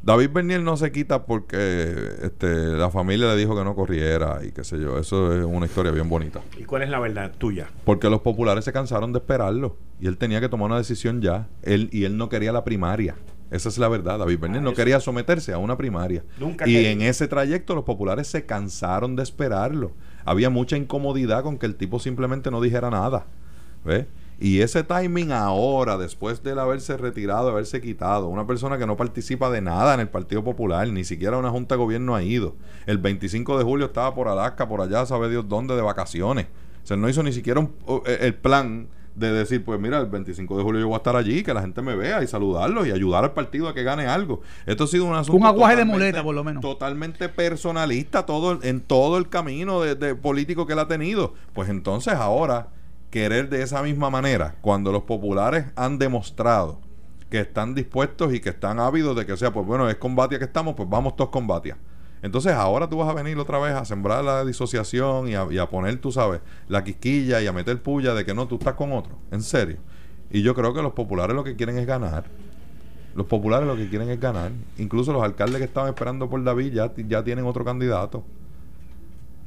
[0.04, 2.46] David Bernier no se quita porque este,
[2.76, 4.98] la familia le dijo que no corriera y qué sé yo.
[4.98, 6.42] Eso es una historia bien bonita.
[6.58, 7.70] ¿Y cuál es la verdad tuya?
[7.86, 11.48] Porque los populares se cansaron de esperarlo y él tenía que tomar una decisión ya.
[11.62, 13.16] Él y él no quería la primaria.
[13.50, 14.18] Esa es la verdad.
[14.18, 16.22] David Bernier ah, no quería someterse a una primaria.
[16.38, 19.92] Nunca y en ese trayecto los populares se cansaron de esperarlo.
[20.26, 23.26] Había mucha incomodidad con que el tipo simplemente no dijera nada.
[23.86, 24.06] ¿Ves?
[24.40, 28.96] Y ese timing ahora, después de él haberse retirado, haberse quitado, una persona que no
[28.96, 32.56] participa de nada en el Partido Popular, ni siquiera una junta de gobierno ha ido.
[32.86, 36.46] El 25 de julio estaba por Alaska, por allá, sabe Dios dónde, de vacaciones.
[36.82, 37.66] O sea, no hizo ni siquiera
[38.06, 41.14] e, el plan de decir, pues mira, el 25 de julio yo voy a estar
[41.14, 44.06] allí, que la gente me vea y saludarlos y ayudar al partido a que gane
[44.08, 44.42] algo.
[44.66, 45.38] Esto ha sido un asunto.
[45.38, 46.60] Un aguaje de muleta, por lo menos.
[46.60, 51.34] Totalmente personalista todo, en todo el camino de político que él ha tenido.
[51.52, 52.68] Pues entonces ahora
[53.14, 56.80] querer de esa misma manera cuando los populares han demostrado
[57.30, 60.46] que están dispuestos y que están ávidos de que sea, pues bueno, es combatia que
[60.46, 61.76] estamos, pues vamos todos combatia.
[62.22, 65.96] Entonces ahora tú vas a venir otra vez a sembrar la disociación y a, poner,
[65.98, 69.16] tú sabes, la quisquilla y a meter puya de que no, tú estás con otro.
[69.30, 69.76] En serio.
[70.28, 72.24] Y yo creo que los populares lo que quieren es ganar.
[73.14, 74.50] Los populares lo que quieren es ganar.
[74.76, 78.24] Incluso los alcaldes que estaban esperando por David ya, ya tienen otro candidato.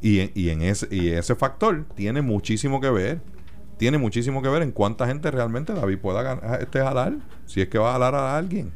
[0.01, 3.37] Y, y, en ese, y ese factor tiene muchísimo que ver
[3.78, 7.78] tiene muchísimo que ver en cuánta gente realmente David pueda este jalar, si es que
[7.78, 8.72] va a jalar a alguien.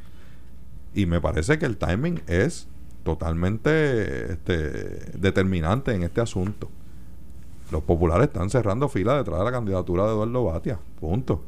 [0.94, 2.68] Y me parece que el timing es
[3.04, 4.54] totalmente este,
[5.18, 6.70] determinante en este asunto.
[7.72, 10.80] Los populares están cerrando fila detrás de la candidatura de Eduardo Batia.
[11.00, 11.44] Punto.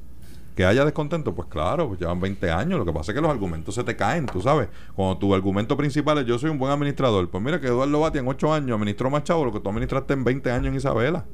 [0.55, 2.79] Que haya descontento, pues claro, pues llevan 20 años.
[2.79, 4.69] Lo que pasa es que los argumentos se te caen, tú sabes.
[4.95, 8.21] Cuando tu argumento principal es yo soy un buen administrador, pues mira que Eduardo Batia
[8.21, 11.25] en 8 años administró más chavo lo que tú administraste en 20 años en Isabela.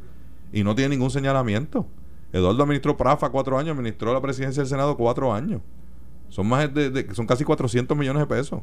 [0.52, 1.86] Y no tiene ningún señalamiento.
[2.32, 5.62] Eduardo administró Prafa cuatro años, administró la presidencia del Senado cuatro años.
[6.30, 8.62] Son más de, son casi 400 millones de pesos.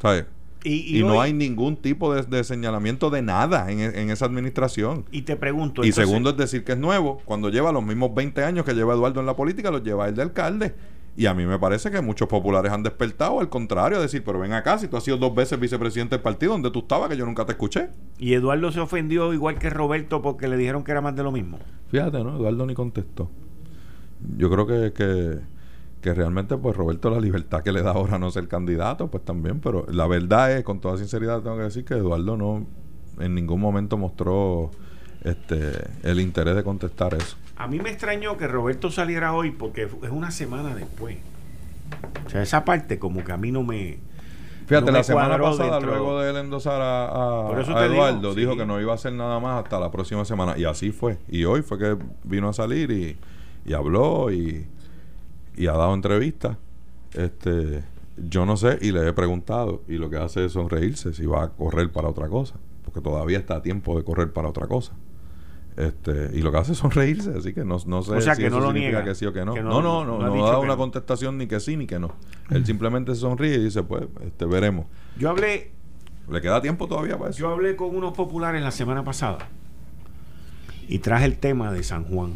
[0.00, 0.26] ¿Sabes?
[0.64, 5.04] Y, no hay ningún tipo de, señalamiento de nada en, en, esa administración.
[5.12, 5.84] Y te pregunto.
[5.84, 8.94] Y segundo es decir que es nuevo, cuando lleva los mismos 20 años que lleva
[8.94, 10.74] Eduardo en la política, los lleva el de alcalde.
[11.18, 14.38] Y a mí me parece que muchos populares han despertado, al contrario, a decir, pero
[14.38, 17.16] ven acá, si tú has sido dos veces vicepresidente del partido, donde tú estabas, que
[17.16, 17.88] yo nunca te escuché.
[18.18, 21.32] Y Eduardo se ofendió igual que Roberto porque le dijeron que era más de lo
[21.32, 21.58] mismo.
[21.88, 22.36] Fíjate, ¿no?
[22.36, 23.28] Eduardo ni contestó.
[24.36, 25.40] Yo creo que, que,
[26.00, 29.58] que realmente, pues Roberto, la libertad que le da ahora no ser candidato, pues también,
[29.58, 32.64] pero la verdad es, con toda sinceridad, tengo que decir que Eduardo no
[33.18, 34.70] en ningún momento mostró
[35.24, 35.72] este
[36.04, 37.36] el interés de contestar eso.
[37.58, 41.18] A mí me extrañó que Roberto saliera hoy porque es una semana después.
[42.24, 43.98] O sea, esa parte como que a mí no me...
[44.66, 47.50] Fíjate, la semana pasada, luego de él endosar a,
[47.84, 50.56] Eduardo, dijo que no iba a hacer nada más hasta la próxima semana.
[50.56, 51.18] Y así fue.
[51.26, 53.16] Y hoy fue que vino a salir y,
[53.64, 54.66] y habló y,
[55.56, 56.58] y ha dado entrevistas.
[57.14, 57.82] Este,
[58.16, 61.44] yo no sé, y le he preguntado, y lo que hace es sonreírse si va
[61.44, 62.54] a correr para otra cosa,
[62.84, 64.92] porque todavía está a tiempo de correr para otra cosa.
[65.78, 68.42] Este, y lo que hace es sonreírse, así que no, no sé o sea, si
[68.42, 69.04] que no lo niega.
[69.04, 69.54] que sí o que no.
[69.54, 72.16] no, no, no, no, da una contestación ni que sí ni que no.
[72.50, 74.86] Él simplemente se sonríe y dice, pues, este, veremos.
[75.16, 75.70] Yo hablé...
[76.28, 77.38] ¿Le queda tiempo todavía para eso?
[77.38, 79.48] Yo hablé con unos populares la semana pasada
[80.88, 82.32] y traje el tema de San Juan.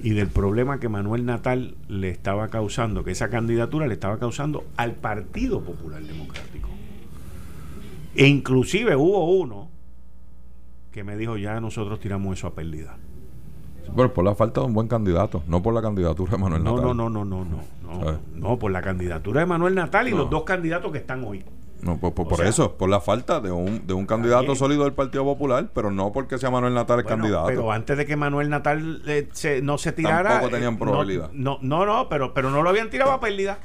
[0.00, 4.64] y del problema que Manuel Natal le estaba causando, que esa candidatura le estaba causando
[4.76, 6.68] al Partido Popular Democrático.
[8.14, 9.70] E inclusive hubo uno
[10.98, 12.96] que me dijo, ya nosotros tiramos eso a pérdida.
[13.94, 16.72] Pero por la falta de un buen candidato, no por la candidatura de Manuel No,
[16.76, 16.96] Natal.
[16.96, 17.62] no, no, no, no, no,
[18.04, 20.18] no, no, por la candidatura de Manuel Natal y No.
[20.18, 21.44] los dos candidatos que están hoy.
[21.80, 24.56] No, por, por- O por sea, eso, por la falta de un, de un candidato
[24.56, 27.46] sólido del Partido Popular, pero no porque sea Manuel Natal el Bueno, candidato.
[27.46, 30.30] Pero antes de que Manuel Natal eh, se- no se tirara.
[30.30, 31.30] Tampoco tenían eh, probabilidad.
[31.32, 33.58] No, no, no, pero, pero no lo habían tirado a pérdida.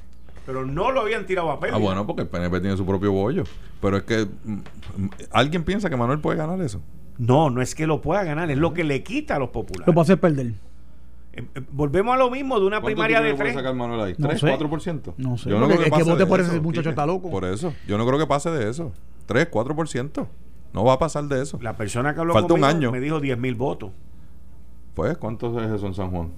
[0.45, 1.77] Pero no lo habían tirado a pérdida.
[1.77, 3.45] Ah, bueno, porque el PNP tiene su propio bollo.
[3.81, 6.81] Pero es que mm, mm, alguien piensa que Manuel puede ganar eso.
[7.17, 9.87] No, no es que lo pueda ganar, es lo que le quita a los populares.
[9.87, 10.47] Lo puede hacer perder.
[11.35, 13.53] Eh, eh, volvemos a lo mismo de una ¿Cuánto primaria de tres.
[13.55, 14.15] sacar Manuel ahí?
[14.17, 14.47] No ¿3, sé.
[14.57, 15.13] 4%?
[15.17, 16.89] No sé, Yo no creo que el que vote por ese eso, muchacho Quique.
[16.91, 17.29] está loco.
[17.31, 17.73] Por eso.
[17.87, 18.91] Yo no creo que pase de eso.
[19.25, 20.27] 3, 4%.
[20.73, 21.59] No va a pasar de eso.
[21.61, 22.91] La persona que habló Falta un año.
[22.91, 23.91] me dijo 10 mil votos.
[24.95, 26.29] Pues, ¿cuántos es eso en San Juan?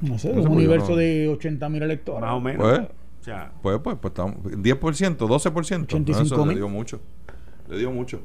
[0.00, 2.20] No sé, No sé, un universo no- de 80 mil electores.
[2.20, 2.62] Más o menos.
[2.62, 2.80] Pues.
[3.20, 5.82] O sea, Pues, pues, pues estamos, 10%, 12%.
[5.84, 6.56] 85 No, eso le mil.
[6.56, 7.00] dio mucho.
[7.68, 8.20] Le dio mucho.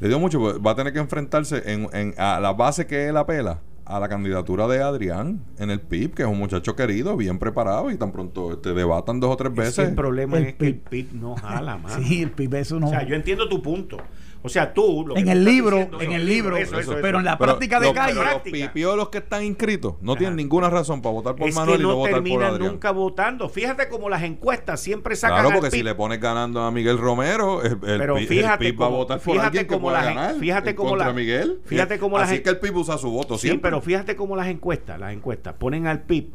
[0.00, 0.60] Le dio mucho.
[0.62, 4.08] va a tener que enfrentarse en, en- a la base que él apela a la
[4.08, 8.10] candidatura de Adrián en el PIB, que es un muchacho querido, bien preparado, y tan
[8.10, 9.88] pronto te debatan dos o tres es que veces.
[9.90, 11.08] el problema El es que el PIB.
[11.10, 11.94] PIB no jala más.
[11.94, 12.88] Sí, el PIB eso no.
[12.88, 13.98] O sea, yo entiendo tu punto.
[14.46, 15.04] O sea, tú.
[15.06, 17.18] lo que en el libro, diciendo, en el libro, eso, eso, pero eso.
[17.18, 18.14] en la Pero práctica de los- calle.
[18.18, 20.18] pero los pipiolos que están inscritos no Ajá.
[20.18, 22.50] tienen ninguna razón para votar por es Manuel que y no no votar por terminan
[22.54, 22.72] Adrián.
[22.72, 23.48] nunca votando.
[23.48, 25.84] Fíjate como las encuestas siempre sacan Claro, al porque si PIB.
[25.84, 28.90] le pones ganando a Miguel Romero, el, el Pero PIB, el fíjate PIB va a
[28.90, 31.60] votar por fíjate alguien que cómo pueda la ganar fíjate en contra la- Miguel.
[31.64, 33.70] fíjate cómo la Así que el PIB usa su voto Sí, siempre.
[33.70, 36.30] pero fíjate cómo las encuestas, las encuestas ponen al PIB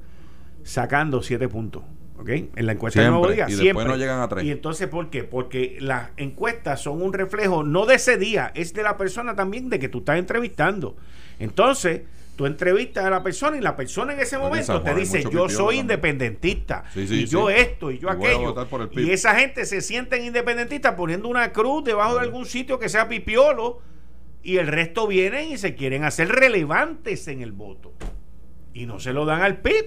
[0.64, 1.84] sacando siete puntos.
[2.28, 3.44] En la encuesta Siempre, nuevo día.
[3.46, 3.86] y después siempre.
[3.86, 4.44] no llegan a tres.
[4.44, 5.24] Y entonces, ¿por qué?
[5.24, 9.70] Porque las encuestas son un reflejo no de ese día, es de la persona también
[9.70, 10.96] de que tú estás entrevistando.
[11.40, 12.02] Entonces,
[12.36, 15.50] tú entrevistas a la persona y la persona en ese momento te Juan dice, yo
[15.50, 15.80] soy también.
[15.82, 16.84] independentista.
[16.94, 18.56] Sí, sí, y yo esto y yo Y aquello.
[18.94, 23.08] y esa gente se sienten independentistas poniendo una cruz debajo de algún sitio que sea
[23.08, 23.80] pipiolo
[24.44, 27.94] y el resto vienen y se quieren hacer relevantes en el voto.
[28.74, 29.86] Y no se lo dan al PIB.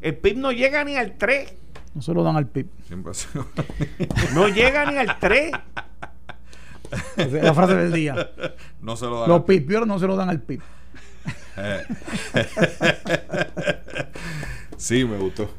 [0.00, 1.54] El PIB no llega ni al 3.
[1.94, 2.66] No se lo dan al PIB.
[2.86, 3.46] Siempre ha sido-
[4.34, 5.52] No llega ni al 3.
[7.16, 8.30] Esa es la frase del día.
[8.80, 9.28] no se lo dan.
[9.28, 10.60] Los pipiolos no se lo dan al PIB.
[11.56, 11.84] Eh.
[14.76, 15.50] sí, me gustó.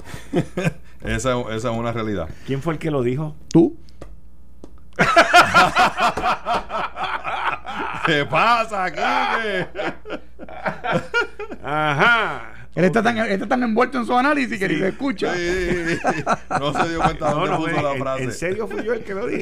[1.01, 2.27] esa, esa es una realidad.
[2.47, 3.35] ¿Quién fue el que lo dijo?
[3.49, 3.77] ¿Tú?
[8.05, 8.99] ¿Qué pasa aquí?
[11.63, 12.61] Ajá.
[12.74, 15.34] Él está, tan, él está tan envuelto en su análisis que ni se escucha.
[15.36, 15.97] Sí.
[16.57, 18.24] No se dio cuenta No, dónde no, puso en, la en- frase.
[18.24, 19.41] en serio fui yo el que lo dije.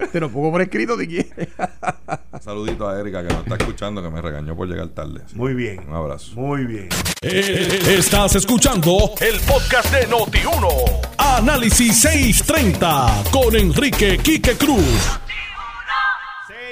[0.00, 1.48] Sí, te lo pongo por escrito si quieres.
[2.40, 5.20] Saludito a Erika que nos está escuchando, que me regañó por llegar tarde.
[5.34, 5.80] Muy bien.
[5.88, 6.32] Un abrazo.
[6.36, 6.88] Muy bien.
[7.22, 11.00] Eh, Estás escuchando el podcast de Noti1.
[11.18, 15.18] Análisis 630 con Enrique Quique Cruz.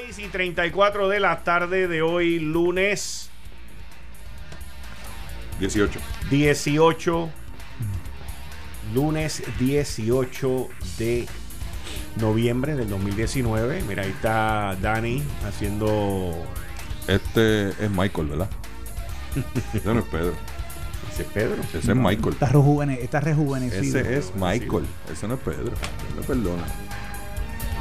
[0.07, 3.30] 6 y 34 de la tarde de hoy, lunes
[5.61, 5.98] 18.
[6.30, 7.28] 18.
[8.94, 11.26] Lunes 18 de
[12.16, 13.82] noviembre del 2019.
[13.86, 16.34] Mira, ahí está Dani haciendo.
[17.06, 18.48] Este es Michael, ¿verdad?
[19.74, 20.32] Ese no es Pedro.
[21.12, 21.62] Ese es Pedro.
[21.74, 22.34] Ese es Michael.
[22.34, 23.98] Está, rejuvene, está rejuvenecido.
[23.98, 24.84] Ese es Michael.
[25.12, 25.72] Ese no es Pedro.
[26.16, 26.62] Me perdona.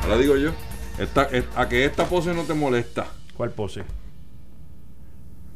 [0.03, 0.51] Ahora digo yo.
[0.97, 3.07] Esta, es- a que esta pose no te molesta.
[3.35, 3.83] ¿Cuál pose?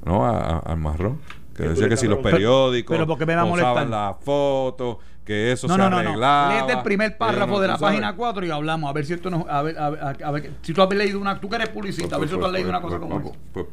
[0.05, 1.19] No, a- a- al marrón.
[1.56, 3.88] Que ¿Qué tú decía que si los periódicos pero ¿por qué me va a molestar?
[3.88, 6.10] las fotos, que eso No, se no, no, no.
[6.10, 6.54] arreglaba.
[6.56, 8.89] Léete el primer párrafo Eh, de no, la página 4 y hablamos.
[8.89, 9.47] A ver si esto nos.
[9.49, 11.39] A ver, a ver, a- ver si tú has leído una.
[11.39, 13.38] Tú que eres publicista, a ver si tú has leído una cosa pues, como esa.
[13.53, 13.65] pues,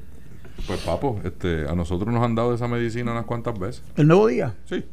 [0.66, 3.82] pues, papo, este, a nosotros nos han dado esa medicina unas cuantas veces.
[3.96, 4.54] El nuevo día.
[4.64, 4.84] Sí,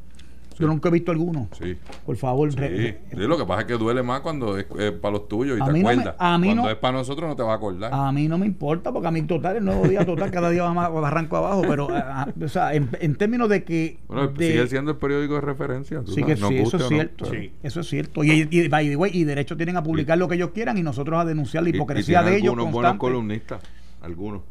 [0.60, 1.50] Yo nunca he visto alguno.
[1.58, 1.76] sí.
[2.06, 4.66] Por favor, Sí, re- Sí, lo que pasa es que duele más cuando es,
[5.02, 6.14] para los tuyos y A te no me- acuerdas.
[6.40, 7.92] mí cuando no- es para nosotros no te va a acordar.
[7.94, 10.64] A mí no me importa, porque a mí total, el nuevo día total, cada día
[10.64, 14.00] va más barranco abajo, pero, a- o sea, en, en términos de que...
[14.08, 16.02] bueno, de- sigue siendo el periódico de referencia.
[16.08, 17.26] Sí, que sí, eso es no, cierto.
[17.30, 17.52] pero-.
[17.64, 18.24] Eso es cierto.
[18.24, 20.84] Y, y, by the way, y derecho tienen a publicar lo que ellos quieran y
[20.84, 22.54] nosotros a denunciar la Y- y hipocresía de ellos.
[22.54, 23.62] algunos buenos columnistas.
[24.02, 24.42] Algunos.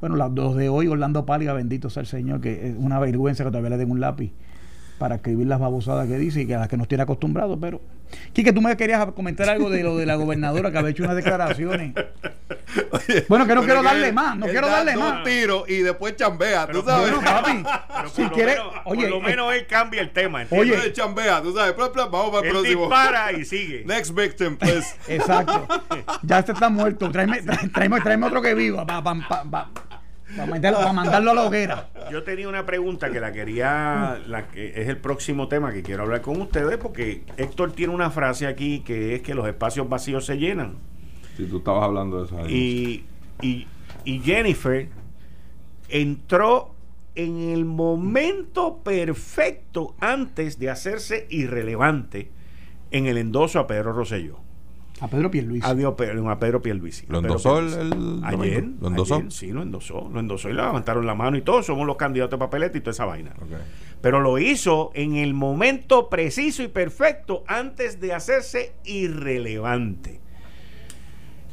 [0.00, 3.44] Bueno, las dos de hoy, Orlando Pálida, bendito sea el Señor, que es una vergüenza
[3.44, 4.32] que todavía le den un lápiz
[4.98, 7.80] para escribir las babosadas que dice y que a las que nos tiene acostumbrados, pero...
[8.32, 11.16] Quique, tú me querías comentar algo de lo de la gobernadora que había hecho unas
[11.16, 11.92] declaraciones.
[13.28, 15.24] bueno, que no quiero darle más, no quiero darle más.
[15.24, 17.64] tiro y después chambea, tú Bueno, papi,
[17.96, 18.56] Pero si por, lo quieres...
[18.58, 20.42] menos, Oye, por lo eh, menos él cambia el tema.
[20.42, 20.76] ¿entiendes?
[20.76, 20.86] Oye.
[20.86, 21.72] Él chambea, tú sabes.
[21.72, 22.80] Plan, plan, vamos para el él próximo.
[22.82, 23.84] dispara y sigue.
[23.86, 24.94] Next victim, please.
[25.08, 25.66] Exacto.
[26.22, 27.10] Ya este está muerto.
[27.10, 27.42] Tráeme,
[27.74, 28.86] tráeme, tráeme otro que viva.
[28.86, 29.16] Pa, pa,
[29.50, 29.70] pa,
[30.36, 30.46] pa.
[30.46, 31.88] Para, mandarlo a la hoguera.
[32.10, 36.02] Yo tenía una pregunta que la quería, la que es el próximo tema que quiero
[36.02, 40.26] hablar con ustedes, porque Héctor tiene una frase aquí que es que los espacios vacíos
[40.26, 40.74] se llenan.
[41.36, 42.48] Si tú estabas hablando de eso.
[42.48, 43.04] Y,
[43.42, 43.66] y,
[44.04, 44.88] y Jennifer
[45.88, 46.74] entró
[47.14, 52.30] en el momento perfecto antes de hacerse irrelevante
[52.90, 54.45] en el endoso a Pedro Rosselló.
[55.00, 55.66] A Pedro Pierluisi.
[55.66, 57.06] A, a Pedro Pierluisi.
[57.08, 58.64] ¿Lo endosó el, ayer?
[58.80, 59.22] ¿Lo endosó?
[59.30, 60.08] sí, lo endosó.
[60.10, 62.80] Lo endosó y le levantaron la mano y todos somos los candidatos de papeleta y
[62.80, 63.32] toda esa vaina.
[64.00, 70.20] Pero lo hizo en el momento preciso y perfecto antes de hacerse irrelevante.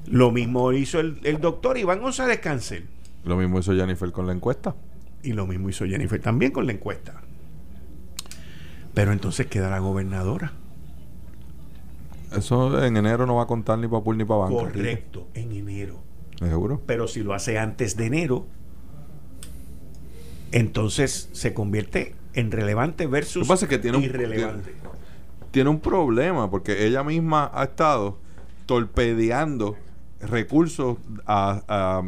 [0.06, 2.88] Lo mismo hizo el, el doctor Iván González Cancel.
[3.26, 4.76] Lo mismo hizo Jennifer con la encuesta.
[5.22, 7.22] Y lo mismo hizo Jennifer también con la encuesta.
[8.94, 10.54] Pero entonces queda la gobernadora.
[12.36, 14.58] Eso en enero no va a contar ni para pool ni para banco.
[14.58, 16.00] Correcto, en enero.
[16.40, 16.82] ¿Seguro?
[16.86, 18.46] Pero si lo hace antes de enero,
[20.52, 24.72] entonces se convierte en relevante versus pasa que tiene irrelevante.
[24.72, 28.18] Un, tiene un problema porque ella misma ha estado
[28.66, 29.78] torpedeando
[30.20, 30.98] recursos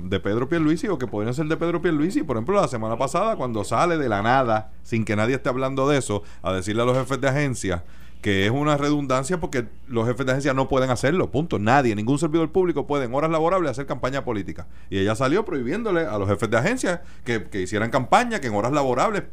[0.04, 2.24] de Pedro Pierluisi o que podrían ser de Pedro Pierluisi.
[2.24, 5.88] Por ejemplo, la semana pasada, cuando sale de la nada, sin que nadie esté hablando
[5.88, 7.84] de eso, a decirle a los jefes de agencia
[8.26, 11.60] que es una redundancia porque los jefes de agencia no pueden hacerlo, punto.
[11.60, 14.66] Nadie, ningún servidor público puede en horas laborables hacer campaña política.
[14.90, 18.72] Y ella salió prohibiéndole a los jefes de agencia que, hicieran campaña, que en horas
[18.72, 19.26] laborables...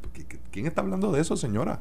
[0.50, 1.80] ¿Quién está hablando de eso, señora?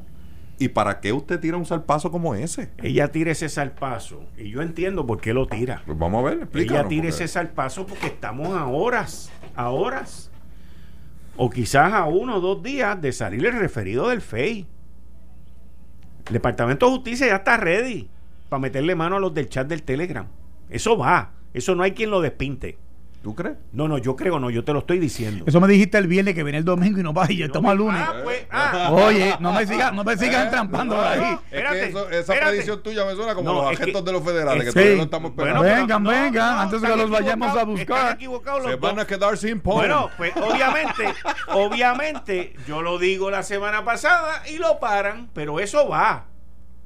[0.58, 2.70] ¿Y para qué usted tira un salpazo como ese?
[2.82, 5.82] Ella tira ese salpazo y yo entiendo por qué lo tira.
[5.84, 10.30] Pues vamos a ver, Ella tira ese salpazo porque estamos a horas, a horas,
[11.36, 14.66] o quizás a uno o dos días de salir el referido del FEI.
[16.26, 18.08] El Departamento de Justicia ya está ready
[18.48, 20.26] para meterle mano a los del chat del Telegram.
[20.68, 21.32] Eso va.
[21.54, 22.78] Eso no hay quien lo despinte.
[23.22, 23.56] ¿Tú crees?
[23.72, 25.44] No, no, yo creo no, yo te lo estoy diciendo.
[25.46, 27.70] Eso me dijiste el viernes que viene el domingo y no va y ya estamos
[27.70, 28.02] al lunes.
[28.04, 28.90] Ah, pues, ah.
[28.90, 31.38] Oye, no me sigas, no me sigas entrampando por ahí.
[31.50, 35.02] Espérate, esa predicción tuya me suena como los agentes de los federales, que, todavía no
[35.04, 35.62] estamos esperando.
[35.62, 38.18] vengan, vengan, antes de que los vayamos a buscar.
[38.18, 39.78] Se van a quedar sin polvo.
[39.78, 41.14] Bueno, pues obviamente,
[41.48, 46.31] obviamente, yo lo digo la semana pasada y lo paran, pero eso va.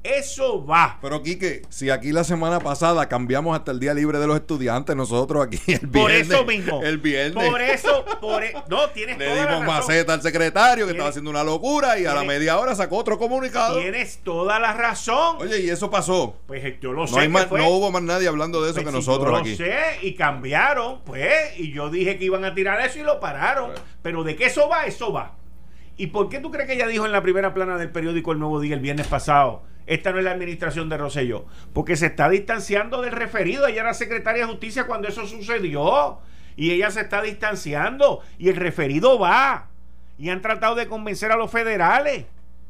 [0.03, 0.99] Eso va.
[1.01, 4.95] Pero Quique, si aquí la semana pasada cambiamos hasta el día libre de los estudiantes,
[4.95, 6.27] nosotros aquí el viernes.
[6.27, 6.81] Por eso mismo.
[6.81, 7.49] El viernes.
[7.49, 11.43] Por eso, por e, no, tienes Le dimos maceta al secretario que estaba haciendo una
[11.43, 13.79] locura y a la media hora sacó otro comunicado.
[13.79, 15.37] Tienes toda la razón.
[15.39, 16.35] Oye, y eso pasó.
[16.47, 17.27] Pues eh, yo lo no sé.
[17.27, 21.01] no hubo más nadie hablando de eso pues que nosotros yo lo sé y cambiaron,
[21.01, 23.71] pues, y yo dije que iban a tirar eso y lo pararon.
[23.71, 23.81] Pues.
[24.01, 25.35] Pero de qué eso va, eso va.
[25.97, 28.39] ¿Y por qué tú crees que ella dijo en la primera plana del periódico El
[28.39, 29.63] Nuevo Día el viernes pasado?
[29.87, 31.45] Esta no es la administración de Rosselló.
[31.73, 33.65] Porque se está distanciando del referido.
[33.65, 36.19] Ella era secretaria de justicia cuando eso sucedió.
[36.57, 38.21] Y ella se está distanciando.
[38.37, 39.69] Y el referido va.
[40.19, 42.25] Y han tratado de convencer a los federales.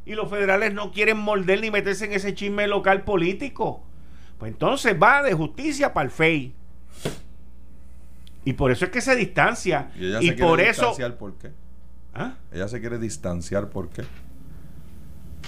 [0.05, 3.83] Y los federales no quieren morder ni meterse en ese chisme local político.
[4.37, 6.53] Pues entonces va de justicia para el FEI.
[8.45, 9.91] Y por eso es que se distancia.
[9.99, 10.81] Y, ella se por quiere eso.
[10.83, 11.51] Distanciar por qué?
[12.13, 12.35] ¿Ah?
[12.51, 14.03] Ella se quiere distanciar por qué.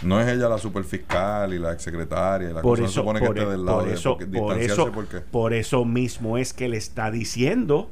[0.03, 3.45] No es ella la superfiscal y la exsecretaria y la por eso, supone que esté
[3.45, 4.91] del lado por eso, por eso,
[5.31, 7.91] por eso mismo es que le está diciendo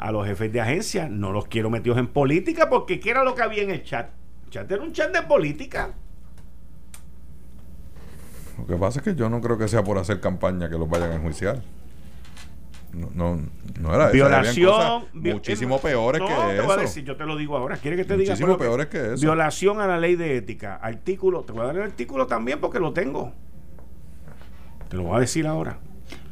[0.00, 3.34] a los jefes de agencia, no los quiero metidos en política porque ¿qué era lo
[3.34, 4.10] que había en el chat?
[4.46, 5.94] El chat era un chat de política.
[8.58, 10.88] Lo que pasa es que yo no creo que sea por hacer campaña que los
[10.88, 11.62] vayan a enjuiciar.
[12.94, 13.40] No,
[13.80, 15.04] no, era Violación.
[15.12, 16.64] muchísimo peores que te eso.
[16.64, 17.76] Voy a decir, yo te lo digo ahora.
[17.76, 18.32] ¿Quieres que te diga?
[18.32, 19.22] Muchísimo peores que eso.
[19.22, 20.76] Violación a la ley de ética.
[20.76, 21.42] Artículo.
[21.42, 23.32] Te voy a dar el artículo también porque lo tengo.
[24.88, 25.78] Te lo voy a decir ahora.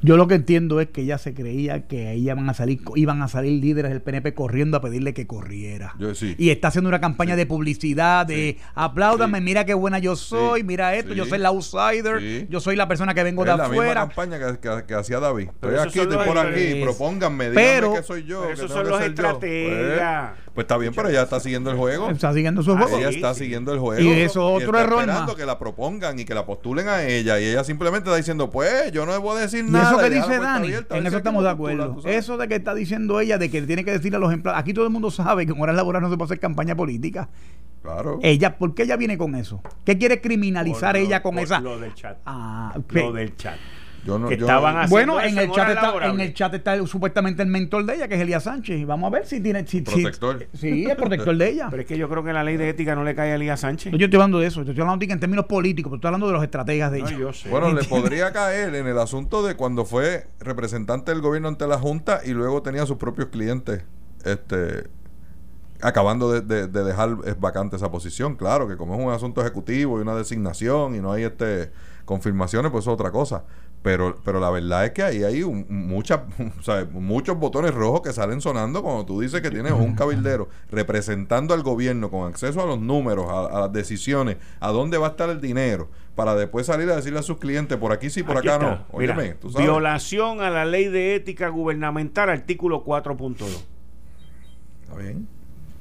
[0.02, 3.22] Yo lo que entiendo es que ella se creía que ella van a salir, iban
[3.22, 5.94] a salir líderes del PNP corriendo a pedirle que corriera.
[6.38, 10.94] Y está haciendo una campaña de publicidad, de apláudame, mira qué buena yo soy, mira
[10.96, 13.94] esto, yo soy la outsider, yo soy la persona que vengo de la afuera.
[13.94, 15.48] La campaña que, hacía David.
[15.48, 18.50] Estoy aquí, estoy por aquí, propónganme, díganme que soy yo.
[18.50, 20.32] esos son los estrategas.
[20.32, 22.10] Pues, pues, está bien, pero ella está siguiendo el juego.
[22.10, 22.98] Está siguiendo su juego.
[22.98, 24.02] ella está siguiendo el juego.
[24.02, 27.40] Y eso otro error esperando que la propongan y que la postulen a ella.
[27.40, 30.72] Y ella simplemente está diciendo, pues, yo no debo decir nada eso que dice Dani,
[30.90, 32.00] en eso estamos de acuerdo.
[32.04, 34.74] Eso de que está diciendo ella, de que tiene que decirle a los empleados, aquí
[34.74, 37.28] todo el mundo sabe que en horas laborales no se puede hacer campaña política.
[37.82, 38.20] Claro.
[38.22, 39.60] Ella, ¿por qué ella viene con eso?
[39.84, 41.60] ¿Qué quiere criminalizar ella con esa?
[41.60, 42.18] Lo del chat.
[42.24, 43.56] Ah, lo del chat.
[44.04, 47.48] Yo no, que estaban bueno, en el, chat está, en el chat está supuestamente el
[47.48, 48.80] mentor de ella, que es Elías Sánchez.
[48.80, 49.66] Y vamos a ver si tiene.
[49.66, 50.46] Si, protector.
[50.54, 51.68] sí, el protector de ella.
[51.70, 53.60] Pero es que yo creo que la ley de ética no le cae a Elías
[53.60, 53.92] Sánchez.
[53.92, 54.62] yo estoy hablando de eso.
[54.62, 57.16] Yo estoy hablando de en términos políticos, pero estoy hablando de los estrategas de ella.
[57.50, 61.78] Bueno, le podría caer en el asunto de cuando fue representante del gobierno ante la
[61.78, 63.84] Junta y luego tenía sus propios clientes.
[64.24, 64.84] Este
[65.82, 68.36] acabando de, dejar vacante esa posición.
[68.36, 71.72] Claro que como es un asunto ejecutivo y una designación y no hay este
[72.04, 73.44] confirmaciones, pues es otra cosa.
[73.82, 76.20] Pero, pero la verdad es que ahí hay muchas,
[76.92, 81.62] muchos botones rojos que salen sonando cuando tú dices que tienes un cabildero representando al
[81.62, 85.40] gobierno con acceso a los números, a, las decisiones, a dónde va a estar el
[85.40, 88.84] dinero, para después salir a decirle a sus clientes, por aquí sí, por acá no.
[89.58, 93.46] Violación a la ley de ética gubernamental, artículo 4.2.
[94.82, 95.26] Está bien.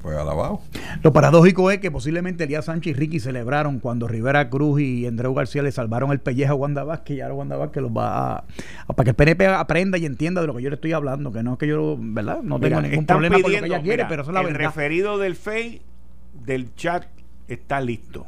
[0.02, 0.60] Pues alabado.
[1.04, 5.32] Lo paradójico es que posiblemente Elías Sánchez y Ricky celebraron cuando Rivera Cruz y Andreu
[5.32, 8.44] García le salvaron el pellejo a Wanda Vázquez y ahora Wanda Vázquez los va a,
[8.88, 11.44] para que el PNP aprenda y entienda de lo que yo le estoy hablando, que
[11.44, 12.42] no es que yo, ¿verdad?
[12.42, 15.18] No tengo ningún problema con lo que ella quiere, pero eso es la el referido
[15.18, 15.82] del FEI
[16.44, 17.04] del chat
[17.46, 18.26] está listo.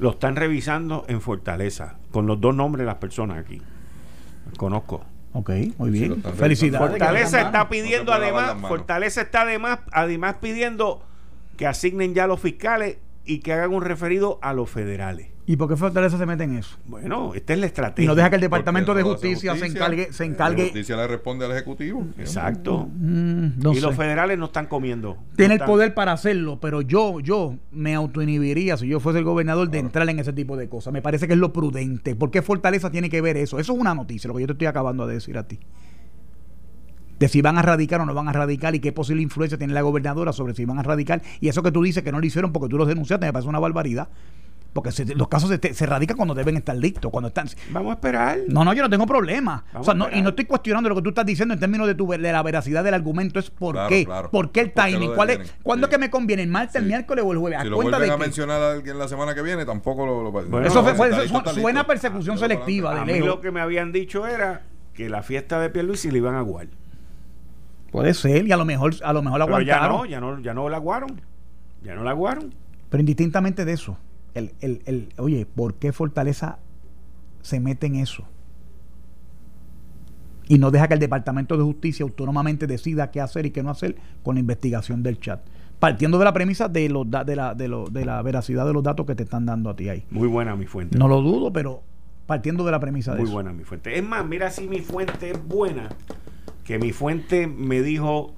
[0.00, 3.62] Lo están revisando en Fortaleza, con los dos nombres de las personas aquí.
[4.56, 5.04] Conozco.
[5.34, 6.22] Ok, muy bien.
[6.22, 6.90] Felicidades.
[6.90, 11.02] Fortaleza está pidiendo además, Fortaleza está además, además pidiendo
[11.56, 15.33] que asignen ya a los fiscales y que hagan un referido a los federales.
[15.46, 16.78] ¿Y por qué Fortaleza se mete en eso?
[16.86, 18.04] Bueno, esta es la estrategia.
[18.04, 20.12] Y no deja que el Departamento de justicia, se encargue.
[20.12, 20.62] Se encargue.
[20.62, 22.06] La justicia le responde al Ejecutivo.
[22.18, 22.88] Exacto.
[22.94, 25.18] Mm, y los federales no están comiendo.
[25.36, 29.68] Tiene el poder para hacerlo, pero yo, yo me autoinhibiría si yo fuese el gobernador
[29.68, 30.92] de entrar en ese tipo de cosas.
[30.92, 32.14] Me parece que es lo prudente.
[32.14, 33.58] ¿Por qué Fortaleza tiene que ver eso?
[33.58, 35.58] Eso es una noticia, lo que yo te estoy acabando de decir a ti
[37.18, 39.72] de si van a radicar o no van a radicar y qué posible influencia tiene
[39.72, 41.22] la gobernadora sobre si van a radicar.
[41.40, 43.48] Y eso que tú dices que no lo hicieron porque tú los denunciaste me parece
[43.48, 44.08] una barbaridad.
[44.74, 47.46] Porque los casos se, radican cuando deben estar listos, cuando están...
[47.70, 48.40] Vamos a esperar.
[48.48, 49.64] No, no, yo no tengo problema.
[49.72, 51.94] O sea, no, y no estoy cuestionando lo que tú estás diciendo en términos de,
[51.94, 54.04] tu, de la veracidad del argumento, es por qué.
[54.32, 55.14] ¿Por qué el timing?
[55.14, 56.42] ¿Cuál es, ¿Cuándo es que me conviene?
[56.42, 57.60] ¿El martes, el miércoles o el jueves?
[57.62, 60.32] Si lo vuelven a mencionar a alguien la semana que viene, tampoco lo...
[60.32, 60.84] bueno, eso,
[61.54, 62.96] suena persecución selectiva.
[62.96, 63.28] De lejos.
[63.28, 66.66] lo que me habían dicho era que la fiesta de Pierluisi le iban a aguar.
[67.92, 70.08] Puede ser, y a lo mejor, a lo mejor la aguantaron.
[70.08, 71.20] Ya no, ya no, ya no la aguaron.
[71.84, 72.52] Ya no la aguaron.
[72.90, 73.96] Pero indistintamente de eso
[74.34, 76.58] el, el, el, oye, ¿por qué Fortaleza
[77.42, 78.24] se mete en eso?
[80.48, 83.70] Y no deja que el Departamento de Justicia autónomamente decida qué hacer y qué no
[83.70, 85.40] hacer con la investigación del chat.
[85.78, 88.82] Partiendo de la premisa de, los de, la, de, lo, de la veracidad de los
[88.82, 90.04] datos que te están dando a ti ahí.
[90.10, 90.98] Muy buena mi fuente.
[90.98, 91.82] No lo dudo, pero
[92.26, 93.96] partiendo de la premisa de Muy buena mi fuente.
[93.96, 95.88] Es más, mira si mi fuente es buena,
[96.64, 98.34] que mi fuente me dijo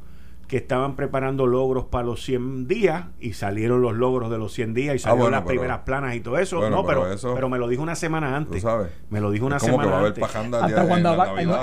[0.47, 4.75] que estaban preparando logros para los 100 días y salieron los logros de los 100
[4.75, 6.71] días y ah, salieron las primeras planas y todo eso.
[6.71, 8.63] no, pero, pero, me lo dijo una semana antes.
[8.63, 10.25] Sabes, me lo dijo una semana antes.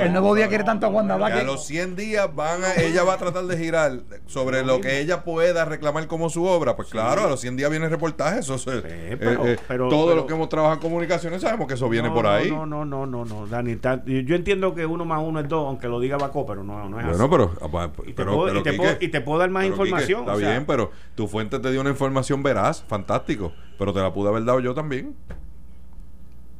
[0.01, 3.17] el, nuevo día quiere tanto a Wanda A los 100 días van ella va a
[3.17, 6.75] tratar de girar sobre lo que ella pueda reclamar como su obra.
[6.75, 8.39] Pues claro, a los 100 días viene el reportaje.
[8.39, 12.27] Eso eh, eh, todo lo que hemos trabajado en comunicaciones sabemos que eso viene por
[12.27, 12.51] ahí.
[12.51, 13.79] No, no, no, no, no, Dani.
[14.05, 16.99] yo entiendo que uno más uno es dos, aunque lo diga Bacó, pero no, no
[16.99, 17.27] es así.
[17.27, 20.21] Bueno, pero, pero y te puedo dar más información.
[20.21, 23.53] está bien, pero tu fuente te dio una información veraz, fantástico.
[23.77, 25.15] Pero te la pude haber dado yo también.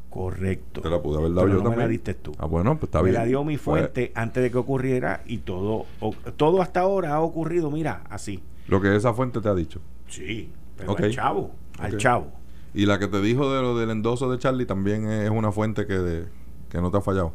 [0.10, 0.82] Correcto.
[0.82, 1.76] Te la pude haber dado yo también.
[1.76, 2.34] Me la diste tú.
[2.38, 3.14] Ah, bueno, pues está bien.
[3.14, 5.86] Me la dio mi pues, fuente antes de que ocurriera y todo,
[6.38, 8.44] todo hasta ahora ha ocurrido, mira, así.
[8.68, 9.82] Lo que esa fuente te ha dicho.
[10.08, 12.32] Sí, pero al chavo, al chavo.
[12.74, 15.86] Y la que te dijo de lo del endoso de Charlie también es una fuente
[15.86, 16.26] que,
[16.70, 17.34] que no te ha fallado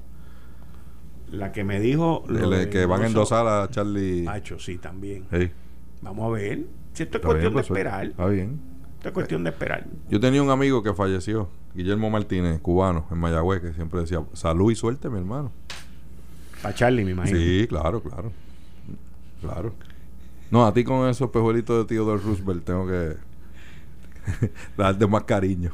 [1.31, 2.25] la que me dijo
[2.71, 4.25] que van a endosar a Charlie.
[4.25, 5.27] Pacho sí también.
[6.03, 6.65] Vamos a ver.
[6.93, 8.07] Si esto es cuestión de pues, esperar.
[8.07, 8.61] está bien.
[8.97, 9.87] Esto es cuestión de esperar.
[10.09, 14.73] Yo tenía un amigo que falleció Guillermo Martínez cubano en Mayagüez que siempre decía salud
[14.73, 15.53] y suerte mi hermano
[16.63, 17.39] para Charlie me imagino.
[17.39, 18.33] Sí claro claro.
[19.41, 19.75] Claro.
[20.51, 23.17] No a ti con esos pejuelitos de Theodore Roosevelt tengo que
[24.77, 25.71] darte más cariño.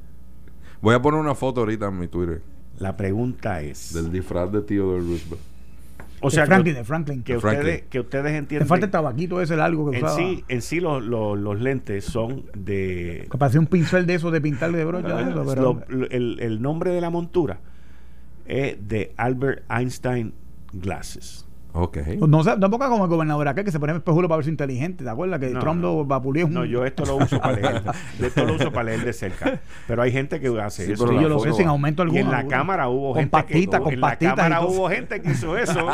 [0.80, 2.40] Voy a poner una foto ahorita en mi Twitter
[2.78, 3.92] la pregunta es...
[3.94, 5.42] Del disfraz de tío de Roosevelt.
[6.20, 7.22] O sea, Franklin, de Franklin.
[7.22, 8.66] Que, Ustedes, que ustedes entienden.
[8.66, 13.28] falta el tabaquito ese largo que en Sí, en sí los, los, lentes son de.
[13.30, 15.20] Que parece un pincel de esos de pintarle de brocha.
[16.10, 17.60] el, el nombre de la montura
[18.46, 20.32] es de Albert Einstein
[20.72, 21.46] Glasses.
[21.80, 21.98] Ok.
[22.26, 25.04] No, no ponga como el gobernador acá que se pone espejuelo para verse inteligente.
[25.04, 25.38] ¿Te acuerdas?
[25.38, 26.48] Que Trump lo vapuleó.
[26.48, 27.82] No, yo esto lo uso para leer.
[28.20, 29.60] esto lo uso para leer de cerca.
[29.86, 31.12] Pero hay gente que hace eso.
[31.12, 32.18] yo lo sé sin aumento alguno.
[32.20, 33.30] Y en la cámara hubo con gente.
[33.30, 35.86] Pastita, que, con en la cámara hubo gente que hizo eso.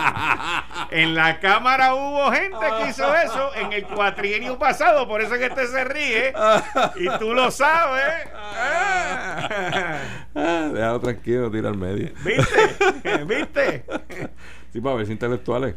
[0.90, 5.06] en la cámara hubo gente que hizo eso en el cuatrienio pasado.
[5.06, 6.32] Por eso es que este se ríe.
[6.97, 8.05] y tú lo sabes.
[10.35, 12.11] Déjalo tranquilo, tira al medio.
[12.24, 13.24] ¿Viste?
[13.27, 13.85] ¿Viste?
[14.75, 15.77] Sí, para ver si intelectuales.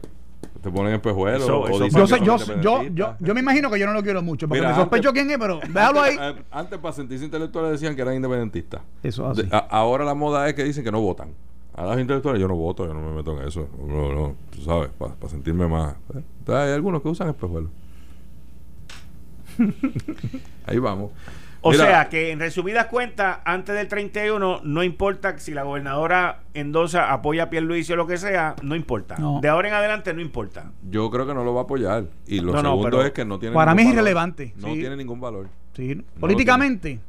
[0.60, 1.45] Te ponen espejuelos.
[1.45, 1.68] yo,
[2.60, 4.48] yo, yo, yo, me imagino que yo no lo quiero mucho.
[4.48, 6.18] Porque me sospecho quién es, pero déjalo ahí.
[6.49, 8.82] Antes, para sentirse intelectuales, decían que eran independentistas.
[9.03, 9.48] Eso así.
[9.69, 11.30] ahora la moda es que dicen que no votan.
[11.76, 13.69] A las intelectuales yo no voto, yo no me meto en eso.
[13.86, 15.94] No, no, tú sabes, para sentirme más.
[16.15, 16.24] ¿eh?
[16.48, 17.69] hay algunos que usan espejuelos.
[20.65, 21.11] Ahí vamos.
[21.61, 27.11] O sea que en resumidas cuentas, antes del 31, no importa si la gobernadora endosa
[27.11, 29.17] apoya a Pierluisi o lo que sea, no importa.
[29.41, 30.71] De ahora en adelante no importa.
[30.89, 32.05] Yo creo que no lo va a apoyar.
[32.25, 34.53] Y lo segundo es que no tiene Para mí es irrelevante.
[34.57, 35.47] No tiene ningún valor.
[35.73, 36.03] Sí.
[36.19, 36.99] Políticamente.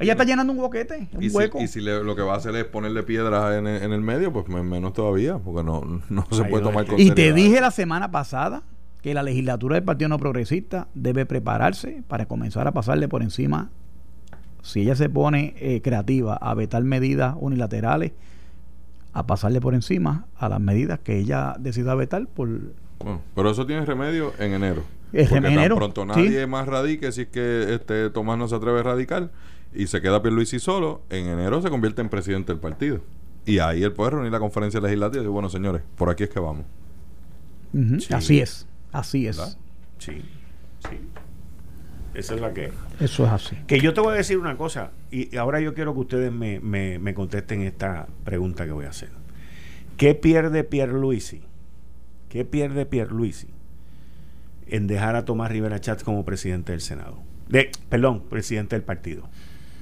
[0.00, 1.58] Ella está llenando un boquete, un y hueco.
[1.58, 4.46] Si, y si lo que va a hacer es ponerle piedras en, el medio, pues
[4.48, 8.62] menos todavía, porque no, no se puede tomar con Y te dije la semana pasada
[9.02, 13.70] que la legislatura del Partido No Progresista debe prepararse para comenzar a pasarle por encima,
[14.62, 18.12] si ella se pone eh, creativa a vetar medidas unilaterales,
[19.12, 22.48] a pasarle por encima a las medidas que ella decida vetar por...
[22.98, 24.84] Bueno, pero eso tiene remedio en enero.
[25.12, 25.76] Es en enero.
[25.76, 29.30] pronto nadie más radique si es que este Tomás no se atreve a radicar
[29.74, 33.00] y se queda Pierluisi solo, en enero se convierte en presidente del partido.
[33.46, 36.30] Y ahí él puede reunir la conferencia legislativa y decir, bueno señores, por aquí es
[36.30, 36.66] que vamos.
[38.10, 38.66] Así es.
[38.92, 39.36] Así es.
[39.98, 40.22] Sí,
[40.80, 40.98] sí.
[42.14, 42.72] Esa es la que.
[42.98, 43.56] Eso es así.
[43.66, 46.58] Que yo te voy a decir una cosa, y ahora yo quiero que ustedes me,
[46.60, 49.10] me, me contesten esta pregunta que voy a hacer.
[49.96, 51.42] ¿Qué pierde Pierluisi?
[52.28, 53.48] ¿Qué pierde Pierluisi
[54.66, 57.18] en dejar a Tomás Rivera Chatz como presidente del Senado?
[57.48, 59.28] De, perdón, presidente del partido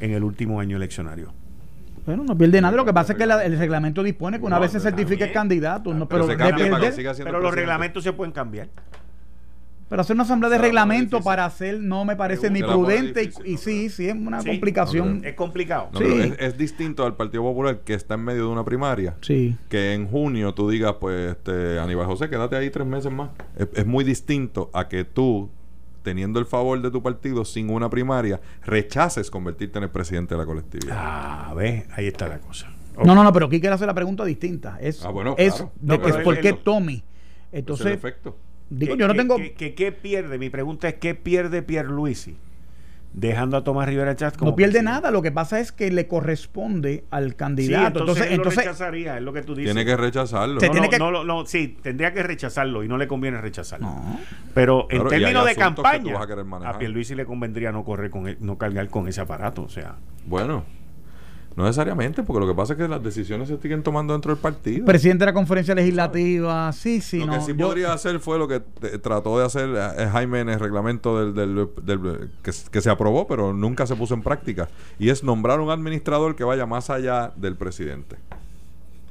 [0.00, 1.32] en el último año eleccionario.
[2.08, 2.74] Bueno, no pierde nada.
[2.74, 5.92] Lo que pasa es que el reglamento dispone que una vez se certifique el candidato,
[5.92, 8.70] no, pero, pero los reglamentos se pueden cambiar.
[9.90, 13.90] Pero hacer una asamblea de reglamento para hacer no me parece ni prudente y, sí,
[13.90, 15.20] sí, es una complicación.
[15.22, 15.90] es complicado.
[16.00, 19.14] es, distinto al Partido Popular que está en medio de una primaria.
[19.20, 19.58] Sí.
[19.68, 23.28] Que en junio tú digas, pues, este, Aníbal José, quédate ahí tres meses más.
[23.74, 25.50] Es, muy distinto a que tú,
[26.02, 30.38] teniendo el favor de tu partido sin una primaria, rechaces convertirte en el presidente de
[30.38, 30.96] la colectividad.
[30.98, 32.70] Ah, ves, ahí está la cosa.
[33.04, 34.78] No, no, no, pero aquí quiero hacer la pregunta distinta.
[34.80, 37.02] Es, ah, bueno, es de que es por qué Tommy.
[37.52, 38.36] Entonces, efecto
[38.70, 39.36] Digo, yo no tengo.
[39.56, 40.38] ¿Qué pierde?
[40.38, 42.36] Mi pregunta es: ¿qué pierde Pierluisi?
[43.18, 44.52] Dejando a Tomás Rivera Chatz como.
[44.52, 48.00] No pierde nada, lo que pasa es que le corresponde al candidato.
[48.00, 49.74] entonces, entonces, rechazaría, es lo que tú dices.
[49.74, 50.60] Tiene que rechazarlo.
[51.24, 53.88] No, sí, tendría que rechazarlo y no le conviene rechazarlo.
[54.54, 58.88] Pero en términos de campaña, a, a Pierluisi le convendría no correr con no cargar
[58.88, 59.62] con ese aparato.
[59.62, 59.96] O sea.
[60.26, 60.64] Bueno.
[61.58, 64.40] No necesariamente, porque lo que pasa es que las decisiones se siguen tomando dentro del
[64.40, 64.86] partido.
[64.86, 67.18] Presidente de la conferencia legislativa, sí, sí.
[67.18, 68.60] Lo que sí podría hacer fue lo que
[69.02, 71.68] trató de hacer eh, Jaime en el reglamento del,
[72.44, 74.68] que, se aprobó, pero nunca se puso en práctica.
[75.00, 78.14] Y es nombrar un administrador que vaya más allá del presidente.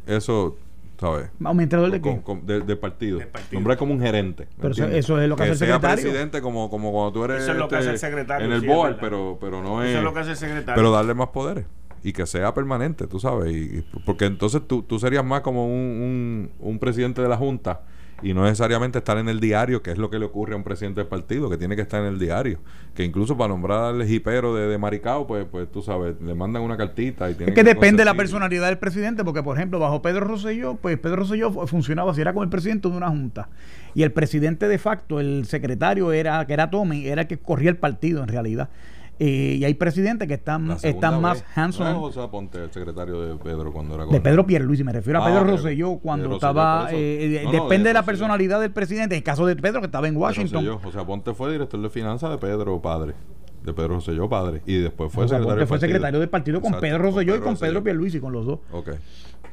[0.06, 0.56] Eso,
[1.02, 1.30] ¿sabes?
[1.44, 2.22] ¿Administrador de qué?
[2.46, 3.20] del partido.
[3.52, 4.48] Nombrar como un gerente.
[4.58, 6.02] Pero eso, es lo que, hace el secretario.
[6.02, 8.54] presidente como, como cuando tú eres eso es lo que hace el este, secretario, en
[8.54, 9.90] el board, pero, pero no es...
[9.90, 10.76] Eso es lo que hace el secretario.
[10.76, 11.66] Pero darle más poderes
[12.04, 13.56] y que sea permanente, tú sabes.
[13.56, 17.82] Y, porque entonces tú, tú serías más como un, un, presidente de la Junta
[18.22, 20.64] y no necesariamente estar en el diario, que es lo que le ocurre a un
[20.64, 22.60] presidente del partido, que tiene que estar en el diario.
[22.96, 26.64] Que incluso para nombrar al jipero de, de Maricao, pues, pues tú sabes, le mandan
[26.64, 30.02] una cartita y Es que, depende de la personalidad del presidente, porque por ejemplo, bajo
[30.02, 33.50] Pedro Rosselló, pues Pedro Rosselló funcionaba así, era como el presidente de una junta.
[33.94, 37.70] Y el presidente de facto, el secretario era, que era Tommy, era el que corría
[37.70, 38.70] el partido en realidad.
[39.20, 41.94] Eh, y hay presidentes que están, están más hands-on.
[41.94, 45.26] No José Ponte, el secretario de Pedro cuando era De Pedro Pierluisi, me refiero a
[45.26, 46.90] ah, Pedro Rosselló cuando estaba.
[46.92, 49.16] Eh, eh, depende de, la personalidad del presidente.
[49.16, 50.80] En el caso de Pedro, que estaba en Washington.
[50.84, 53.14] José Ponte fue director de finanzas de Pedro Padre.
[53.64, 54.62] De Pedro Rosselló Padre.
[54.66, 58.20] Y después fue secretario, fue secretario del partido con Pedro Rosselló y con Pedro Pierluisi,
[58.20, 58.60] con los dos.
[58.72, 58.92] Ok.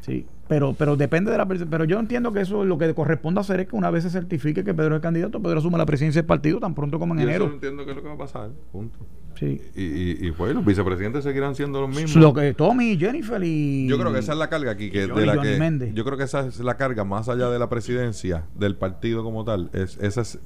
[0.01, 3.61] Sí, pero, pero depende de la Pero yo entiendo que eso lo que corresponde hacer
[3.61, 6.27] es que una vez se certifique que Pedro es candidato, Pedro asume la presidencia del
[6.27, 7.47] partido tan pronto como en enero.
[7.47, 8.51] Yo entiendo que es lo que va a pasar.
[8.71, 8.99] Punto.
[9.39, 9.61] Sí.
[9.75, 12.17] Y, y, y pues los vicepresidentes seguirán siendo los mismos.
[12.17, 13.89] Lo que Tommy, Jennifer y.
[13.89, 14.91] Yo creo que esa es la carga aquí.
[14.91, 17.69] Que, de la que, yo creo que esa es la carga más allá de la
[17.69, 19.71] presidencia del partido como tal.
[19.73, 20.39] Es, ese es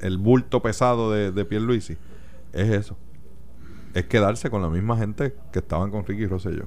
[0.00, 1.96] el, bulto pesado de, de Pierluisi.
[2.52, 2.96] Es eso.
[3.94, 6.64] Es quedarse con la misma gente que estaban con Ricky Rosselló.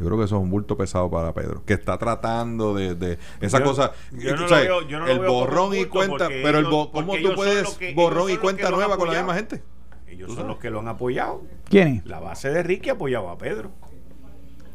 [0.00, 3.18] Yo creo que eso es un bulto pesado para Pedro, que está tratando de, de
[3.42, 3.92] esa cosa.
[4.18, 9.18] el borrón y cuenta, pero el ¿cómo tú puedes borrón y cuenta nueva con la
[9.18, 9.62] misma gente?
[10.10, 11.42] Ellos son los que lo han apoyado.
[11.68, 12.02] ¿Quién?
[12.04, 13.70] La base de Ricky apoyaba a Pedro.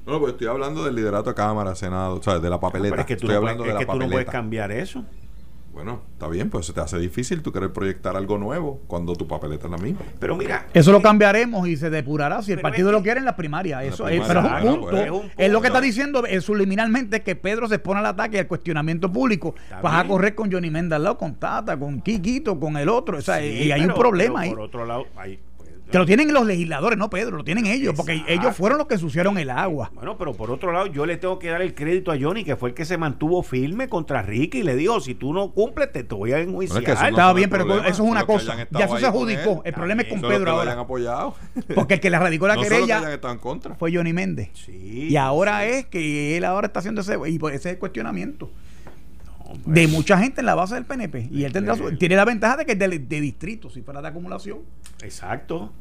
[0.05, 3.01] No, pues estoy hablando del liderato de Cámara, Senado, o sea, de la papeleta.
[3.01, 3.41] es que tú, no,
[3.77, 5.03] que tú no puedes cambiar eso.
[5.75, 9.27] Bueno, está bien, pues se te hace difícil tú querer proyectar algo nuevo cuando tu
[9.27, 9.99] papeleta es la misma.
[10.21, 10.67] Pero mira.
[10.73, 13.83] Eso lo cambiaremos y se depurará si el partido lo quiere en la primaria.
[13.83, 17.67] Eso es, pero es un, punto, es lo que está diciendo es subliminalmente que Pedro
[17.67, 19.53] se pone al ataque y al cuestionamiento público.
[19.83, 23.17] Vas a correr con Johnny Méndez al lado, con Tata, con Kikito, con el otro.
[23.17, 24.51] O sea, y hay un problema ahí.
[24.51, 25.41] Por otro lado, hay,
[25.91, 28.95] Que lo tienen los legisladores, no Pedro, lo tienen ellos, porque ellos fueron los que
[28.95, 29.91] ensuciaron el agua.
[29.93, 32.55] Bueno, pero por otro lado, yo le tengo que dar el crédito a Johnny, que
[32.55, 35.91] fue el que se mantuvo firme contra Ricky y le dijo, si tú no cumples,
[35.91, 36.83] te, voy a enjuiciar.
[36.83, 38.67] Estaba bien, pero eso es una cosa.
[38.71, 39.61] Ya eso se adjudicó.
[39.63, 40.85] El problema es con Pedro ahora.
[41.73, 43.19] Porque el que le radicó la querella
[43.77, 44.49] fue Johnny Méndez.
[44.67, 48.49] y ahora es que él ahora está haciendo ese, y ese es el cuestionamiento
[49.65, 51.29] de mucha gente en la base del PNP.
[51.31, 54.59] Y él tendrá tiene la ventaja de que es de, distrito, si fuera de acumulación.
[55.01, 55.71] Exacto.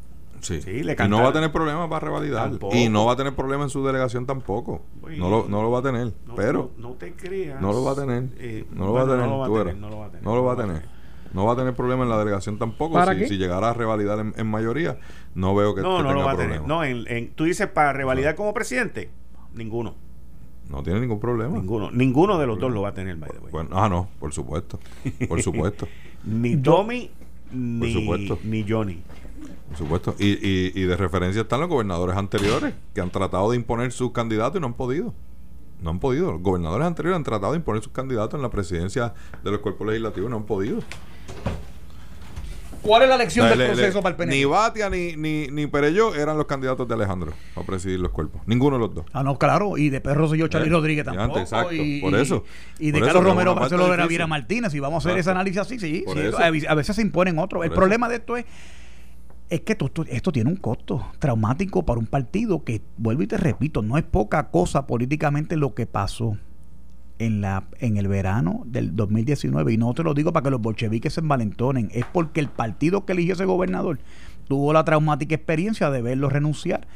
[0.41, 0.61] Sí.
[0.67, 2.53] y no va a tener problemas para revalidar.
[2.73, 4.83] Y no va a tener problemas en su delegación tampoco.
[5.17, 6.13] no, lo, no lo va a tener.
[6.37, 6.73] pero.
[6.77, 7.61] No, te creas.
[7.61, 8.29] No lo va a tener.
[8.39, 9.77] Eh, no, lo va a tener, no, lo va a tener.
[9.77, 9.89] No
[10.35, 10.95] lo va a tener.
[11.33, 13.03] No va a tener problema en la delegación tampoco.
[13.13, 14.99] Si, si, llegara a revalidar en, mayoría,
[15.35, 16.63] no veo que, no, no lo va a tener.
[16.63, 19.11] No, en, tú dices para revalidar como presidente,
[19.53, 19.97] ninguno.
[20.69, 21.59] No tiene ningún problema.
[21.59, 23.17] Ninguno, ninguno de los dos lo va a tener,
[23.51, 24.79] Bueno, ah, no, por supuesto.
[25.29, 25.87] Por supuesto.
[26.25, 27.11] ni Tommy
[27.53, 28.09] ni,
[28.45, 29.03] ni Johnny.
[29.69, 30.15] Por supuesto.
[30.19, 34.13] Y, y, y, de referencia están los gobernadores anteriores que han tratado de imponer sus
[34.13, 35.15] candidatos y no han podido.
[35.83, 36.33] No han podido.
[36.33, 39.87] Los gobernadores anteriores han tratado de imponer sus candidatos en la presidencia de los cuerpos
[39.87, 40.79] legislativos y no han podido.
[42.85, 44.37] ¿Cuál es la lección del proceso para el PNP?
[44.37, 48.43] Ni Batia ni, ni, ni Perello eran los candidatos de Alejandro a presidir los cuerpos.
[48.47, 49.07] Ninguno de los dos.
[49.13, 49.79] Ah, no, claro.
[49.79, 51.41] Y de Perro soy yo, Charlie eh, Rodríguez tampoco.
[51.41, 51.75] exacto.
[52.01, 52.45] Por eso.
[52.79, 54.75] Y, de Carlos Romero Marcelo de Naviera Martínez.
[54.75, 56.05] Y vamos a hacer ese análisis así, sí.
[56.39, 57.65] A veces se imponen otros.
[57.65, 58.45] el problema de esto es
[59.51, 63.37] es que esto, esto, tiene un costo traumático para un partido que, vuelvo y te
[63.37, 66.39] repito, no es poca cosa políticamente lo que pasó
[67.25, 70.61] en, la, en el verano del 2019, y no te lo digo para que los
[70.61, 73.99] bolcheviques se envalentonen, es porque el partido que eligió ese gobernador
[74.49, 76.87] tuvo la traumática experiencia de verlo renunciar,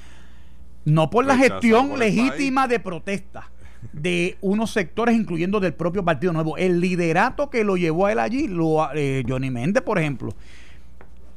[0.85, 3.51] no por la gestión legítima de protesta
[3.93, 8.19] de unos sectores, incluyendo del propio Partido Nuevo, el liderato que lo llevó a él
[8.19, 10.35] allí, lo, eh, Johnny Méndez, por ejemplo,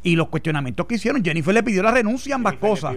[0.04, 1.24] y los cuestionamientos que hicieron.
[1.24, 2.96] Jennifer le pidió la renuncia, ambas cosas.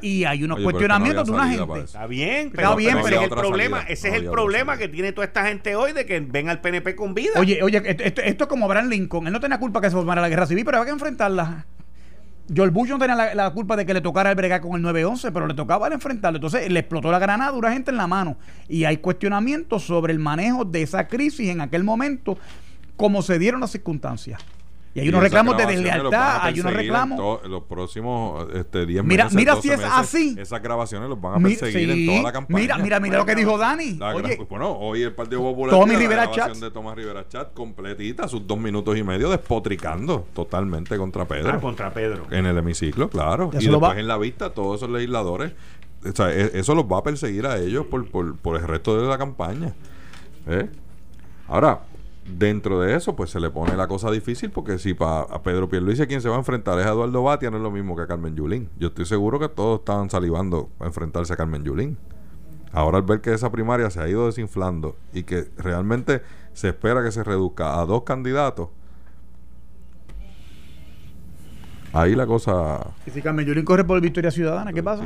[0.00, 1.80] Y hay unos cuestionamientos de una gente.
[1.80, 5.26] Está bien, pero, está bien, pero, el problema, ese es el problema que tiene toda
[5.26, 7.32] esta gente hoy de que ven al PNP con vida.
[7.38, 9.26] Oye, oye, esto, es como Abraham Lincoln.
[9.26, 11.66] Él no tenía culpa que se formara la guerra civil, pero había que enfrentarla.
[12.52, 15.32] George Bush no tenía la, culpa de que le tocara el bregar con el 911,
[15.32, 16.36] pero le tocaba el enfrentarlo.
[16.36, 18.36] Entonces le explotó la granada una gente en la mano.
[18.68, 22.38] Y hay cuestionamientos sobre el manejo de esa crisis en aquel momento,
[22.96, 24.40] como se dieron las circunstancias.
[24.96, 27.40] Y hay unos reclamos de deslealtad, hay unos reclamos.
[27.44, 29.36] En los próximos este, 10 mira, meses.
[29.36, 30.36] Mira si es así.
[30.38, 32.58] Esas grabaciones los van a perseguir en toda la campaña.
[32.58, 33.98] Mira, mira, mira lo que dijo Dani.
[34.14, 36.56] Oye, bueno, hoy el Partido Popular Tommy Rivera Chat.
[36.56, 41.52] de Tomás Rivera Chat completita, sus dos minutos y medio despotricando totalmente contra Pedro.
[41.52, 42.26] Ah, contra Pedro.
[42.30, 43.50] En el hemiciclo, claro.
[43.52, 45.52] Y, después en la vista, todos esos legisladores.
[46.08, 48.98] O sea, e, eso los va a perseguir a ellos por, por, por el resto
[48.98, 49.74] de la campaña.
[50.46, 50.70] ¿Eh?
[51.48, 51.80] Ahora,
[52.26, 55.68] dentro de eso, pues se le pone la cosa difícil porque si para a Pedro
[55.68, 58.02] Pierluisi quien se va a enfrentar es a Eduardo Batia, no es lo mismo que
[58.02, 58.68] a Carmen Yulín.
[58.78, 61.96] Yo estoy seguro que todos estaban salivando a enfrentarse a Carmen Yulín.
[62.72, 66.22] Ahora al ver que esa primaria se ha ido desinflando y que realmente
[66.52, 68.68] se espera que se reduzca a dos candidatos,
[71.92, 72.80] ahí la cosa...
[73.06, 75.04] ¿Y si Carmen Yulín corre por Victoria Ciudadana, qué pasa?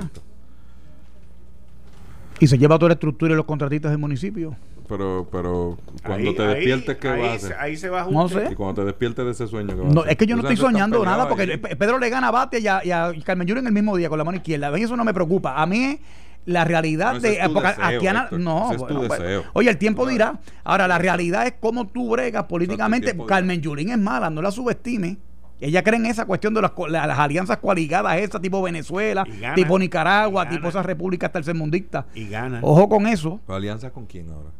[2.40, 4.56] Y se lleva toda la estructura y los contratistas del municipio
[4.90, 7.56] pero, pero cuando te despiertes, ¿qué ahí, vas a hacer?
[7.60, 8.48] Ahí se va a no sé.
[8.50, 10.12] Y cuando te despiertes de ese sueño, ¿qué vas no, a hacer?
[10.12, 12.84] Es que yo no estoy soñando nada, porque Pedro le gana a Bate y a,
[12.84, 14.66] y a Carmen Yuri en el mismo día con la mano izquierda.
[14.66, 15.62] A mí eso no me preocupa.
[15.62, 16.00] A mí
[16.44, 19.42] la realidad no, de es porque deseo, aquí Ana, no es bueno, bueno.
[19.52, 23.98] oye el tiempo dirá ahora la realidad es cómo tú bregas políticamente Carmen Yulín es
[23.98, 25.18] mala no la subestime
[25.60, 30.48] ella cree en esa cuestión de las, las alianzas coaligadas, esa tipo Venezuela, tipo Nicaragua,
[30.48, 32.06] tipo esas repúblicas tercermundistas.
[32.14, 32.60] Y gana.
[32.62, 33.40] Ojo con eso.
[33.46, 34.50] ¿Alianzas con quién ahora?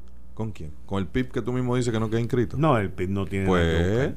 [0.41, 0.73] ¿Con quién?
[0.87, 2.57] ¿Con el PIB que tú mismo dices que no queda inscrito?
[2.57, 4.15] No, el PIB no tiene pues,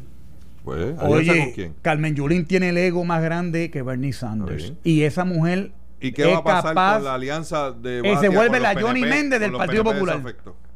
[0.64, 1.76] pues Oye, con quién?
[1.82, 4.72] Carmen Yulín tiene el ego más grande que Bernie Sanders.
[4.86, 8.62] Y esa mujer ¿Y qué va a pasar con la alianza de Batia Se vuelve
[8.62, 10.22] la Johnny Méndez del Partido Popular.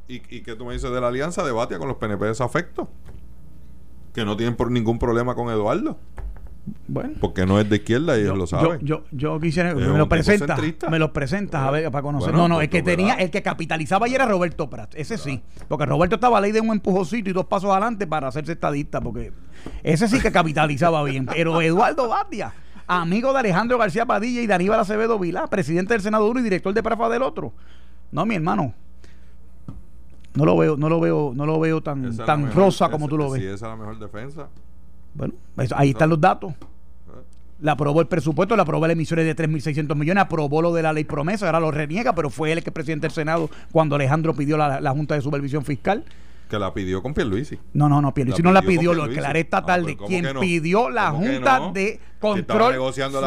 [0.10, 2.90] ¿Y, ¿Y qué tú me dices de la alianza de Batia con los PNP desafectos?
[4.14, 5.98] Que no tienen por ningún problema con Eduardo.
[6.88, 7.14] Bueno.
[7.20, 8.80] Porque no es de izquierda y ellos lo saben.
[8.82, 9.74] Yo, yo, quisiera.
[9.74, 10.58] Me lo, presenta,
[10.90, 12.34] me lo presentas a ver para conocer.
[12.34, 14.94] no, no, el que tenía, el que capitalizaba ayer era Roberto Prat.
[14.96, 15.42] Ese sí.
[15.68, 19.02] Porque Roberto estaba a ley de un empujocito y dos pasos adelante para hacerse estadista.
[19.02, 19.32] Porque
[19.84, 21.26] ese sí que capitalizaba bien.
[21.34, 22.54] Pero Eduardo Batia,
[22.88, 26.44] amigo de Alejandro García Padilla y de Aníbal Acevedo Vilá, presidente del Senado uno y
[26.44, 27.54] director de Prafa del otro.
[28.12, 28.74] No, mi hermano.
[30.34, 33.32] No lo veo, no lo veo, no lo veo tan, tan rosa como tú lo
[33.32, 33.42] ves.
[33.42, 34.50] Si esa es la mejor defensa.
[35.18, 35.34] Bueno,
[35.76, 36.54] ahí están los datos.
[37.60, 40.94] La aprobó el presupuesto, la aprobó el emisores de 3.600 millones, aprobó lo de la
[40.94, 44.36] ley promesa, ahora lo reniega, pero fue él el que presidente del Senado cuando Alejandro
[44.36, 46.04] pidió la, Junta de Supervisión Fiscal.
[46.50, 47.60] Que la pidió con Pierluisi.
[47.74, 49.84] No, no, no, Pierluisi La no la pidió lo declaré esta Ah, tarde.
[49.84, 50.40] pues, ¿cómo Quien no?
[50.40, 51.72] pidió la ¿Cómo que Junta no?
[51.74, 52.76] de Control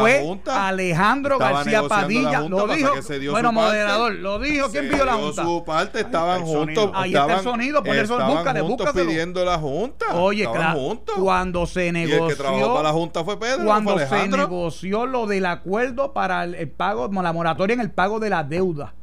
[0.01, 0.69] fue Junta.
[0.69, 2.41] Alejandro García Padilla.
[2.49, 2.93] Lo dijo.
[3.31, 3.53] Bueno, parte.
[3.53, 4.69] moderador, lo dijo.
[4.71, 5.45] ¿Quién pidió la Junta?
[5.45, 6.91] su parte, estaban juntos.
[6.95, 9.09] Ahí está el sonido, ponle eso, búscale, búscaselo.
[9.09, 10.07] pidiendo la Junta.
[10.15, 11.03] Oye, claro.
[11.19, 12.27] Cuando se y el negoció.
[12.29, 16.55] que trabajó para la Junta fue Pedro, cuando se negoció lo del acuerdo para el,
[16.55, 18.95] el pago, la moratoria en el pago de la deuda,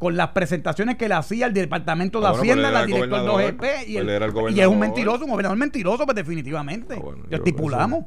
[0.00, 3.08] con las presentaciones que le hacía el Departamento de Ah, Hacienda, la él era director
[3.20, 3.42] gobernador.
[3.56, 6.94] 2GP, y, el- el y es un mentiroso, un gobernador mentiroso, pues definitivamente.
[6.96, 8.06] Ah, bueno, Lo yo- estipulamos.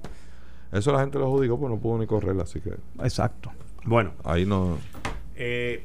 [0.71, 2.71] Eso la gente lo adjudicó, pues no pudo ni correr, así que
[3.03, 3.51] Exacto.
[3.85, 4.79] Bueno, ahí no.
[5.35, 5.83] Eh,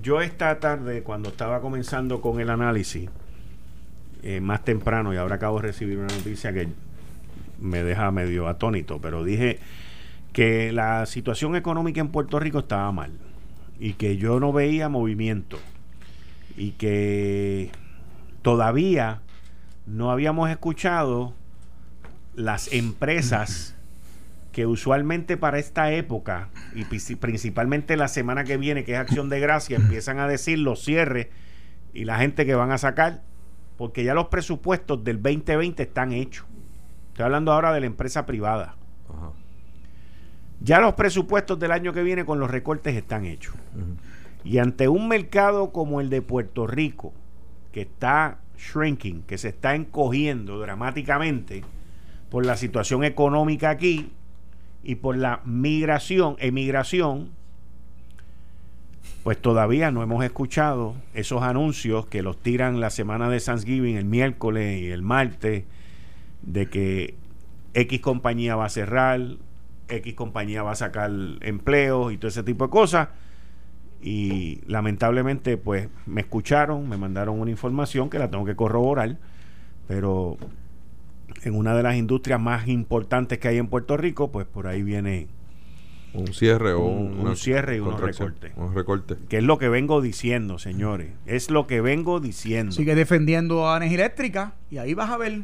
[0.00, 3.10] yo esta tarde, cuando estaba comenzando con el análisis,
[4.22, 6.68] eh, más temprano, y ahora acabo de recibir una noticia que
[7.58, 9.58] me deja medio atónito, pero dije
[10.32, 13.10] que la situación económica en Puerto Rico estaba mal
[13.80, 15.58] y que yo no veía movimiento
[16.56, 17.70] y que
[18.42, 19.22] todavía
[19.86, 21.32] no habíamos escuchado
[22.34, 23.74] las empresas
[24.52, 29.40] que usualmente para esta época y principalmente la semana que viene que es acción de
[29.40, 31.28] gracia empiezan a decir los cierres
[31.94, 33.22] y la gente que van a sacar
[33.78, 36.46] porque ya los presupuestos del 2020 están hechos
[37.08, 38.76] estoy hablando ahora de la empresa privada
[39.08, 39.32] Ajá.
[40.60, 43.54] Ya los presupuestos del año que viene con los recortes están hechos.
[44.44, 47.12] Y ante un mercado como el de Puerto Rico
[47.72, 51.62] que está shrinking que se está encogiendo dramáticamente
[52.30, 54.10] por la situación económica aquí
[54.82, 57.30] y por la migración, emigración,
[59.22, 64.04] pues todavía no hemos escuchado esos anuncios que los tiran la semana de Thanksgiving, el
[64.04, 65.64] miércoles y el martes,
[66.42, 67.14] de que
[67.74, 69.20] X compañía va a cerrar,
[69.90, 71.10] X compañía va a sacar
[71.40, 73.08] empleos y todo ese tipo de cosas.
[74.02, 79.18] Y lamentablemente, pues me escucharon, me mandaron una información que la tengo que corroborar,
[79.88, 80.38] pero
[81.42, 84.82] en una de las industrias más importantes que hay en Puerto Rico, pues por ahí
[84.82, 85.28] viene,
[86.14, 88.52] Un cierre o Un- un, cierre y unos recortes.
[88.56, 89.16] Un recorte.
[89.28, 92.72] que es lo que vengo diciendo, señores, es lo que vengo diciendo.
[92.72, 95.42] Sigue defendiendo a eléctrica y ahí vas a ver.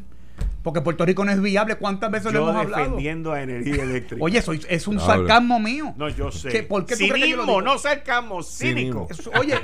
[0.66, 1.76] Porque Puerto Rico no es viable.
[1.76, 2.82] ¿Cuántas veces lo Yo hemos hablado?
[2.82, 4.20] defendiendo a energía eléctrica.
[4.24, 5.94] Oye, eso es un sarcasmo mío.
[5.97, 6.48] no, yo sé.
[6.48, 7.62] ¿Qué- por qué tú crees que yo lo Cinismo, digo?
[7.62, 9.06] no sarcasmo, cínico.
[9.09, 9.55] Eso- oye,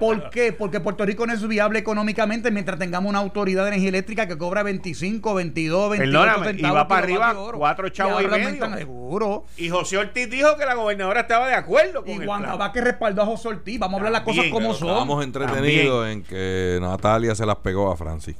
[0.00, 0.54] ¿por qué?
[0.54, 4.38] Porque Puerto Rico no es viable económicamente mientras tengamos una autoridad de energía eléctrica que
[4.38, 8.74] cobra 25, 22, 28 Perdóname, y centavos va para arriba cuatro chavos y ahora medio.
[8.78, 9.44] seguro.
[9.58, 12.56] Y José Ortiz dijo que la gobernadora estaba de acuerdo con Y Wanda.
[12.56, 13.78] Vázquez respaldó a José Ortiz.
[13.78, 14.88] Vamos a hablar las cosas como son.
[14.88, 18.34] estábamos entretenidos en que Natalia se las pegó a Francis.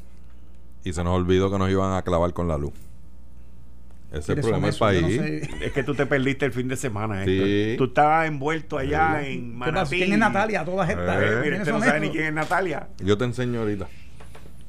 [0.85, 2.73] Y se nos olvidó que nos iban a clavar con la luz.
[4.11, 5.03] Ese es el ¿Quiénes problema del país.
[5.03, 5.51] No sé.
[5.67, 7.75] Es que tú te perdiste el fin de semana, Sí.
[7.79, 9.57] Tú estabas envuelto allá en.
[9.57, 9.97] Manatí.
[9.97, 10.65] ¿Quién es Natalia?
[10.65, 11.17] Todas estas.
[11.17, 12.89] Eh, mira, ¿Quiénes usted no sabe ni quién es Natalia.
[12.99, 13.89] Yo te enseño ahorita.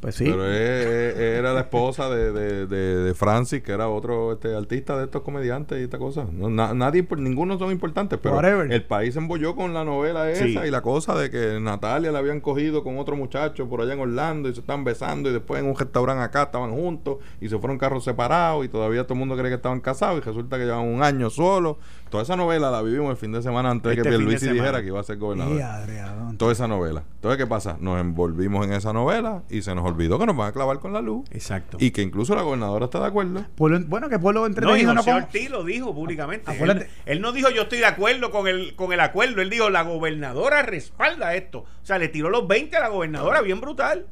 [0.03, 0.25] Pues sí.
[0.25, 4.53] Pero es- es- era la esposa de, de, de, de Francis, que era otro este,
[4.53, 6.27] artista de estos comediantes y esta cosa.
[6.29, 8.69] No, na- nadie, por- ninguno son importantes, pero Whatever.
[8.69, 10.57] el país se embolló con la novela esa Sí.
[10.67, 14.01] y la cosa de que Natalia la habían cogido con otro muchacho por allá en
[14.01, 17.57] Orlando y se estaban besando y después en un restaurante acá estaban juntos y se
[17.57, 20.65] fueron carros separados y todavía todo el mundo cree que estaban casados y resulta que
[20.65, 21.77] llevan un año solos.
[22.13, 24.25] Toda esa novela la vivimos el fin de semana antes de Este que fin de
[24.35, 25.57] Pierluisi dijera que iba a ser gobernador.
[25.57, 26.37] Y Adrián.
[26.37, 27.01] Toda esa novela.
[27.15, 27.75] Entonces, ¿qué pasa?
[27.79, 30.93] Nos envolvimos en esa novela y se nos olvidó que nos van a clavar con
[30.93, 31.27] la luz.
[31.31, 31.77] Exacto.
[31.79, 33.43] Y que incluso la gobernadora está de acuerdo.
[33.55, 34.93] Pueblo- bueno, que pueblo No, y entretenido.
[34.93, 36.51] No, José con- Ortiz lo dijo públicamente.
[36.51, 36.89] Él, Acuérdate.
[37.07, 39.41] él no dijo yo estoy de acuerdo con el, con el acuerdo.
[39.41, 41.61] Él dijo la gobernadora respalda esto.
[41.61, 44.05] O sea, le tiró los 20 a la gobernadora, bien brutal.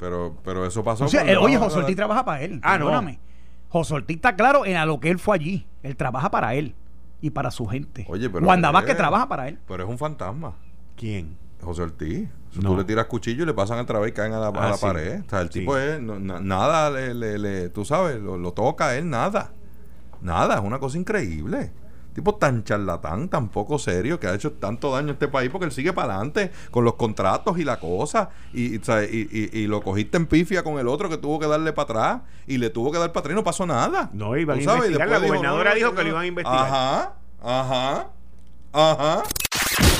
[0.00, 1.04] Pero, pero eso pasó.
[1.04, 2.58] O sea, eh, oye, José de Ortiz trabaja para él.
[2.64, 2.86] Ah, no.
[2.86, 3.20] perdóname.
[3.68, 5.68] José Ortiz está claro en a lo que él fue allí.
[5.84, 6.74] Él trabaja para él
[7.26, 8.04] y para su gente.
[8.08, 8.46] Oye, pero.
[8.46, 9.58] Wanda Vázquez trabaja para él.
[9.66, 10.54] Pero es un fantasma.
[10.96, 11.36] ¿Quién?
[11.62, 12.28] José Ortiz.
[12.60, 12.70] No.
[12.70, 14.68] tú le tiras cuchillo y le pasan a través y caen a la, a Ah,
[14.70, 14.84] la sí.
[14.86, 15.22] pared.
[15.26, 15.60] O sea, el Sí.
[15.60, 16.00] tipo es.
[16.00, 19.52] no- na- nada le, le- le- Tú sabes, lo, lo toca él, nada.
[20.20, 21.72] Nada, es una cosa increíble.
[22.14, 25.66] Tipo tan charlatán, tan poco serio, que ha hecho tanto daño a este país porque
[25.66, 28.30] él sigue para adelante con los contratos y la cosa.
[28.52, 32.58] Y, lo cogiste en pifia con el otro que tuvo que darle para atrás y
[32.58, 34.10] le tuvo que dar para atrás y no pasó nada.
[34.12, 35.08] No, iban a investigar.
[35.08, 36.66] La dijo, gobernadora no, dijo no, que lo iban a investigar.
[36.66, 37.12] Ajá,
[37.42, 38.08] ajá,
[38.72, 39.22] ajá.